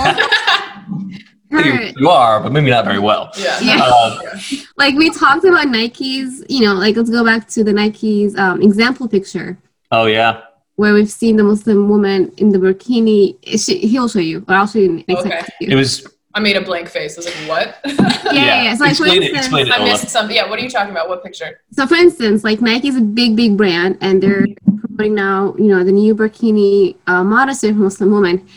For 1.50 1.62
You, 1.62 1.94
you 1.98 2.10
are, 2.10 2.40
but 2.42 2.52
maybe 2.52 2.70
not 2.70 2.86
very 2.86 3.00
well. 3.00 3.32
yeah. 3.38 3.60
Yeah. 3.60 3.82
Um, 3.82 4.20
like 4.78 4.96
we 4.96 5.10
talked 5.10 5.44
about 5.46 5.68
Nikes, 5.68 6.44
you 6.50 6.62
know, 6.66 6.74
like 6.76 6.96
let's 6.96 7.10
go 7.10 7.24
back 7.26 7.48
to 7.50 7.64
the 7.64 7.72
Nikes 7.74 8.38
um, 8.38 8.62
example 8.62 9.08
picture 9.08 9.58
oh 9.92 10.06
yeah. 10.06 10.42
where 10.76 10.94
we've 10.94 11.10
seen 11.10 11.36
the 11.38 11.44
Muslim 11.44 11.90
woman 11.90 12.32
in 12.38 12.50
the 12.50 12.60
burkini. 12.60 13.38
She, 13.64 13.80
he'll 13.80 14.08
show 14.08 14.20
you, 14.20 14.46
or 14.48 14.56
I'll 14.56 14.68
show 14.68 14.80
you. 14.80 15.04
Next 15.08 15.22
Okay. 15.26 15.40
time. 15.40 15.50
It 15.62 15.76
was 15.76 16.06
I 16.36 16.40
made 16.42 16.56
a 16.58 16.62
blank 16.62 16.88
face. 16.88 17.18
I 17.18 17.20
was 17.22 17.26
like, 17.26 17.50
what? 17.50 17.80
Yeah, 18.32 18.46
yeah, 18.46 18.64
yeah. 18.64 18.76
So 18.76 18.84
like 18.84 18.96
for 18.96 19.06
explain 19.06 19.24
it. 19.24 19.36
Explain 19.36 19.66
it. 19.68 19.74
I 19.74 19.78
Ola. 19.80 19.86
missed 19.92 20.10
something. 20.10 20.36
Yeah, 20.36 20.48
what 20.48 20.60
are 20.60 20.62
you 20.62 20.70
talking 20.70 20.92
about? 20.92 21.10
What 21.10 21.24
picture? 21.24 21.62
so 21.72 21.88
for 21.88 21.96
instance, 21.96 22.44
like 22.44 22.62
Nike 22.62 22.90
is 22.90 22.96
a 22.98 23.02
big, 23.02 23.36
big 23.36 23.58
brand, 23.58 23.98
and 24.02 24.22
they're 24.22 24.46
promoting 24.82 25.16
now, 25.16 25.56
you 25.58 25.66
know, 25.66 25.84
the 25.84 25.92
new 25.92 26.14
burkini 26.14 26.96
uh, 27.08 27.24
modesty 27.24 27.70
for 27.70 27.80
Muslim 27.80 28.12
women, 28.12 28.48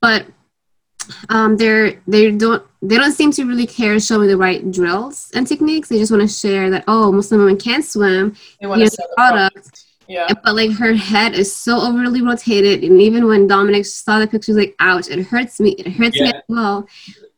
but 0.00 0.24
um, 1.28 1.56
they're 1.56 2.00
they 2.06 2.30
don't 2.30 2.62
they 2.80 2.96
don't 2.96 3.12
seem 3.12 3.30
to 3.32 3.44
really 3.44 3.66
care 3.66 3.98
showing 4.00 4.28
the 4.28 4.36
right 4.36 4.70
drills 4.70 5.30
and 5.34 5.46
techniques. 5.46 5.88
They 5.88 5.98
just 5.98 6.10
want 6.12 6.22
to 6.22 6.28
share 6.28 6.70
that 6.70 6.84
oh, 6.88 7.12
Muslim 7.12 7.40
women 7.40 7.58
can 7.58 7.82
swim, 7.82 8.36
They 8.60 8.66
want 8.66 8.80
Yeah, 8.80 8.86
to 8.86 8.90
sell 8.90 9.06
the 9.10 9.14
product. 9.16 9.54
product. 9.54 9.84
Yeah. 10.08 10.28
but 10.44 10.54
like 10.54 10.72
her 10.72 10.94
head 10.94 11.34
is 11.34 11.54
so 11.54 11.80
overly 11.80 12.20
rotated 12.22 12.82
and 12.84 13.00
even 13.00 13.26
when 13.28 13.46
dominic 13.46 13.86
saw 13.86 14.18
the 14.18 14.26
picture, 14.26 14.46
she's 14.46 14.56
like 14.56 14.74
ouch 14.80 15.08
it 15.08 15.22
hurts 15.24 15.58
me 15.60 15.70
it 15.78 15.88
hurts 15.92 16.20
me 16.20 16.26
as 16.28 16.42
well 16.48 16.86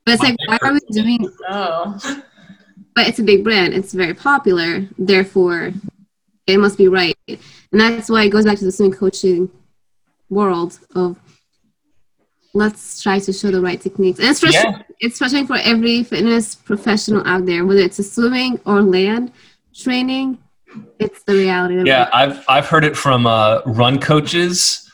but 0.05 0.15
it's 0.15 0.23
My 0.23 0.31
like 0.31 0.39
why 0.49 0.59
are 0.69 0.73
we 0.73 0.81
doing 0.91 1.29
Oh. 1.49 1.97
but 2.97 3.07
it's 3.07 3.19
a 3.21 3.23
big 3.23 3.45
brand 3.45 3.75
it's 3.75 3.93
very 3.93 4.15
popular 4.15 4.89
therefore 4.99 5.73
it 6.49 6.57
must 6.59 6.77
be 6.79 6.89
right 6.89 7.17
and 7.29 7.81
that's 7.81 8.09
why 8.09 8.25
it 8.25 8.31
goes 8.31 8.45
back 8.47 8.59
to 8.59 8.65
the 8.65 8.73
swimming 8.73 8.97
coaching 8.99 9.51
world 10.31 10.81
of 10.97 11.19
let's 12.55 13.03
try 13.03 13.19
to 13.19 13.33
show 13.33 13.51
the 13.51 13.61
right 13.61 13.81
techniques 13.81 14.19
and 14.21 14.29
it's 14.29 14.41
frustrating, 14.41 14.73
Yeah. 14.73 14.83
it's 15.01 15.19
frustrating 15.19 15.47
for 15.47 15.57
every 15.57 16.05
fitness 16.05 16.55
professional 16.55 17.27
out 17.27 17.47
there 17.47 17.65
whether 17.67 17.81
it's 17.81 17.99
a 17.99 18.03
swimming 18.05 18.61
or 18.65 18.81
land 18.83 19.33
training 19.75 20.39
it's 20.99 21.23
the 21.25 21.35
reality 21.35 21.79
of 21.81 21.87
Yeah. 21.87 22.09
I've 22.13 22.45
I've 22.49 22.67
heard 22.67 22.85
it 22.85 22.97
from 22.97 23.27
uh, 23.27 23.61
run 23.67 24.01
coaches 24.01 24.91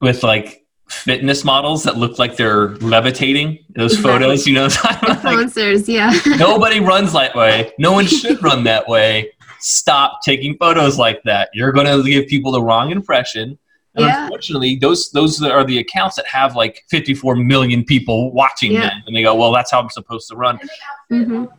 with 0.00 0.22
like 0.22 0.64
fitness 0.88 1.44
models 1.44 1.82
that 1.82 1.98
look 1.98 2.18
like 2.18 2.36
they're 2.36 2.68
levitating. 2.78 3.58
Those 3.76 3.92
Exactly. 3.92 4.10
photos, 4.12 4.46
you 4.46 4.54
know, 4.54 4.62
like, 4.64 5.00
influencers 5.00 5.86
yeah 5.86 6.10
nobody 6.38 6.80
runs 6.80 7.12
that 7.12 7.34
way. 7.34 7.72
No 7.78 7.92
one 7.92 8.06
should 8.06 8.42
run 8.42 8.64
that 8.64 8.88
way. 8.88 9.30
Stop 9.60 10.20
taking 10.24 10.56
photos 10.56 10.98
like 10.98 11.20
that. 11.24 11.50
You're 11.52 11.72
going 11.72 11.86
to 11.86 12.02
give 12.08 12.26
people 12.28 12.52
the 12.52 12.62
wrong 12.62 12.90
impression. 12.90 13.58
And 13.98 14.06
Yeah. 14.06 14.22
unfortunately, 14.24 14.76
those 14.76 15.10
those 15.10 15.42
are 15.42 15.64
the 15.64 15.78
accounts 15.78 16.16
that 16.16 16.26
have 16.26 16.54
like 16.56 16.84
54 16.88 17.34
million 17.36 17.84
people 17.84 18.32
watching 18.32 18.72
Yeah. 18.72 18.80
them, 18.88 19.02
and 19.06 19.14
they 19.16 19.22
go, 19.22 19.34
"Well, 19.34 19.52
that's 19.52 19.70
how 19.70 19.80
I'm 19.80 19.90
supposed 19.90 20.28
to 20.28 20.36
run." 20.36 20.58
And 20.60 20.68
they 20.70 20.74
outfit 21.18 21.28
Mhm. 21.28 21.40
all 21.48 21.52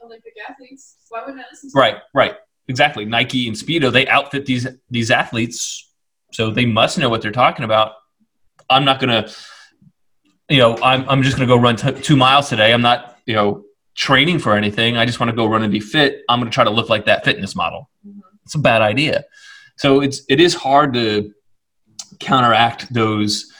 the 0.00 0.04
Olympic 0.06 0.34
athletes. 0.48 0.96
Why 1.08 1.20
wouldn't 1.24 1.40
I 1.40 1.44
listen 1.50 1.70
to 1.70 1.78
Right, 1.78 1.96
right, 2.14 2.34
exactly. 2.68 3.04
Nike 3.06 3.48
and 3.48 3.56
Speedo 3.56 3.90
they 3.90 4.06
outfit 4.08 4.44
these 4.46 4.66
these 4.90 5.10
athletes, 5.10 5.90
so 6.32 6.50
they 6.50 6.66
must 6.66 6.98
know 6.98 7.08
what 7.08 7.22
they're 7.22 7.32
talking 7.32 7.64
about. 7.64 7.92
I'm 8.70 8.84
not 8.84 9.00
gonna, 9.00 9.28
you 10.50 10.58
know, 10.58 10.76
I'm 10.82 11.08
I'm 11.08 11.22
just 11.22 11.36
gonna 11.36 11.46
go 11.48 11.56
run 11.56 11.76
t- 11.76 11.92
two 11.92 12.16
miles 12.16 12.48
today. 12.50 12.72
I'm 12.74 12.82
not, 12.82 13.16
you 13.26 13.34
know, 13.34 13.64
training 13.94 14.38
for 14.38 14.54
anything. 14.54 14.96
I 14.96 15.04
just 15.06 15.18
want 15.20 15.30
to 15.30 15.36
go 15.36 15.46
run 15.46 15.62
and 15.62 15.72
be 15.72 15.80
fit. 15.80 16.22
I'm 16.28 16.38
gonna 16.40 16.50
try 16.50 16.64
to 16.64 16.70
look 16.70 16.88
like 16.88 17.06
that 17.06 17.24
fitness 17.24 17.56
model. 17.56 17.88
It's 18.44 18.54
a 18.54 18.58
bad 18.58 18.82
idea. 18.82 19.24
So 19.76 20.00
it's 20.00 20.22
it 20.28 20.40
is 20.40 20.54
hard 20.54 20.92
to 20.94 21.32
counteract 22.18 22.92
those 22.92 23.52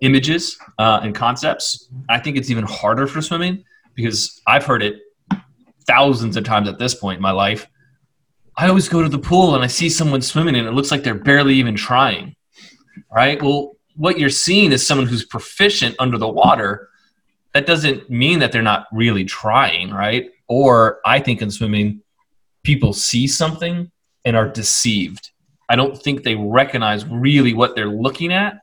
images 0.00 0.58
uh, 0.78 1.00
and 1.02 1.14
concepts. 1.14 1.88
I 2.08 2.18
think 2.18 2.36
it's 2.36 2.50
even 2.50 2.64
harder 2.64 3.06
for 3.06 3.22
swimming 3.22 3.64
because 3.94 4.40
I've 4.46 4.64
heard 4.64 4.82
it 4.82 5.00
thousands 5.86 6.36
of 6.36 6.44
times 6.44 6.68
at 6.68 6.78
this 6.78 6.94
point 6.94 7.16
in 7.16 7.22
my 7.22 7.30
life. 7.30 7.66
I 8.56 8.68
always 8.68 8.88
go 8.88 9.02
to 9.02 9.08
the 9.08 9.18
pool 9.18 9.54
and 9.54 9.62
I 9.62 9.66
see 9.66 9.88
someone 9.88 10.22
swimming 10.22 10.56
and 10.56 10.66
it 10.66 10.72
looks 10.72 10.90
like 10.90 11.02
they're 11.02 11.14
barely 11.14 11.54
even 11.54 11.74
trying. 11.74 12.34
Right? 13.12 13.40
Well, 13.40 13.76
what 13.94 14.18
you're 14.18 14.30
seeing 14.30 14.72
is 14.72 14.86
someone 14.86 15.06
who's 15.06 15.24
proficient 15.24 15.96
under 15.98 16.18
the 16.18 16.28
water. 16.28 16.88
That 17.54 17.66
doesn't 17.66 18.10
mean 18.10 18.40
that 18.40 18.52
they're 18.52 18.62
not 18.62 18.86
really 18.92 19.24
trying, 19.24 19.90
right? 19.90 20.30
Or 20.48 21.00
I 21.06 21.20
think 21.20 21.40
in 21.40 21.50
swimming, 21.50 22.02
people 22.62 22.92
see 22.92 23.26
something 23.26 23.90
and 24.24 24.36
are 24.36 24.48
deceived. 24.48 25.30
I 25.68 25.76
don't 25.76 26.00
think 26.00 26.22
they 26.22 26.34
recognize 26.34 27.04
really 27.06 27.54
what 27.54 27.74
they're 27.74 27.90
looking 27.90 28.32
at 28.32 28.60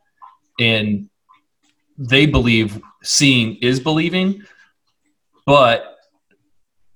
and 0.60 1.10
they 1.98 2.26
believe 2.26 2.82
seeing 3.04 3.58
is 3.58 3.80
believing, 3.80 4.44
but 5.46 5.98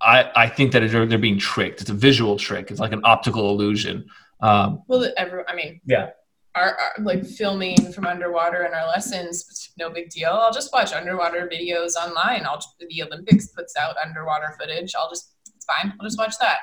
I, 0.02 0.32
I 0.36 0.50
think 0.50 0.72
that 0.72 0.90
they're, 0.90 1.06
they're 1.06 1.18
being 1.18 1.40
tricked. 1.40 1.82
It's 1.82 1.90
a 1.90 1.94
visual 1.94 2.38
trick. 2.38 2.72
It's 2.72 2.80
like 2.80 2.94
an 2.94 3.02
optical 3.04 3.50
illusion. 3.50 4.06
Um, 4.42 4.84
Well, 4.88 5.12
every, 5.18 5.44
I 5.48 5.56
mean, 5.56 5.82
Yeah. 5.86 6.12
Our, 6.56 6.76
our 6.76 7.04
like 7.04 7.24
filming 7.24 7.92
from 7.92 8.08
underwater 8.08 8.64
in 8.64 8.74
our 8.74 8.88
lessons 8.88 9.68
no 9.78 9.90
big 9.90 10.10
deal. 10.10 10.32
I'll 10.32 10.52
just 10.52 10.74
watch 10.74 10.92
underwater 10.94 11.50
videos 11.52 11.96
online. 11.96 12.46
I'll 12.46 12.62
the 12.80 13.04
Olympics 13.04 13.48
puts 13.48 13.76
out 13.78 13.96
underwater 14.04 14.56
footage. 14.60 14.94
I'll 14.98 15.10
just 15.10 15.34
it's 15.56 15.66
fine. 15.66 15.94
I'll 16.00 16.06
just 16.06 16.18
watch 16.18 16.38
that. 16.40 16.58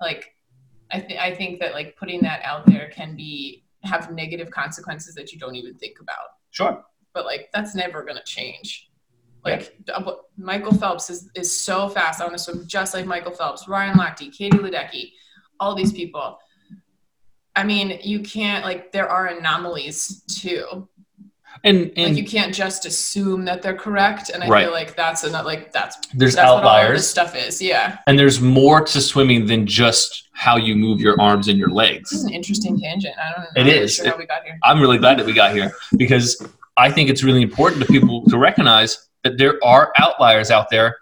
Like, 0.00 0.34
I 0.92 1.00
think 1.00 1.20
I 1.20 1.34
think 1.34 1.60
that 1.60 1.72
like 1.72 1.96
putting 1.96 2.20
that 2.22 2.42
out 2.44 2.66
there 2.66 2.90
can 2.90 3.16
be 3.16 3.64
have 3.82 4.12
negative 4.12 4.50
consequences 4.50 5.14
that 5.14 5.32
you 5.32 5.38
don't 5.38 5.54
even 5.54 5.74
think 5.74 6.00
about. 6.00 6.36
sure. 6.50 6.84
But 7.12 7.24
like 7.24 7.50
that's 7.52 7.74
never 7.74 8.04
gonna 8.04 8.24
change. 8.24 8.90
Like 9.44 9.74
uh, 9.92 10.12
Michael 10.36 10.74
Phelps 10.74 11.08
is, 11.08 11.30
is 11.34 11.54
so 11.54 11.88
fast. 11.88 12.20
I 12.20 12.24
want 12.24 12.36
to 12.36 12.42
swim 12.42 12.66
just 12.66 12.92
like 12.92 13.06
Michael 13.06 13.32
Phelps, 13.32 13.66
Ryan 13.68 13.96
Lochte, 13.96 14.32
Katie 14.36 14.58
Ledecky, 14.58 15.12
all 15.58 15.74
these 15.74 15.92
people. 15.92 16.38
I 17.56 17.64
mean, 17.64 17.98
you 18.02 18.20
can't 18.20 18.64
like 18.64 18.92
there 18.92 19.08
are 19.08 19.26
anomalies 19.28 20.22
too. 20.28 20.88
And, 21.62 21.92
Like 21.96 22.16
you 22.16 22.24
can't 22.24 22.54
just 22.54 22.86
assume 22.86 23.44
that 23.44 23.60
they're 23.60 23.74
correct, 23.76 24.30
and 24.30 24.42
I 24.42 24.48
Right. 24.48 24.64
feel 24.64 24.72
like 24.72 24.96
that's 24.96 25.24
another 25.24 25.46
like 25.46 25.72
that's 25.72 25.96
there's 26.14 26.34
that's 26.36 26.48
outliers. 26.48 27.06
stuff 27.06 27.36
is. 27.36 27.60
Yeah, 27.60 27.98
and 28.06 28.18
there's 28.18 28.40
more 28.40 28.80
to 28.82 29.00
swimming 29.00 29.46
than 29.46 29.66
just 29.66 30.28
how 30.32 30.56
you 30.56 30.74
move 30.74 31.00
your 31.00 31.20
arms 31.20 31.48
and 31.48 31.58
your 31.58 31.68
legs 31.68 32.08
this 32.10 32.20
is 32.20 32.24
an 32.24 32.32
interesting 32.32 32.80
tangent. 32.80 33.14
I 33.18 33.32
don't. 33.32 33.46
It 33.68 33.70
I'm 33.76 33.82
is. 33.82 33.94
Sure 33.94 34.08
how 34.10 34.16
we 34.16 34.24
got 34.26 34.42
here. 34.44 34.58
I'm 34.64 34.80
really 34.80 34.96
glad 34.98 35.18
that 35.18 35.26
we 35.26 35.34
got 35.34 35.52
here 35.54 35.72
because 35.98 36.42
I 36.78 36.90
think 36.90 37.10
it's 37.10 37.22
really 37.22 37.42
important 37.42 37.82
to 37.84 37.92
people 37.92 38.24
to 38.30 38.38
recognize 38.38 39.08
that 39.24 39.36
there 39.36 39.58
are 39.62 39.92
outliers 39.98 40.50
out 40.50 40.70
there. 40.70 40.96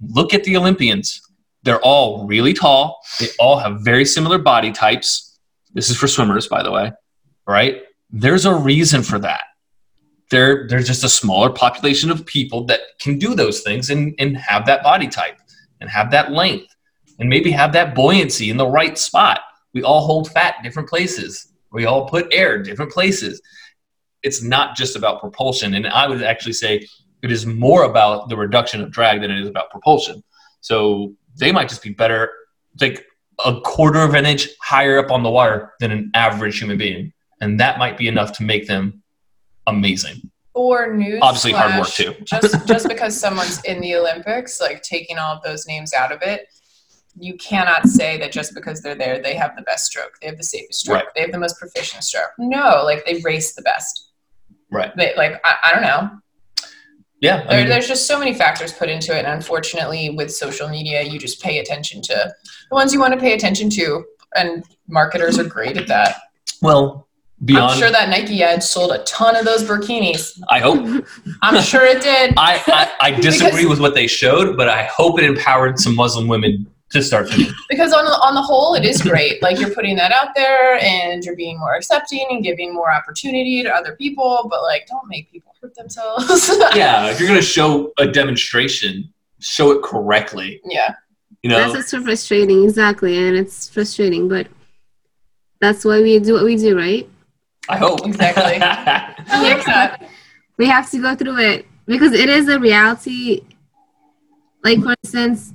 Look 0.00 0.32
at 0.32 0.44
the 0.44 0.56
Olympians. 0.56 1.20
They're 1.64 1.80
all 1.80 2.24
really 2.26 2.52
tall. 2.52 3.00
They 3.18 3.28
all 3.40 3.58
have 3.58 3.80
very 3.80 4.04
similar 4.04 4.38
body 4.38 4.70
types. 4.70 5.38
This 5.72 5.90
is 5.90 5.96
for 5.96 6.06
swimmers, 6.06 6.46
by 6.46 6.62
the 6.62 6.70
way, 6.70 6.92
right? 7.48 7.82
There's 8.10 8.44
a 8.44 8.54
reason 8.54 9.02
for 9.02 9.18
that. 9.20 9.40
There, 10.30 10.66
there's 10.68 10.86
just 10.86 11.04
a 11.04 11.08
smaller 11.08 11.50
population 11.50 12.10
of 12.10 12.24
people 12.26 12.64
that 12.66 12.80
can 12.98 13.18
do 13.18 13.34
those 13.34 13.60
things 13.60 13.90
and, 13.90 14.14
and 14.18 14.36
have 14.36 14.66
that 14.66 14.82
body 14.82 15.06
type 15.06 15.38
and 15.80 15.90
have 15.90 16.10
that 16.10 16.32
length 16.32 16.74
and 17.18 17.28
maybe 17.28 17.50
have 17.50 17.72
that 17.72 17.94
buoyancy 17.94 18.50
in 18.50 18.56
the 18.56 18.66
right 18.66 18.96
spot. 18.98 19.40
We 19.72 19.82
all 19.82 20.06
hold 20.06 20.30
fat 20.30 20.56
different 20.62 20.88
places. 20.88 21.52
We 21.72 21.86
all 21.86 22.08
put 22.08 22.32
air 22.32 22.62
different 22.62 22.92
places. 22.92 23.42
It's 24.22 24.42
not 24.42 24.76
just 24.76 24.96
about 24.96 25.20
propulsion. 25.20 25.74
And 25.74 25.86
I 25.86 26.08
would 26.08 26.22
actually 26.22 26.54
say 26.54 26.86
it 27.22 27.30
is 27.30 27.46
more 27.46 27.84
about 27.84 28.28
the 28.28 28.36
reduction 28.36 28.80
of 28.80 28.90
drag 28.90 29.20
than 29.20 29.30
it 29.30 29.40
is 29.40 29.48
about 29.48 29.70
propulsion. 29.70 30.22
So 30.60 31.14
they 31.36 31.52
might 31.52 31.68
just 31.68 31.82
be 31.82 31.90
better, 31.90 32.30
like 32.80 33.06
a 33.44 33.60
quarter 33.60 34.00
of 34.00 34.14
an 34.14 34.26
inch 34.26 34.48
higher 34.60 34.98
up 34.98 35.10
on 35.10 35.22
the 35.22 35.30
water 35.30 35.72
than 35.80 35.90
an 35.90 36.10
average 36.14 36.58
human 36.58 36.78
being. 36.78 37.12
And 37.40 37.60
that 37.60 37.78
might 37.78 37.98
be 37.98 38.08
enough 38.08 38.32
to 38.38 38.42
make 38.42 38.66
them 38.66 39.02
amazing. 39.66 40.30
or 40.54 40.94
news. 40.94 41.18
Obviously 41.22 41.52
hard 41.52 41.78
work, 41.80 41.88
too. 41.88 42.14
just 42.24 42.66
just 42.68 42.88
because 42.88 43.18
someone's 43.18 43.62
in 43.64 43.80
the 43.80 43.94
Olympics, 43.96 44.60
like 44.60 44.82
taking 44.82 45.18
all 45.18 45.32
of 45.36 45.42
those 45.42 45.66
names 45.66 45.92
out 45.92 46.12
of 46.12 46.22
it, 46.22 46.46
you 47.16 47.36
cannot 47.36 47.88
say 47.88 48.18
that 48.18 48.32
just 48.32 48.54
because 48.54 48.80
they're 48.80 48.94
there, 48.94 49.20
they 49.22 49.34
have 49.34 49.54
the 49.56 49.62
best 49.62 49.86
stroke, 49.86 50.18
they 50.20 50.26
have 50.28 50.36
the 50.36 50.42
safest 50.44 50.80
stroke, 50.80 50.96
Right. 51.04 51.06
they 51.14 51.20
have 51.22 51.32
the 51.32 51.38
most 51.38 51.58
proficient 51.58 52.02
stroke. 52.04 52.30
No, 52.38 52.82
like 52.84 53.04
they 53.06 53.20
race 53.22 53.54
the 53.54 53.62
best. 53.62 54.10
Right. 54.70 54.94
They, 54.96 55.14
like 55.16 55.40
I, 55.44 55.56
I 55.64 55.72
don't 55.72 55.82
know. 55.82 56.10
Yeah. 57.20 57.46
I 57.48 57.56
mean, 57.58 57.68
there's 57.68 57.88
just 57.88 58.06
so 58.06 58.18
many 58.18 58.34
factors 58.34 58.72
put 58.72 58.90
into 58.90 59.12
it, 59.16 59.24
and 59.24 59.28
unfortunately, 59.34 60.10
with 60.10 60.30
social 60.34 60.68
media, 60.68 61.02
you 61.02 61.18
just 61.18 61.40
pay 61.42 61.58
attention 61.58 62.02
to 62.02 62.34
the 62.70 62.74
ones 62.74 62.92
you 62.92 63.00
want 63.00 63.14
to 63.14 63.20
pay 63.20 63.32
attention 63.34 63.70
to, 63.70 64.04
and 64.36 64.64
marketers 64.88 65.38
are 65.38 65.44
great 65.44 65.76
at 65.76 65.86
that. 65.88 66.16
well, 66.60 67.08
beyond. 67.44 67.72
I'm 67.72 67.78
sure 67.78 67.90
that 67.90 68.08
Nike 68.08 68.42
ad 68.42 68.62
sold 68.62 68.92
a 68.92 68.98
ton 69.04 69.36
of 69.36 69.44
those 69.44 69.62
burkinis. 69.64 70.40
I 70.48 70.60
hope. 70.60 71.04
I'm 71.42 71.62
sure 71.62 71.84
it 71.84 72.02
did. 72.02 72.34
I, 72.36 72.62
I, 72.66 73.08
I 73.08 73.10
disagree 73.20 73.50
Because- 73.62 73.70
with 73.70 73.80
what 73.80 73.94
they 73.94 74.06
showed, 74.06 74.56
but 74.56 74.68
I 74.68 74.84
hope 74.84 75.18
it 75.18 75.24
empowered 75.24 75.78
some 75.78 75.94
Muslim 75.94 76.28
women 76.28 76.66
to 76.90 77.02
start 77.02 77.28
swimming. 77.28 77.52
because 77.68 77.92
on 77.92 78.04
the, 78.04 78.10
on 78.12 78.34
the 78.34 78.42
whole, 78.42 78.74
it 78.74 78.84
is 78.84 79.02
great. 79.02 79.42
Like 79.42 79.58
you're 79.58 79.74
putting 79.74 79.96
that 79.96 80.12
out 80.12 80.28
there, 80.36 80.78
and 80.80 81.24
you're 81.24 81.34
being 81.34 81.58
more 81.58 81.74
accepting 81.74 82.24
and 82.30 82.44
giving 82.44 82.72
more 82.72 82.92
opportunity 82.92 83.62
to 83.64 83.70
other 83.74 83.96
people. 83.96 84.46
But 84.48 84.62
like, 84.62 84.86
don't 84.86 85.08
make 85.08 85.30
people 85.32 85.52
hurt 85.60 85.74
themselves. 85.74 86.48
yeah, 86.76 87.06
if 87.10 87.18
you're 87.18 87.28
going 87.28 87.40
to 87.40 87.44
show 87.46 87.92
a 87.98 88.06
demonstration, 88.06 89.12
show 89.40 89.72
it 89.72 89.82
correctly. 89.82 90.60
yeah. 90.64 90.94
You 91.42 91.50
know, 91.50 91.72
That's 91.72 91.90
so 91.90 92.02
frustrating, 92.02 92.64
exactly, 92.64 93.18
and 93.18 93.36
it's 93.36 93.68
frustrating, 93.68 94.28
but 94.30 94.46
that's 95.60 95.84
why 95.84 96.00
we 96.00 96.18
do 96.18 96.32
what 96.32 96.44
we 96.44 96.56
do, 96.56 96.74
right? 96.74 97.06
I 97.68 97.76
hope. 97.76 98.06
Exactly. 98.06 98.42
I 98.62 99.42
like 99.42 99.64
that. 99.66 100.08
We 100.56 100.66
have 100.66 100.90
to 100.90 101.00
go 101.00 101.14
through 101.14 101.38
it 101.38 101.66
because 101.86 102.12
it 102.12 102.28
is 102.28 102.48
a 102.48 102.58
reality. 102.58 103.42
Like 104.62 104.82
for 104.82 104.94
instance, 105.02 105.52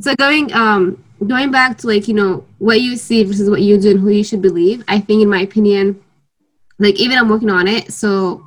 so 0.00 0.14
going 0.14 0.52
um 0.52 1.02
going 1.26 1.50
back 1.50 1.78
to 1.78 1.86
like 1.86 2.08
you 2.08 2.14
know 2.14 2.46
what 2.58 2.80
you 2.80 2.96
see 2.96 3.22
versus 3.24 3.50
what 3.50 3.60
you 3.60 3.78
do 3.78 3.90
and 3.90 4.00
who 4.00 4.10
you 4.10 4.24
should 4.24 4.42
believe. 4.42 4.84
I 4.88 5.00
think, 5.00 5.22
in 5.22 5.28
my 5.28 5.40
opinion, 5.40 6.02
like 6.78 6.96
even 6.96 7.18
I'm 7.18 7.28
working 7.28 7.50
on 7.50 7.68
it. 7.68 7.92
So 7.92 8.44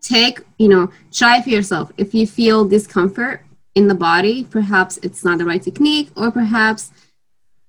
take 0.00 0.40
you 0.58 0.68
know 0.68 0.90
try 1.12 1.42
for 1.42 1.50
yourself. 1.50 1.92
If 1.98 2.14
you 2.14 2.26
feel 2.26 2.64
discomfort 2.64 3.42
in 3.74 3.88
the 3.88 3.94
body, 3.94 4.44
perhaps 4.44 4.98
it's 5.02 5.24
not 5.24 5.38
the 5.38 5.44
right 5.44 5.62
technique, 5.62 6.10
or 6.16 6.30
perhaps 6.30 6.90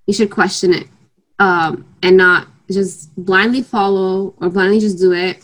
you 0.08 0.14
should 0.14 0.32
question 0.32 0.74
it 0.74 0.88
um, 1.40 1.86
and 2.02 2.18
not 2.18 2.48
just 2.72 3.14
blindly 3.16 3.62
follow 3.62 4.34
or 4.38 4.50
blindly 4.50 4.80
just 4.80 5.00
do 5.00 5.14
it. 5.14 5.44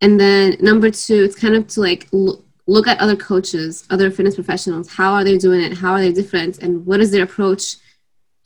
And 0.00 0.20
then 0.20 0.56
number 0.60 0.90
two, 0.90 1.24
it's 1.24 1.36
kind 1.36 1.54
of 1.54 1.66
to 1.68 1.80
like 1.80 2.08
look, 2.12 2.44
look 2.66 2.86
at 2.86 3.00
other 3.00 3.16
coaches, 3.16 3.86
other 3.90 4.10
fitness 4.10 4.34
professionals. 4.34 4.88
How 4.88 5.14
are 5.14 5.24
they 5.24 5.38
doing 5.38 5.60
it? 5.60 5.76
How 5.76 5.92
are 5.92 6.00
they 6.00 6.12
different? 6.12 6.58
And 6.58 6.84
what 6.84 7.00
is 7.00 7.10
their 7.10 7.24
approach 7.24 7.76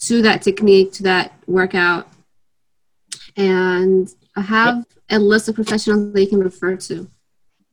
to 0.01 0.23
that 0.23 0.43
technique, 0.43 0.93
to 0.95 1.03
that 1.05 1.33
workout? 1.47 2.09
And 3.37 4.13
have 4.37 4.85
a 5.11 5.19
list 5.19 5.49
of 5.49 5.55
professionals 5.55 6.13
that 6.13 6.21
you 6.21 6.29
can 6.29 6.41
refer 6.41 6.77
to. 6.77 7.09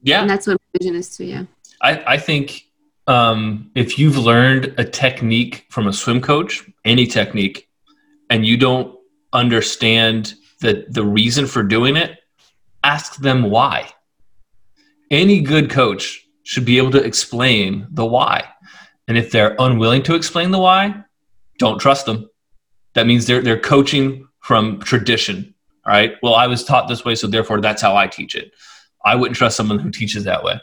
yeah, 0.02 0.22
And 0.22 0.30
that's 0.30 0.48
what 0.48 0.60
my 0.60 0.80
vision 0.80 0.96
is 0.96 1.16
too, 1.16 1.26
yeah. 1.26 1.44
I, 1.82 2.14
I 2.14 2.18
think 2.18 2.64
um, 3.08 3.72
if 3.76 3.98
you've 3.98 4.18
learned 4.18 4.74
a 4.78 4.84
technique 4.84 5.66
from 5.70 5.88
a 5.88 5.94
swim 5.94 6.22
coach, 6.22 6.68
any 6.86 7.06
technique, 7.06 7.70
and 8.30 8.46
you 8.46 8.58
don't 8.58 8.98
understand 9.34 10.36
the, 10.60 10.86
the 10.90 11.04
reason 11.04 11.46
for 11.46 11.64
doing 11.64 11.96
it, 11.96 12.20
ask 12.84 13.18
them 13.18 13.50
why. 13.50 13.90
Any 15.12 15.42
good 15.42 15.70
coach 15.70 16.28
should 16.44 16.66
be 16.66 16.78
able 16.78 16.92
to 16.92 17.04
explain 17.04 17.88
the 17.92 18.06
why. 18.06 18.44
And 19.08 19.18
if 19.18 19.32
they're 19.32 19.56
unwilling 19.60 20.04
to 20.04 20.16
explain 20.16 20.52
the 20.52 20.60
why, 20.60 21.04
don't 21.60 21.80
trust 21.80 22.06
them. 22.06 22.30
That 22.94 23.08
means 23.08 23.26
they're, 23.26 23.42
they're 23.42 23.60
coaching 23.60 24.28
from 24.40 24.80
tradition. 24.80 25.54
All 25.86 25.94
right. 25.94 26.16
Well, 26.22 26.36
I 26.36 26.48
was 26.48 26.64
taught 26.64 26.88
this 26.88 27.06
way, 27.06 27.16
so 27.16 27.28
therefore 27.28 27.62
that's 27.62 27.82
how 27.82 27.96
I 27.96 28.08
teach 28.08 28.36
it. 28.36 28.52
I 29.06 29.16
wouldn't 29.16 29.38
trust 29.38 29.56
someone 29.56 29.80
who 29.80 29.92
teaches 29.92 30.24
that 30.26 30.44
way. 30.44 30.60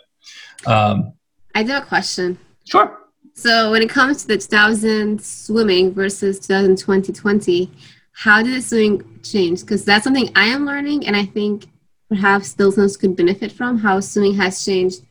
Um, 0.66 1.14
I 1.54 1.62
do 1.62 1.72
have 1.72 1.84
a 1.84 1.86
question. 1.86 2.38
sure. 2.64 3.00
So 3.34 3.70
when 3.72 3.82
it 3.82 3.90
comes 3.90 4.22
to 4.22 4.28
the 4.28 4.38
2000 4.38 5.20
swimming 5.20 5.92
versus 5.92 6.38
2020 6.38 7.12
20, 7.12 7.70
how 8.14 8.42
did 8.42 8.54
the 8.54 8.62
swimming 8.62 9.20
change? 9.22 9.60
Because 9.60 9.84
that's 9.84 10.04
something 10.04 10.30
I 10.34 10.46
am 10.46 10.64
learning, 10.64 11.06
and 11.06 11.16
I 11.16 11.24
think 11.26 11.66
perhaps 12.08 12.58
listeners 12.58 12.96
could 12.96 13.16
benefit 13.16 13.52
from 13.52 13.78
how 13.78 14.00
swimming 14.00 14.34
has 14.34 14.64
changed 14.64 15.02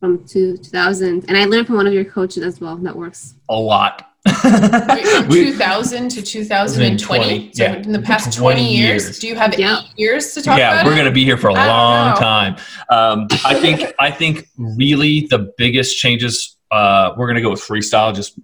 from 0.00 0.24
two, 0.24 0.56
2000. 0.56 1.24
And 1.28 1.36
I 1.36 1.44
learned 1.44 1.66
from 1.66 1.76
one 1.76 1.86
of 1.86 1.92
your 1.92 2.04
coaches 2.04 2.44
as 2.44 2.60
well. 2.60 2.76
That 2.76 2.96
works. 2.96 3.34
A 3.48 3.56
lot. 3.56 4.04
Wait, 4.26 5.06
from 5.24 5.28
2000 5.30 6.08
to 6.10 6.22
2020. 6.22 7.52
So 7.52 7.62
yeah. 7.62 7.76
in 7.76 7.92
the 7.92 8.00
past 8.00 8.36
20 8.36 8.60
20 8.60 8.76
years, 8.76 9.04
years. 9.04 9.18
do 9.18 9.26
you 9.26 9.34
have 9.34 9.58
Yeah. 9.58 9.80
eight 9.80 9.86
years 9.96 10.34
to 10.34 10.42
talk 10.42 10.58
yeah, 10.58 10.74
about 10.74 10.86
we're 10.86 10.94
going 10.94 11.06
to 11.06 11.10
be 11.12 11.24
here 11.24 11.36
for 11.36 11.48
a 11.48 11.54
I 11.54 11.66
long 11.66 12.16
time. 12.16 12.56
Um, 12.90 13.26
I 13.44 13.54
think 13.54 13.92
I 13.98 14.10
think 14.10 14.48
really 14.56 15.26
the 15.30 15.52
biggest 15.56 15.98
changes. 15.98 16.56
Uh, 16.70 17.14
we're 17.16 17.26
going 17.26 17.36
to 17.36 17.42
go 17.42 17.50
with 17.50 17.60
freestyle. 17.60 18.14
Just 18.14 18.38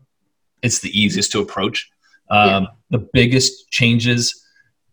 it's 0.63 0.81
the 0.81 0.99
easiest 0.99 1.31
to 1.33 1.41
approach. 1.41 1.91
Um, 2.31 2.69
The 2.91 2.99
biggest 3.13 3.71
changes 3.71 4.45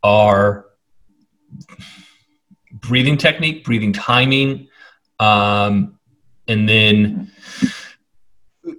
are 0.03 0.65
breathing 2.73 3.17
technique, 3.17 3.63
breathing 3.63 3.93
timing, 3.93 4.67
um, 5.19 5.99
and 6.47 6.67
then 6.67 7.31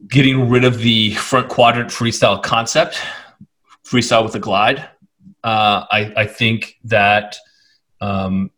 getting 0.09 0.49
rid 0.49 0.65
of 0.65 0.79
the 0.79 1.15
front 1.15 1.49
quadrant 1.49 1.91
freestyle 1.91 2.43
concept, 2.43 3.01
freestyle 3.85 4.25
with 4.25 4.35
a 4.35 4.41
glide. 4.41 4.81
Uh, 5.45 5.87
I, 5.91 6.13
I 6.17 6.27
think 6.27 6.77
that 6.85 7.37
um, 8.01 8.51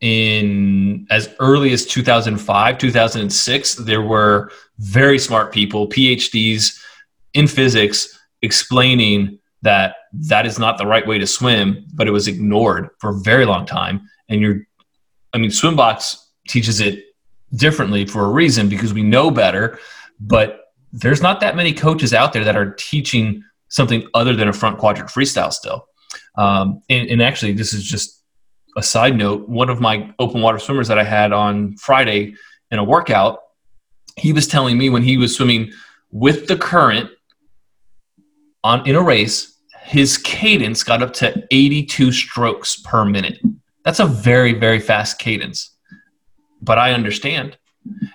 in 0.00 1.06
as 1.10 1.32
early 1.38 1.72
as 1.72 1.86
2005, 1.86 2.78
2006, 2.78 3.74
there 3.76 4.02
were 4.02 4.50
very 4.78 5.18
smart 5.18 5.52
people, 5.52 5.88
PhDs 5.88 6.78
in 7.34 7.46
physics, 7.46 8.18
explaining 8.42 9.38
that 9.62 9.94
that 10.12 10.44
is 10.44 10.58
not 10.58 10.76
the 10.76 10.86
right 10.86 11.06
way 11.06 11.18
to 11.18 11.26
swim, 11.26 11.86
but 11.94 12.08
it 12.08 12.10
was 12.10 12.28
ignored 12.28 12.90
for 12.98 13.10
a 13.10 13.20
very 13.20 13.46
long 13.46 13.64
time. 13.64 14.08
And 14.28 14.40
you're, 14.40 14.66
I 15.32 15.38
mean, 15.38 15.50
Swimbox 15.50 16.16
teaches 16.48 16.80
it 16.80 17.04
differently 17.54 18.04
for 18.06 18.24
a 18.24 18.28
reason 18.28 18.68
because 18.68 18.92
we 18.92 19.02
know 19.02 19.30
better, 19.30 19.78
but 20.20 20.72
there's 20.92 21.22
not 21.22 21.40
that 21.40 21.56
many 21.56 21.72
coaches 21.72 22.12
out 22.12 22.32
there 22.32 22.44
that 22.44 22.56
are 22.56 22.72
teaching 22.72 23.44
something 23.68 24.06
other 24.14 24.34
than 24.34 24.48
a 24.48 24.52
front 24.52 24.78
quadrant 24.78 25.10
freestyle 25.10 25.52
still. 25.52 25.86
Um, 26.36 26.82
and, 26.90 27.08
and 27.08 27.22
actually, 27.22 27.52
this 27.52 27.72
is 27.72 27.84
just 27.84 28.22
a 28.76 28.82
side 28.82 29.16
note. 29.16 29.48
One 29.48 29.70
of 29.70 29.80
my 29.80 30.12
open 30.18 30.40
water 30.40 30.58
swimmers 30.58 30.88
that 30.88 30.98
I 30.98 31.04
had 31.04 31.32
on 31.32 31.76
Friday 31.76 32.34
in 32.70 32.78
a 32.78 32.84
workout, 32.84 33.40
he 34.16 34.32
was 34.32 34.46
telling 34.46 34.76
me 34.76 34.90
when 34.90 35.02
he 35.02 35.16
was 35.16 35.34
swimming 35.34 35.72
with 36.10 36.48
the 36.48 36.56
current 36.56 37.10
on 38.64 38.86
in 38.86 38.94
a 38.94 39.02
race, 39.02 39.58
his 39.82 40.16
cadence 40.18 40.82
got 40.82 41.02
up 41.02 41.12
to 41.14 41.46
82 41.50 42.12
strokes 42.12 42.76
per 42.76 43.04
minute. 43.04 43.38
That's 43.84 44.00
a 44.00 44.06
very, 44.06 44.52
very 44.52 44.80
fast 44.80 45.18
cadence. 45.18 45.76
But 46.60 46.78
I 46.78 46.92
understand. 46.92 47.56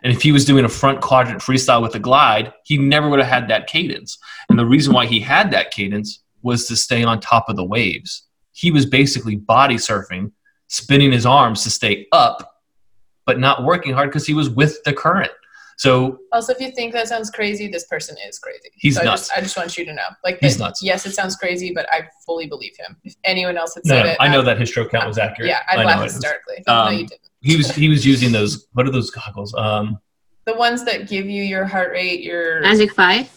And 0.03 0.13
if 0.13 0.21
he 0.21 0.31
was 0.31 0.45
doing 0.45 0.63
a 0.63 0.69
front 0.69 1.01
quadrant 1.01 1.41
freestyle 1.41 1.81
with 1.81 1.95
a 1.95 1.99
glide, 1.99 2.53
he 2.63 2.77
never 2.77 3.09
would 3.09 3.19
have 3.19 3.27
had 3.27 3.49
that 3.49 3.67
cadence. 3.67 4.17
And 4.49 4.57
the 4.57 4.65
reason 4.65 4.93
why 4.93 5.05
he 5.05 5.19
had 5.19 5.51
that 5.51 5.71
cadence 5.71 6.23
was 6.41 6.65
to 6.67 6.77
stay 6.77 7.03
on 7.03 7.19
top 7.19 7.49
of 7.49 7.57
the 7.57 7.65
waves. 7.65 8.23
He 8.53 8.71
was 8.71 8.85
basically 8.85 9.35
body 9.35 9.75
surfing, 9.75 10.31
spinning 10.67 11.11
his 11.11 11.25
arms 11.25 11.63
to 11.63 11.69
stay 11.69 12.07
up, 12.13 12.61
but 13.25 13.39
not 13.39 13.65
working 13.65 13.93
hard 13.93 14.09
because 14.09 14.25
he 14.25 14.33
was 14.33 14.49
with 14.49 14.81
the 14.83 14.93
current. 14.93 15.31
So 15.77 16.17
Also, 16.31 16.53
if 16.53 16.59
you 16.59 16.71
think 16.71 16.91
that 16.93 17.07
sounds 17.07 17.29
crazy, 17.29 17.67
this 17.67 17.85
person 17.85 18.15
is 18.27 18.39
crazy. 18.39 18.69
He's 18.75 18.95
so 18.95 19.01
I 19.01 19.05
nuts. 19.05 19.27
just, 19.27 19.37
I 19.37 19.41
just 19.41 19.55
want 19.55 19.77
you 19.77 19.85
to 19.85 19.93
know. 19.93 20.07
Like, 20.23 20.39
He's 20.41 20.57
that- 20.57 20.63
nuts. 20.63 20.81
Yes, 20.83 21.05
it 21.05 21.13
sounds 21.13 21.35
crazy, 21.35 21.71
but 21.73 21.85
I 21.91 22.07
fully 22.25 22.47
believe 22.47 22.73
him. 22.77 22.97
If 23.03 23.13
anyone 23.23 23.57
else 23.57 23.75
had 23.75 23.85
no, 23.85 23.93
said 23.95 24.03
no, 24.05 24.11
it, 24.11 24.17
I 24.19 24.27
know 24.27 24.39
I'd- 24.39 24.45
that 24.47 24.59
his 24.59 24.69
stroke 24.69 24.89
count 24.91 25.07
was 25.07 25.17
accurate. 25.19 25.49
Yeah, 25.49 25.59
I'd 25.69 25.77
I 25.79 25.81
know 25.83 25.87
laugh 25.89 26.03
hysterically. 26.03 26.63
But 26.65 26.73
no, 26.73 26.79
Um, 26.89 26.93
you 26.93 27.05
didn't. 27.07 27.21
He 27.41 27.55
was 27.57 27.69
he 27.71 27.87
was 27.89 28.03
using 28.05 28.31
those. 28.31 28.67
What 28.73 28.87
are 28.87 28.91
those 28.91 29.11
goggles? 29.11 29.53
Um, 29.55 29.99
The 30.45 30.55
ones 30.55 30.83
that 30.85 31.07
give 31.07 31.27
you 31.29 31.43
your 31.43 31.65
heart 31.65 31.91
rate, 31.91 32.21
your 32.23 32.61
Magic 32.61 32.91
Five. 32.93 33.29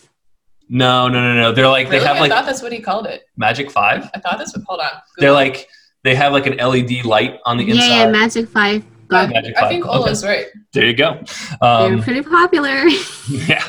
no, 0.71 1.09
no, 1.09 1.21
no, 1.21 1.35
no. 1.35 1.53
They're 1.53 1.69
like 1.69 1.89
Really? 1.89 1.99
they 2.01 2.07
have 2.07 2.17
I 2.17 2.21
like 2.21 2.31
thought 2.31 2.47
that's 2.47 2.63
what 2.63 2.73
he 2.73 2.81
called 2.81 3.07
it. 3.07 3.25
Magic 3.37 3.71
Five. 3.71 4.09
I 4.15 4.19
thought 4.19 4.39
that's 4.39 4.57
what. 4.57 4.65
Hold 4.67 4.81
on. 4.81 4.93
They're 5.19 5.33
like 5.33 5.69
they 6.05 6.15
have 6.15 6.33
like 6.33 6.47
an 6.47 6.57
LED 6.59 7.03
light 7.05 7.39
on 7.45 7.59
the 7.59 7.65
Yeah, 7.65 7.75
inside. 7.75 7.89
yeah, 7.89 8.07
Magic 8.11 8.49
Five. 8.49 8.85
I, 9.13 9.25
Got 9.27 9.33
Magic 9.33 9.57
I 9.57 9.61
Five. 9.61 9.69
think 9.71 9.85
Okay. 9.87 9.97
Ola's 9.99 10.25
right. 10.25 10.47
There 10.73 10.87
you 10.87 10.95
go. 10.95 11.21
They're 11.61 11.69
Um, 11.71 12.03
pretty 12.03 12.23
popular. 12.23 12.87
yeah. 13.29 13.69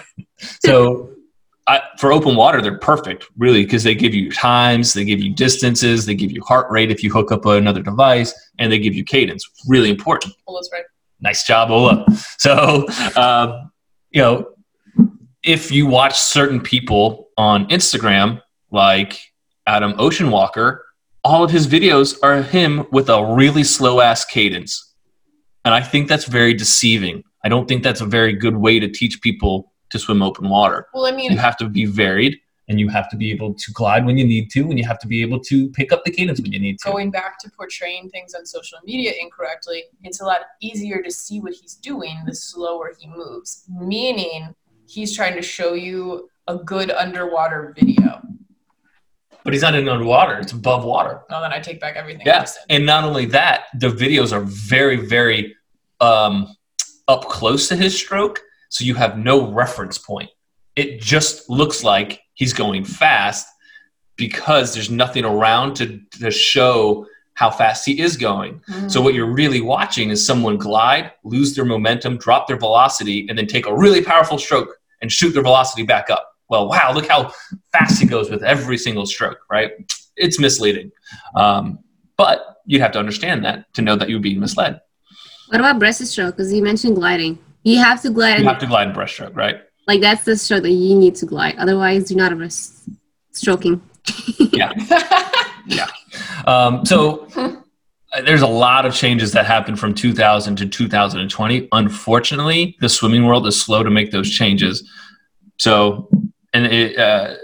So 0.66 1.10
I, 1.68 1.82
for 2.00 2.12
open 2.12 2.36
water, 2.36 2.62
they're 2.62 2.78
perfect, 2.80 3.26
really, 3.38 3.64
because 3.64 3.84
they 3.84 3.96
give 3.96 4.14
you 4.14 4.32
times, 4.32 4.94
they 4.94 5.06
give 5.06 5.20
you 5.20 5.34
distances, 5.34 6.06
they 6.06 6.16
give 6.16 6.32
you 6.32 6.42
heart 6.44 6.70
rate 6.72 6.92
if 6.92 7.04
you 7.04 7.12
hook 7.12 7.32
up 7.32 7.46
another 7.46 7.82
device, 7.82 8.34
and 8.60 8.72
they 8.72 8.80
give 8.80 8.94
you 8.96 9.04
cadence. 9.04 9.48
Really 9.68 9.90
important. 9.90 10.34
Ola's 10.48 10.70
right. 10.74 10.84
Nice 11.20 11.44
job, 11.46 11.70
Ola. 11.70 12.06
So, 12.40 12.88
um, 13.16 13.72
you 14.10 14.22
know, 14.22 14.48
if 15.44 15.72
you 15.72 15.86
watch 15.86 16.18
certain 16.20 16.60
people 16.60 17.30
on 17.38 17.68
Instagram, 17.70 18.42
like 18.72 19.20
Adam 19.68 19.94
Ocean 20.00 20.32
Walker, 20.32 20.84
all 21.24 21.44
of 21.44 21.52
his 21.52 21.68
videos 21.68 22.18
are 22.24 22.42
him 22.42 22.86
with 22.92 23.10
a 23.10 23.24
really 23.24 23.64
slow 23.64 24.02
ass 24.02 24.26
cadence. 24.26 24.91
And 25.66 25.74
I 25.74 25.82
think 25.82 26.08
that's 26.08 26.26
very 26.26 26.54
deceiving. 26.54 27.24
I 27.44 27.50
don't 27.50 27.68
think 27.68 27.84
that's 27.84 28.02
a 28.02 28.06
very 28.06 28.34
good 28.34 28.58
way 28.58 28.80
to 28.80 28.88
teach 28.88 29.22
people 29.22 29.72
to 29.90 30.00
swim 30.00 30.22
open 30.22 30.50
water. 30.50 30.88
Well, 30.94 31.06
I 31.06 31.12
mean, 31.12 31.32
You 31.32 31.38
have 31.38 31.58
to 31.58 31.70
be 31.70 31.86
varied 31.86 32.40
and 32.68 32.80
you 32.80 32.88
have 32.88 33.10
to 33.10 33.18
be 33.18 33.32
able 33.32 33.54
to 33.54 33.72
glide 33.74 34.06
when 34.06 34.18
you 34.18 34.26
need 34.26 34.50
to 34.52 34.62
and 34.62 34.78
you 34.78 34.86
have 34.86 35.00
to 35.00 35.08
be 35.08 35.22
able 35.22 35.40
to 35.42 35.70
pick 35.72 35.92
up 35.92 36.06
the 36.06 36.12
cadence 36.12 36.40
when 36.40 36.54
you 36.54 36.60
need 36.60 36.80
to. 36.80 36.90
going 36.90 37.12
back 37.12 37.38
to 37.40 37.50
portraying 37.52 38.10
things 38.10 38.34
on 38.34 38.46
social 38.46 38.78
media 38.86 39.12
incorrectly, 39.20 39.84
it's 40.04 40.22
a 40.22 40.26
lot 40.26 40.42
easier 40.62 41.02
to 41.02 41.12
see 41.12 41.40
what 41.42 41.54
he's 41.54 41.76
doing 41.76 42.18
the 42.26 42.34
slower 42.34 42.94
he 42.98 43.08
moves. 43.08 43.66
Meaning, 43.70 44.56
he's 44.88 45.16
trying 45.16 45.36
to 45.36 45.42
show 45.42 45.74
you 45.74 46.30
a 46.48 46.56
good 46.56 46.92
underwater 46.92 47.74
video. 47.78 48.22
But 49.44 49.54
he's 49.54 49.62
not 49.62 49.74
in 49.76 49.88
underwater, 49.90 50.38
it's 50.40 50.52
above 50.52 50.84
water. 50.86 51.22
Now 51.30 51.42
then, 51.42 51.52
I 51.52 51.60
take 51.60 51.80
back 51.80 51.96
everything 51.96 52.22
I 52.28 52.32
Yeah, 52.32 52.40
just 52.42 52.56
said. 52.56 52.64
and 52.70 52.86
not 52.86 53.04
only 53.04 53.26
that, 53.28 53.66
the 53.80 53.88
videos 53.90 54.32
are 54.32 54.42
very, 54.42 54.98
very 54.98 55.56
um, 56.00 56.56
up 57.08 57.26
close 57.26 57.68
to 57.70 57.76
his 57.76 57.98
stroke, 57.98 58.40
so 58.70 58.84
you 58.86 58.96
have 58.96 59.18
no 59.18 59.52
reference 59.52 59.98
point. 59.98 60.30
It 60.76 61.02
just 61.02 61.50
looks 61.50 61.84
like 61.84 62.22
he's 62.34 62.54
going 62.54 62.86
fast 62.86 63.48
because 64.16 64.74
there's 64.74 64.90
nothing 64.92 65.26
around 65.26 65.76
to, 65.76 66.00
to 66.20 66.32
show 66.32 67.06
how 67.34 67.50
fast 67.50 67.86
he 67.86 68.00
is 68.00 68.18
going. 68.18 68.62
So 68.88 69.02
what 69.02 69.14
you're 69.16 69.32
really 69.32 69.62
watching 69.62 70.12
is 70.12 70.24
someone 70.24 70.58
glide, 70.58 71.12
lose 71.24 71.56
their 71.56 71.66
momentum, 71.66 72.18
drop 72.18 72.48
their 72.48 72.58
velocity, 72.58 73.26
and 73.28 73.38
then 73.38 73.48
take 73.48 73.66
a 73.66 73.76
really 73.76 74.04
powerful 74.04 74.38
stroke 74.38 74.78
and 75.02 75.12
shoot 75.12 75.32
their 75.32 75.42
velocity 75.42 75.82
back 75.84 76.10
up. 76.12 76.31
Well, 76.52 76.68
wow, 76.68 76.92
look 76.94 77.08
how 77.08 77.32
fast 77.72 78.00
he 78.02 78.06
goes 78.06 78.30
with 78.30 78.44
every 78.44 78.78
single 78.78 79.06
stroke, 79.06 79.40
right? 79.50 79.72
It's 80.18 80.38
misleading. 80.38 80.92
Um, 81.36 81.80
but 82.18 82.58
you'd 82.66 82.82
have 82.82 82.92
to 82.92 83.00
understand 83.00 83.44
that 83.46 83.74
to 83.74 83.82
know 83.82 83.96
that 83.96 84.10
you're 84.10 84.20
being 84.20 84.40
misled. 84.40 84.82
What 85.48 85.62
about 85.62 85.80
breaststroke? 85.80 86.32
Because 86.32 86.54
you 86.54 86.62
mentioned 86.62 86.96
gliding. 86.98 87.40
You 87.64 87.80
have 87.80 88.02
to 88.02 88.10
glide, 88.10 88.40
You 88.40 88.48
have 88.48 88.60
to 88.60 88.68
glide 88.68 88.94
breaststroke, 88.94 89.36
right? 89.36 89.62
like 89.88 90.02
that's 90.02 90.24
the 90.26 90.38
stroke 90.38 90.64
that 90.64 90.72
you 90.72 90.96
need 90.96 91.16
to 91.16 91.26
glide. 91.26 91.56
Otherwise, 91.58 92.12
you're 92.12 92.18
not 92.18 92.32
a 92.32 92.36
breast 92.36 92.88
stroking. 93.32 93.82
Um, 96.48 96.84
so 96.86 97.28
uh, 97.36 98.22
there's 98.26 98.42
a 98.42 98.48
lot 98.48 98.86
of 98.86 98.96
changes 98.96 99.32
that 99.34 99.46
happened 99.46 99.80
from 99.80 99.94
2000 99.94 100.56
to 100.58 100.68
2020. 100.68 101.68
Unfortunately, 101.72 102.76
the 102.82 102.90
swimming 102.90 103.26
world 103.26 103.46
is 103.46 103.62
slow 103.62 103.84
to 103.84 103.92
make 103.92 104.12
those 104.12 104.30
changes. 104.30 104.90
So, 105.60 106.10
and 106.54 106.66
it, 106.66 106.98
uh, 106.98 107.36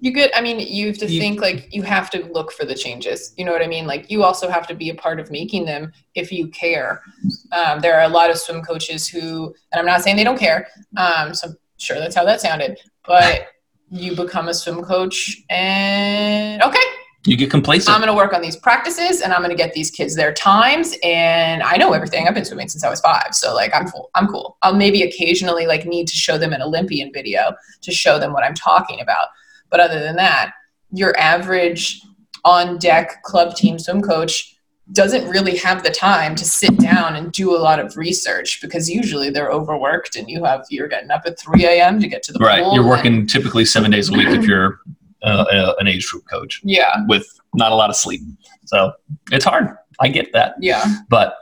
You 0.00 0.12
get, 0.12 0.30
I 0.36 0.40
mean, 0.40 0.60
you 0.60 0.86
have 0.88 0.98
to 0.98 1.06
You- 1.10 1.18
think 1.20 1.40
like 1.40 1.74
you 1.74 1.82
have 1.82 2.08
to 2.10 2.24
look 2.26 2.52
for 2.52 2.64
the 2.64 2.74
changes. 2.74 3.34
You 3.36 3.44
know 3.44 3.50
what 3.50 3.62
I 3.62 3.66
mean? 3.66 3.84
Like 3.84 4.08
you 4.12 4.22
also 4.22 4.48
have 4.48 4.64
to 4.68 4.74
be 4.74 4.90
a 4.90 4.94
part 4.94 5.18
of 5.18 5.28
making 5.32 5.64
them 5.64 5.92
if 6.14 6.30
you 6.30 6.46
care. 6.48 7.02
Um, 7.50 7.80
there 7.80 7.96
are 7.98 8.04
a 8.04 8.08
lot 8.08 8.30
of 8.30 8.38
swim 8.38 8.62
coaches 8.62 9.08
who, 9.08 9.52
and 9.72 9.80
I'm 9.80 9.86
not 9.86 10.02
saying 10.02 10.16
they 10.16 10.22
don't 10.22 10.38
care. 10.38 10.68
Um, 10.96 11.34
so 11.34 11.48
I'm 11.48 11.56
sure 11.78 11.98
that's 11.98 12.14
how 12.14 12.24
that 12.24 12.40
sounded, 12.40 12.78
but 13.04 13.48
you 13.90 14.14
become 14.14 14.46
a 14.48 14.54
swim 14.54 14.82
coach 14.84 15.38
and 15.50 16.62
okay, 16.62 16.84
you 17.24 17.36
get 17.36 17.50
complacent. 17.50 17.94
I'm 17.94 18.00
going 18.00 18.12
to 18.12 18.16
work 18.16 18.32
on 18.32 18.40
these 18.40 18.56
practices 18.56 19.20
and 19.20 19.32
I'm 19.32 19.40
going 19.40 19.50
to 19.50 19.56
get 19.56 19.74
these 19.74 19.90
kids 19.90 20.14
their 20.14 20.32
times. 20.32 20.94
And 21.02 21.62
I 21.62 21.76
know 21.76 21.92
everything. 21.92 22.26
I've 22.26 22.34
been 22.34 22.44
swimming 22.44 22.68
since 22.68 22.84
I 22.84 22.90
was 22.90 23.00
five. 23.00 23.34
So 23.34 23.54
like, 23.54 23.74
I'm 23.74 23.88
cool. 23.88 24.10
I'm 24.14 24.28
cool. 24.28 24.56
I'll 24.62 24.74
maybe 24.74 25.02
occasionally 25.02 25.66
like 25.66 25.84
need 25.84 26.06
to 26.08 26.16
show 26.16 26.38
them 26.38 26.52
an 26.52 26.62
Olympian 26.62 27.12
video 27.12 27.52
to 27.82 27.92
show 27.92 28.18
them 28.18 28.32
what 28.32 28.44
I'm 28.44 28.54
talking 28.54 29.00
about. 29.00 29.28
But 29.68 29.80
other 29.80 30.00
than 30.00 30.16
that, 30.16 30.52
your 30.92 31.18
average 31.18 32.00
on 32.44 32.78
deck 32.78 33.22
club 33.24 33.56
team 33.56 33.78
swim 33.78 34.00
coach 34.00 34.54
doesn't 34.92 35.28
really 35.28 35.56
have 35.56 35.82
the 35.82 35.90
time 35.90 36.34
to 36.34 36.46
sit 36.46 36.74
down 36.78 37.14
and 37.14 37.30
do 37.32 37.54
a 37.54 37.58
lot 37.58 37.78
of 37.78 37.94
research 37.96 38.62
because 38.62 38.88
usually 38.88 39.28
they're 39.28 39.50
overworked 39.50 40.16
and 40.16 40.30
you 40.30 40.44
have 40.44 40.64
you're 40.70 40.88
getting 40.88 41.10
up 41.10 41.22
at 41.26 41.38
3 41.38 41.62
a.m. 41.66 42.00
to 42.00 42.08
get 42.08 42.22
to 42.22 42.32
the 42.32 42.38
right. 42.38 42.62
pool 42.62 42.74
You're 42.74 42.88
working 42.88 43.26
typically 43.26 43.66
seven 43.66 43.90
days 43.90 44.08
a 44.08 44.12
week 44.12 44.28
if 44.28 44.44
you're 44.44 44.80
uh, 45.22 45.44
uh, 45.50 45.74
an 45.80 45.88
age 45.88 46.06
group 46.08 46.24
coach 46.30 46.60
yeah 46.64 47.04
with 47.08 47.26
not 47.54 47.72
a 47.72 47.74
lot 47.74 47.90
of 47.90 47.96
sleep. 47.96 48.20
So 48.66 48.92
it's 49.32 49.44
hard. 49.44 49.68
I 50.00 50.08
get 50.08 50.32
that. 50.32 50.54
yeah 50.60 50.98
But 51.08 51.34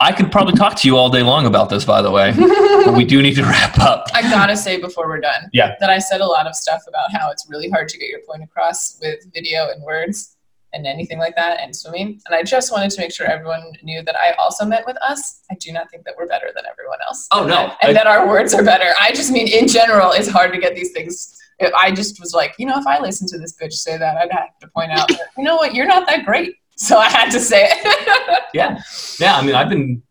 I 0.00 0.10
could 0.12 0.32
probably 0.32 0.54
talk 0.54 0.74
to 0.76 0.88
you 0.88 0.96
all 0.96 1.10
day 1.10 1.22
long 1.22 1.46
about 1.46 1.68
this, 1.68 1.84
by 1.84 2.02
the 2.02 2.10
way. 2.10 2.32
but 2.84 2.94
we 2.94 3.04
do 3.04 3.22
need 3.22 3.34
to 3.36 3.44
wrap 3.44 3.78
up. 3.78 4.06
I 4.14 4.22
gotta 4.22 4.56
say 4.56 4.80
before 4.80 5.06
we're 5.06 5.20
done, 5.20 5.48
Yeah. 5.52 5.76
that 5.78 5.90
I 5.90 5.98
said 5.98 6.20
a 6.20 6.26
lot 6.26 6.46
of 6.48 6.56
stuff 6.56 6.82
about 6.88 7.12
how 7.12 7.30
it's 7.30 7.46
really 7.48 7.70
hard 7.70 7.88
to 7.90 7.98
get 7.98 8.08
your 8.08 8.20
point 8.28 8.42
across 8.42 8.98
with 9.00 9.20
video 9.32 9.70
and 9.70 9.82
words 9.84 10.36
and 10.72 10.86
anything 10.86 11.18
like 11.18 11.36
that 11.36 11.60
and 11.60 11.76
swimming. 11.76 12.18
And 12.26 12.34
I 12.34 12.42
just 12.42 12.72
wanted 12.72 12.90
to 12.92 13.00
make 13.00 13.12
sure 13.12 13.26
everyone 13.26 13.72
knew 13.82 14.02
that 14.02 14.16
I 14.16 14.32
also 14.32 14.64
meant 14.64 14.86
with 14.86 14.96
us. 15.02 15.42
I 15.50 15.54
do 15.56 15.70
not 15.70 15.90
think 15.90 16.04
that 16.06 16.14
we're 16.16 16.26
better 16.26 16.48
than 16.56 16.64
everyone 16.68 16.98
else. 17.06 17.28
Oh, 17.30 17.46
no. 17.46 17.72
and 17.82 17.90
I- 17.90 17.92
that 17.92 18.06
our 18.06 18.26
words 18.26 18.54
are 18.54 18.64
better. 18.64 18.94
I 18.98 19.12
just 19.12 19.30
mean 19.30 19.46
in 19.46 19.68
general, 19.68 20.10
it's 20.12 20.28
hard 20.28 20.52
to 20.54 20.58
get 20.58 20.74
these 20.74 20.90
things. 20.92 21.38
I 21.76 21.90
just 21.92 22.18
was 22.20 22.32
like, 22.34 22.54
you 22.58 22.66
know, 22.66 22.78
if 22.78 22.86
I 22.86 22.98
listened 23.00 23.28
to 23.30 23.38
this 23.38 23.54
bitch 23.60 23.72
say 23.74 23.96
that, 23.96 24.16
I'd 24.16 24.32
have 24.32 24.58
to 24.60 24.68
point 24.68 24.90
out, 24.92 25.08
that, 25.08 25.20
you 25.38 25.44
know 25.44 25.56
what, 25.56 25.74
you're 25.74 25.86
not 25.86 26.06
that 26.08 26.24
great. 26.24 26.56
So 26.76 26.98
I 26.98 27.08
had 27.08 27.30
to 27.30 27.40
say 27.40 27.68
it. 27.70 28.42
Yeah, 28.54 28.78
yeah. 29.18 29.36
I 29.36 29.42
mean, 29.44 29.54
I've 29.54 29.68
been, 29.70 30.02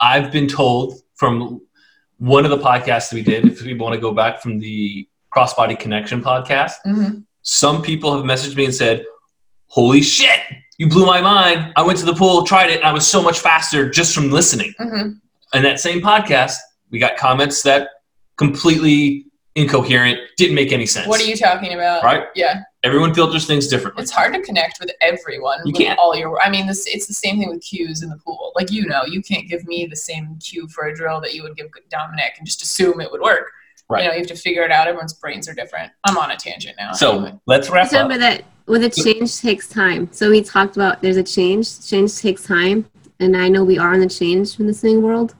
I've 0.00 0.30
been 0.30 0.46
told 0.46 1.00
from 1.14 1.60
one 2.18 2.44
of 2.44 2.50
the 2.50 2.58
podcasts 2.58 3.08
that 3.10 3.14
we 3.14 3.22
did. 3.22 3.46
If 3.46 3.62
people 3.62 3.84
want 3.86 3.94
to 3.94 4.00
go 4.00 4.12
back 4.12 4.42
from 4.42 4.58
the 4.58 5.08
Crossbody 5.34 5.78
Connection 5.78 6.20
podcast, 6.22 6.72
Mhm. 6.86 7.24
some 7.42 7.80
people 7.80 8.14
have 8.14 8.24
messaged 8.26 8.56
me 8.56 8.64
and 8.66 8.74
said, 8.74 9.04
"Holy 9.68 10.02
shit, 10.02 10.38
you 10.76 10.88
blew 10.88 11.06
my 11.06 11.20
mind! 11.22 11.72
I 11.76 11.82
went 11.82 11.98
to 12.00 12.04
the 12.04 12.14
pool, 12.14 12.42
tried 12.44 12.68
it, 12.70 12.78
and 12.80 12.84
I 12.84 12.92
was 12.92 13.06
so 13.06 13.22
much 13.22 13.38
faster 13.38 13.88
just 13.88 14.14
from 14.14 14.30
listening." 14.30 14.74
Mhm. 14.78 15.18
And 15.54 15.64
that 15.64 15.80
same 15.80 16.00
podcast, 16.02 16.56
we 16.90 16.98
got 16.98 17.16
comments 17.16 17.62
that 17.62 17.88
completely 18.36 19.24
incoherent, 19.58 20.18
didn't 20.36 20.54
make 20.54 20.72
any 20.72 20.86
sense. 20.86 21.06
What 21.06 21.20
are 21.20 21.24
you 21.24 21.36
talking 21.36 21.74
about? 21.74 22.02
Right? 22.02 22.26
Yeah. 22.34 22.62
Everyone 22.84 23.12
filters 23.12 23.44
things 23.46 23.66
differently. 23.66 24.02
it's 24.02 24.12
hard 24.12 24.32
to 24.34 24.40
connect 24.42 24.78
with 24.80 24.90
everyone 25.00 25.58
You 25.64 25.72
with 25.72 25.80
can't. 25.82 25.98
all 25.98 26.14
your 26.14 26.40
i 26.40 26.48
mean 26.48 26.66
this 26.68 26.86
it's 26.86 27.06
the 27.08 27.12
same 27.12 27.38
thing 27.38 27.48
with 27.50 27.60
cues 27.60 28.02
in 28.04 28.08
the 28.08 28.16
pool 28.18 28.52
like 28.54 28.70
you 28.70 28.86
know 28.86 29.02
you 29.04 29.20
can't 29.20 29.48
give 29.48 29.66
me 29.66 29.84
the 29.86 29.96
same 29.96 30.38
cue 30.38 30.68
for 30.68 30.84
a 30.86 30.94
drill 30.94 31.20
that 31.22 31.34
you 31.34 31.42
would 31.42 31.56
give 31.56 31.66
dominic 31.90 32.34
and 32.38 32.46
just 32.46 32.62
assume 32.62 33.00
it 33.00 33.10
would 33.10 33.20
work 33.20 33.50
Right. 33.90 34.02
you 34.02 34.08
know 34.08 34.14
you 34.14 34.20
have 34.20 34.28
to 34.28 34.36
figure 34.36 34.62
it 34.62 34.70
out 34.70 34.86
everyone's 34.86 35.12
brains 35.12 35.48
are 35.48 35.54
different 35.54 35.90
i'm 36.04 36.16
on 36.16 36.30
a 36.30 36.36
tangent 36.36 36.76
now 36.78 36.92
So 36.92 37.16
Anyway. 37.16 37.34
let's 37.46 37.68
wrap 37.68 37.86
up. 37.86 37.92
Remember 37.92 38.16
that 38.18 38.44
when 38.66 38.80
the 38.80 38.90
change 38.90 39.40
takes 39.40 39.66
time. 39.68 40.08
So 40.12 40.30
we 40.30 40.40
talked 40.42 40.76
about 40.76 41.02
there's 41.02 41.16
a 41.16 41.22
change. 41.24 41.84
Change 41.86 42.16
takes 42.16 42.44
time, 42.44 42.84
and 43.18 43.34
I 43.36 43.48
know 43.48 43.64
we 43.64 43.78
are 43.78 43.94
in 43.94 44.00
the 44.00 44.08
change 44.08 44.60
in 44.60 44.66
the 44.68 44.74
swimming 44.74 45.02
world. 45.02 45.34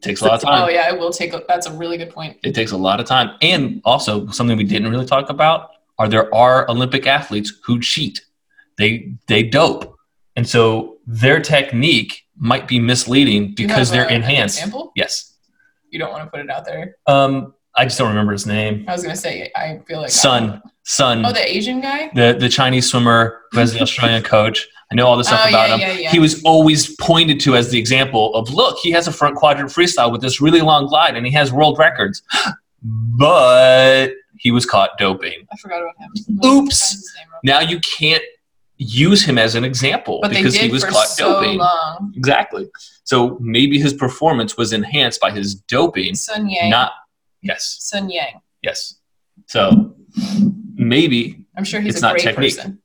Takes 0.00 0.20
a 0.20 0.26
lot 0.26 0.34
of 0.34 0.40
time. 0.42 0.62
oh 0.62 0.68
yeah 0.68 0.92
it 0.92 0.98
will 0.98 1.10
take 1.10 1.32
a, 1.34 1.42
that's 1.48 1.66
a 1.66 1.72
really 1.72 1.96
good 1.96 2.10
point 2.10 2.36
It 2.44 2.54
takes 2.54 2.70
a 2.72 2.76
lot 2.76 3.00
of 3.00 3.06
time. 3.06 3.36
And 3.42 3.80
also 3.84 4.28
something 4.28 4.56
we 4.56 4.64
didn't 4.64 4.90
really 4.90 5.06
talk 5.06 5.28
about 5.30 5.70
are 5.98 6.08
there 6.08 6.32
are 6.34 6.70
Olympic 6.70 7.06
athletes 7.06 7.52
who 7.64 7.80
cheat. 7.80 8.20
They 8.76 9.12
they 9.26 9.42
dope. 9.42 9.96
And 10.36 10.48
so 10.48 10.98
their 11.06 11.40
technique 11.40 12.24
might 12.36 12.68
be 12.68 12.78
misleading 12.78 13.54
because 13.56 13.90
they're 13.90 14.06
a- 14.06 14.12
enhanced. 14.12 14.58
example? 14.58 14.92
Yes. 14.94 15.34
you 15.90 15.98
don't 15.98 16.12
want 16.12 16.22
to 16.24 16.30
put 16.30 16.40
it 16.40 16.50
out 16.50 16.64
there 16.64 16.96
Um 17.06 17.54
I 17.76 17.84
just 17.84 17.98
don't 17.98 18.08
remember 18.08 18.32
his 18.32 18.46
name. 18.46 18.84
i 18.88 18.92
was 18.92 19.02
gonna 19.02 19.16
say 19.16 19.50
i 19.56 19.78
feel 19.86 20.00
like 20.02 20.10
Sun. 20.10 20.62
Sun. 20.84 21.24
oh 21.26 21.32
the 21.32 21.56
asian 21.56 21.80
guy 21.80 22.10
the 22.14 22.36
the 22.38 22.48
Chinese 22.48 22.88
swimmer 22.90 23.40
who 23.50 23.58
has 23.58 23.72
the 23.74 23.80
Australian 23.86 24.22
coach. 24.22 24.68
I 24.90 24.94
know 24.94 25.06
all 25.06 25.16
this 25.18 25.26
stuff 25.26 25.42
Oh, 25.44 25.48
about 25.50 25.68
yeah, 25.68 25.74
him. 25.74 25.80
yeah, 25.80 25.92
yeah. 26.04 26.10
He 26.10 26.18
was 26.18 26.42
always 26.44 26.94
pointed 26.96 27.40
to 27.40 27.56
as 27.56 27.70
the 27.70 27.78
example 27.78 28.34
of 28.34 28.48
look, 28.50 28.78
he 28.78 28.90
has 28.92 29.06
a 29.06 29.12
front 29.12 29.36
quadrant 29.36 29.70
freestyle 29.70 30.10
with 30.10 30.22
this 30.22 30.40
really 30.40 30.60
long 30.62 30.86
glide 30.86 31.14
and 31.16 31.26
he 31.26 31.32
has 31.32 31.52
world 31.52 31.78
records. 31.78 32.22
But 32.82 34.10
he 34.38 34.50
was 34.52 34.64
caught 34.64 34.90
doping. 34.98 35.46
i 35.52 35.56
forgot 35.56 35.82
about 35.82 35.94
him 35.98 36.38
Oops. 36.44 36.66
What's 36.66 36.92
his 36.92 37.12
name? 37.18 37.26
Now 37.42 37.60
you 37.60 37.80
can't 37.80 38.22
use 38.76 39.24
him 39.24 39.36
as 39.38 39.56
an 39.56 39.64
example 39.64 40.20
but 40.22 40.30
because 40.30 40.54
he 40.54 40.68
was 40.70 40.84
caught 40.84 41.08
so 41.08 41.40
doping. 41.42 41.58
long 41.58 42.12
Exactly. 42.16 42.70
So 43.02 43.36
maybe 43.40 43.78
his 43.80 43.92
performance 43.92 44.56
was 44.56 44.72
enhanced 44.72 45.20
by 45.20 45.32
his 45.32 45.56
doping, 45.56 46.14
sun 46.14 46.48
yang 46.48 46.70
not 46.70 46.92
yes, 47.42 47.76
sun 47.80 48.08
yang 48.10 48.40
yes. 48.62 48.94
So 49.46 49.94
maybe 50.76 51.44
i'm 51.56 51.64
sure 51.64 51.80
he's 51.80 51.94
It's 51.94 52.02
a 52.02 52.06
not 52.06 52.12
great 52.14 52.22
technique. 52.22 52.56
person 52.56 52.78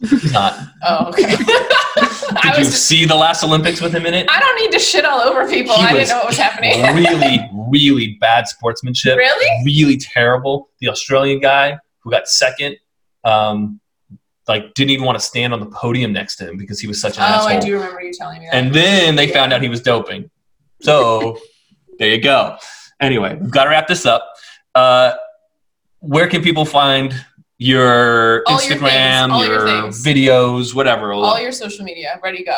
he's 0.00 0.32
not. 0.32 0.58
Oh, 0.82 1.08
okay. 1.08 1.22
Did 2.42 2.58
you 2.58 2.64
just, 2.64 2.86
see 2.86 3.04
the 3.04 3.14
last 3.14 3.42
Olympics 3.42 3.80
with 3.80 3.92
him 3.92 4.06
in 4.06 4.14
it? 4.14 4.26
I 4.30 4.38
don't 4.38 4.56
need 4.56 4.70
to 4.72 4.78
shit 4.78 5.04
all 5.04 5.20
over 5.20 5.48
people. 5.48 5.74
He 5.76 5.82
I 5.82 5.92
didn't 5.92 6.08
know 6.08 6.16
what 6.18 6.28
was 6.28 6.36
happening. 6.36 6.80
really, 6.94 7.48
really 7.52 8.16
bad 8.20 8.46
sportsmanship. 8.46 9.16
really? 9.16 9.64
Really 9.64 9.96
terrible. 9.96 10.70
The 10.80 10.88
Australian 10.88 11.40
guy 11.40 11.78
who 12.00 12.10
got 12.10 12.28
second, 12.28 12.76
um, 13.24 13.80
like 14.46 14.72
didn't 14.74 14.90
even 14.90 15.04
want 15.04 15.18
to 15.18 15.24
stand 15.24 15.52
on 15.52 15.60
the 15.60 15.66
podium 15.66 16.12
next 16.12 16.36
to 16.36 16.48
him 16.48 16.56
because 16.56 16.80
he 16.80 16.86
was 16.86 17.00
such 17.00 17.16
an 17.18 17.22
Oh, 17.24 17.26
asshole. 17.26 17.48
I 17.56 17.60
do 17.60 17.74
remember 17.74 18.00
you 18.00 18.12
telling 18.12 18.40
me 18.40 18.46
that. 18.46 18.54
And 18.54 18.72
then 18.72 19.16
they 19.16 19.26
Yeah. 19.28 19.34
found 19.34 19.52
out 19.52 19.62
he 19.62 19.68
was 19.68 19.80
doping. 19.82 20.30
So 20.82 21.38
there 21.98 22.08
you 22.14 22.20
go. 22.20 22.56
Anyway, 23.00 23.36
we've 23.40 23.50
got 23.50 23.64
to 23.64 23.70
wrap 23.70 23.86
this 23.88 24.06
up. 24.06 24.26
Uh, 24.74 25.12
where 25.98 26.28
can 26.28 26.42
people 26.42 26.64
find 26.64 27.14
your 27.60 28.42
All 28.46 28.58
Instagram, 28.58 29.28
things, 29.28 29.32
all 29.32 29.44
your 29.44 29.68
your, 29.68 29.88
videos, 29.92 30.74
whatever? 30.74 31.12
all 31.12 31.38
your 31.38 31.52
social 31.52 31.84
media, 31.84 32.18
ready 32.24 32.42
go. 32.42 32.56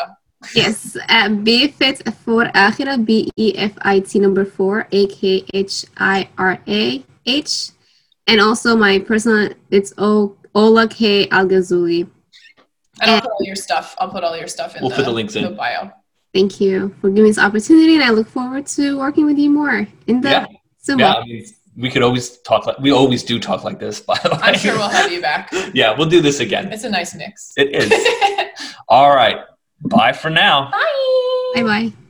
Yes, 0.55 0.95
uh, 0.95 1.01
at 1.09 1.43
Be 1.43 1.67
Fit 1.67 2.01
for 2.23 2.45
Akhira, 2.55 2.95
B 3.05 3.29
E 3.37 3.53
F 3.57 3.73
I 3.81 3.99
T 3.99 4.19
number 4.19 4.45
four, 4.45 4.87
A 4.91 5.07
K 5.07 5.43
H 5.53 5.85
I 5.97 6.29
R 6.37 6.57
A 6.67 7.03
H. 7.25 7.69
And 8.27 8.39
also 8.39 8.75
my 8.77 8.99
personal, 8.99 9.49
it's 9.69 9.93
o- 9.97 10.35
Ola 10.55 10.87
K 10.87 11.27
Al 11.29 11.47
Ghazuli. 11.47 12.07
And 13.01 13.11
I'll 13.11 13.13
And- 13.15 13.21
put 13.23 13.31
all 13.31 13.43
your 13.43 13.55
stuff. 13.57 13.95
I'll 13.99 14.09
put 14.09 14.23
all 14.23 14.37
your 14.37 14.47
stuff 14.47 14.75
in 14.75 14.81
We'll 14.81 14.89
the, 14.91 14.95
put 14.97 15.05
the 15.05 15.11
links 15.11 15.35
in. 15.35 15.43
the 15.43 15.49
bio. 15.51 15.91
Thank 16.33 16.59
you 16.61 16.95
for 17.01 17.09
giving 17.09 17.23
me 17.25 17.29
this 17.29 17.37
opportunity, 17.39 17.95
and 17.95 18.03
I 18.03 18.09
look 18.11 18.27
forward 18.29 18.65
to 18.77 18.97
working 18.97 19.25
with 19.25 19.37
you 19.37 19.49
more 19.49 19.85
in 20.07 20.21
the 20.21 20.29
Yeah. 20.29 20.45
Zumba. 20.87 20.99
yeah, 20.99 21.13
I 21.13 21.23
mean, 21.25 21.45
we 21.75 21.89
could 21.89 22.03
always 22.03 22.37
talk 22.39 22.65
like 22.65 22.79
we 22.79 22.91
always 22.91 23.23
do 23.23 23.39
talk 23.39 23.63
like 23.63 23.79
this. 23.79 23.99
By 23.99 24.19
the 24.23 24.29
way, 24.29 24.39
I'm 24.41 24.55
sure 24.55 24.75
we'll 24.75 24.89
have 24.89 25.11
you 25.11 25.21
back. 25.21 25.51
yeah, 25.73 25.95
we'll 25.97 26.09
do 26.09 26.21
this 26.21 26.39
again. 26.39 26.71
It's 26.71 26.83
a 26.83 26.89
nice 26.89 27.15
mix. 27.15 27.53
It 27.57 27.73
is. 27.73 27.91
All 28.87 29.15
right. 29.15 29.37
Bye 29.81 30.13
for 30.13 30.29
now. 30.29 30.71
Bye. 30.71 31.51
Bye 31.55 31.63
bye. 31.63 31.93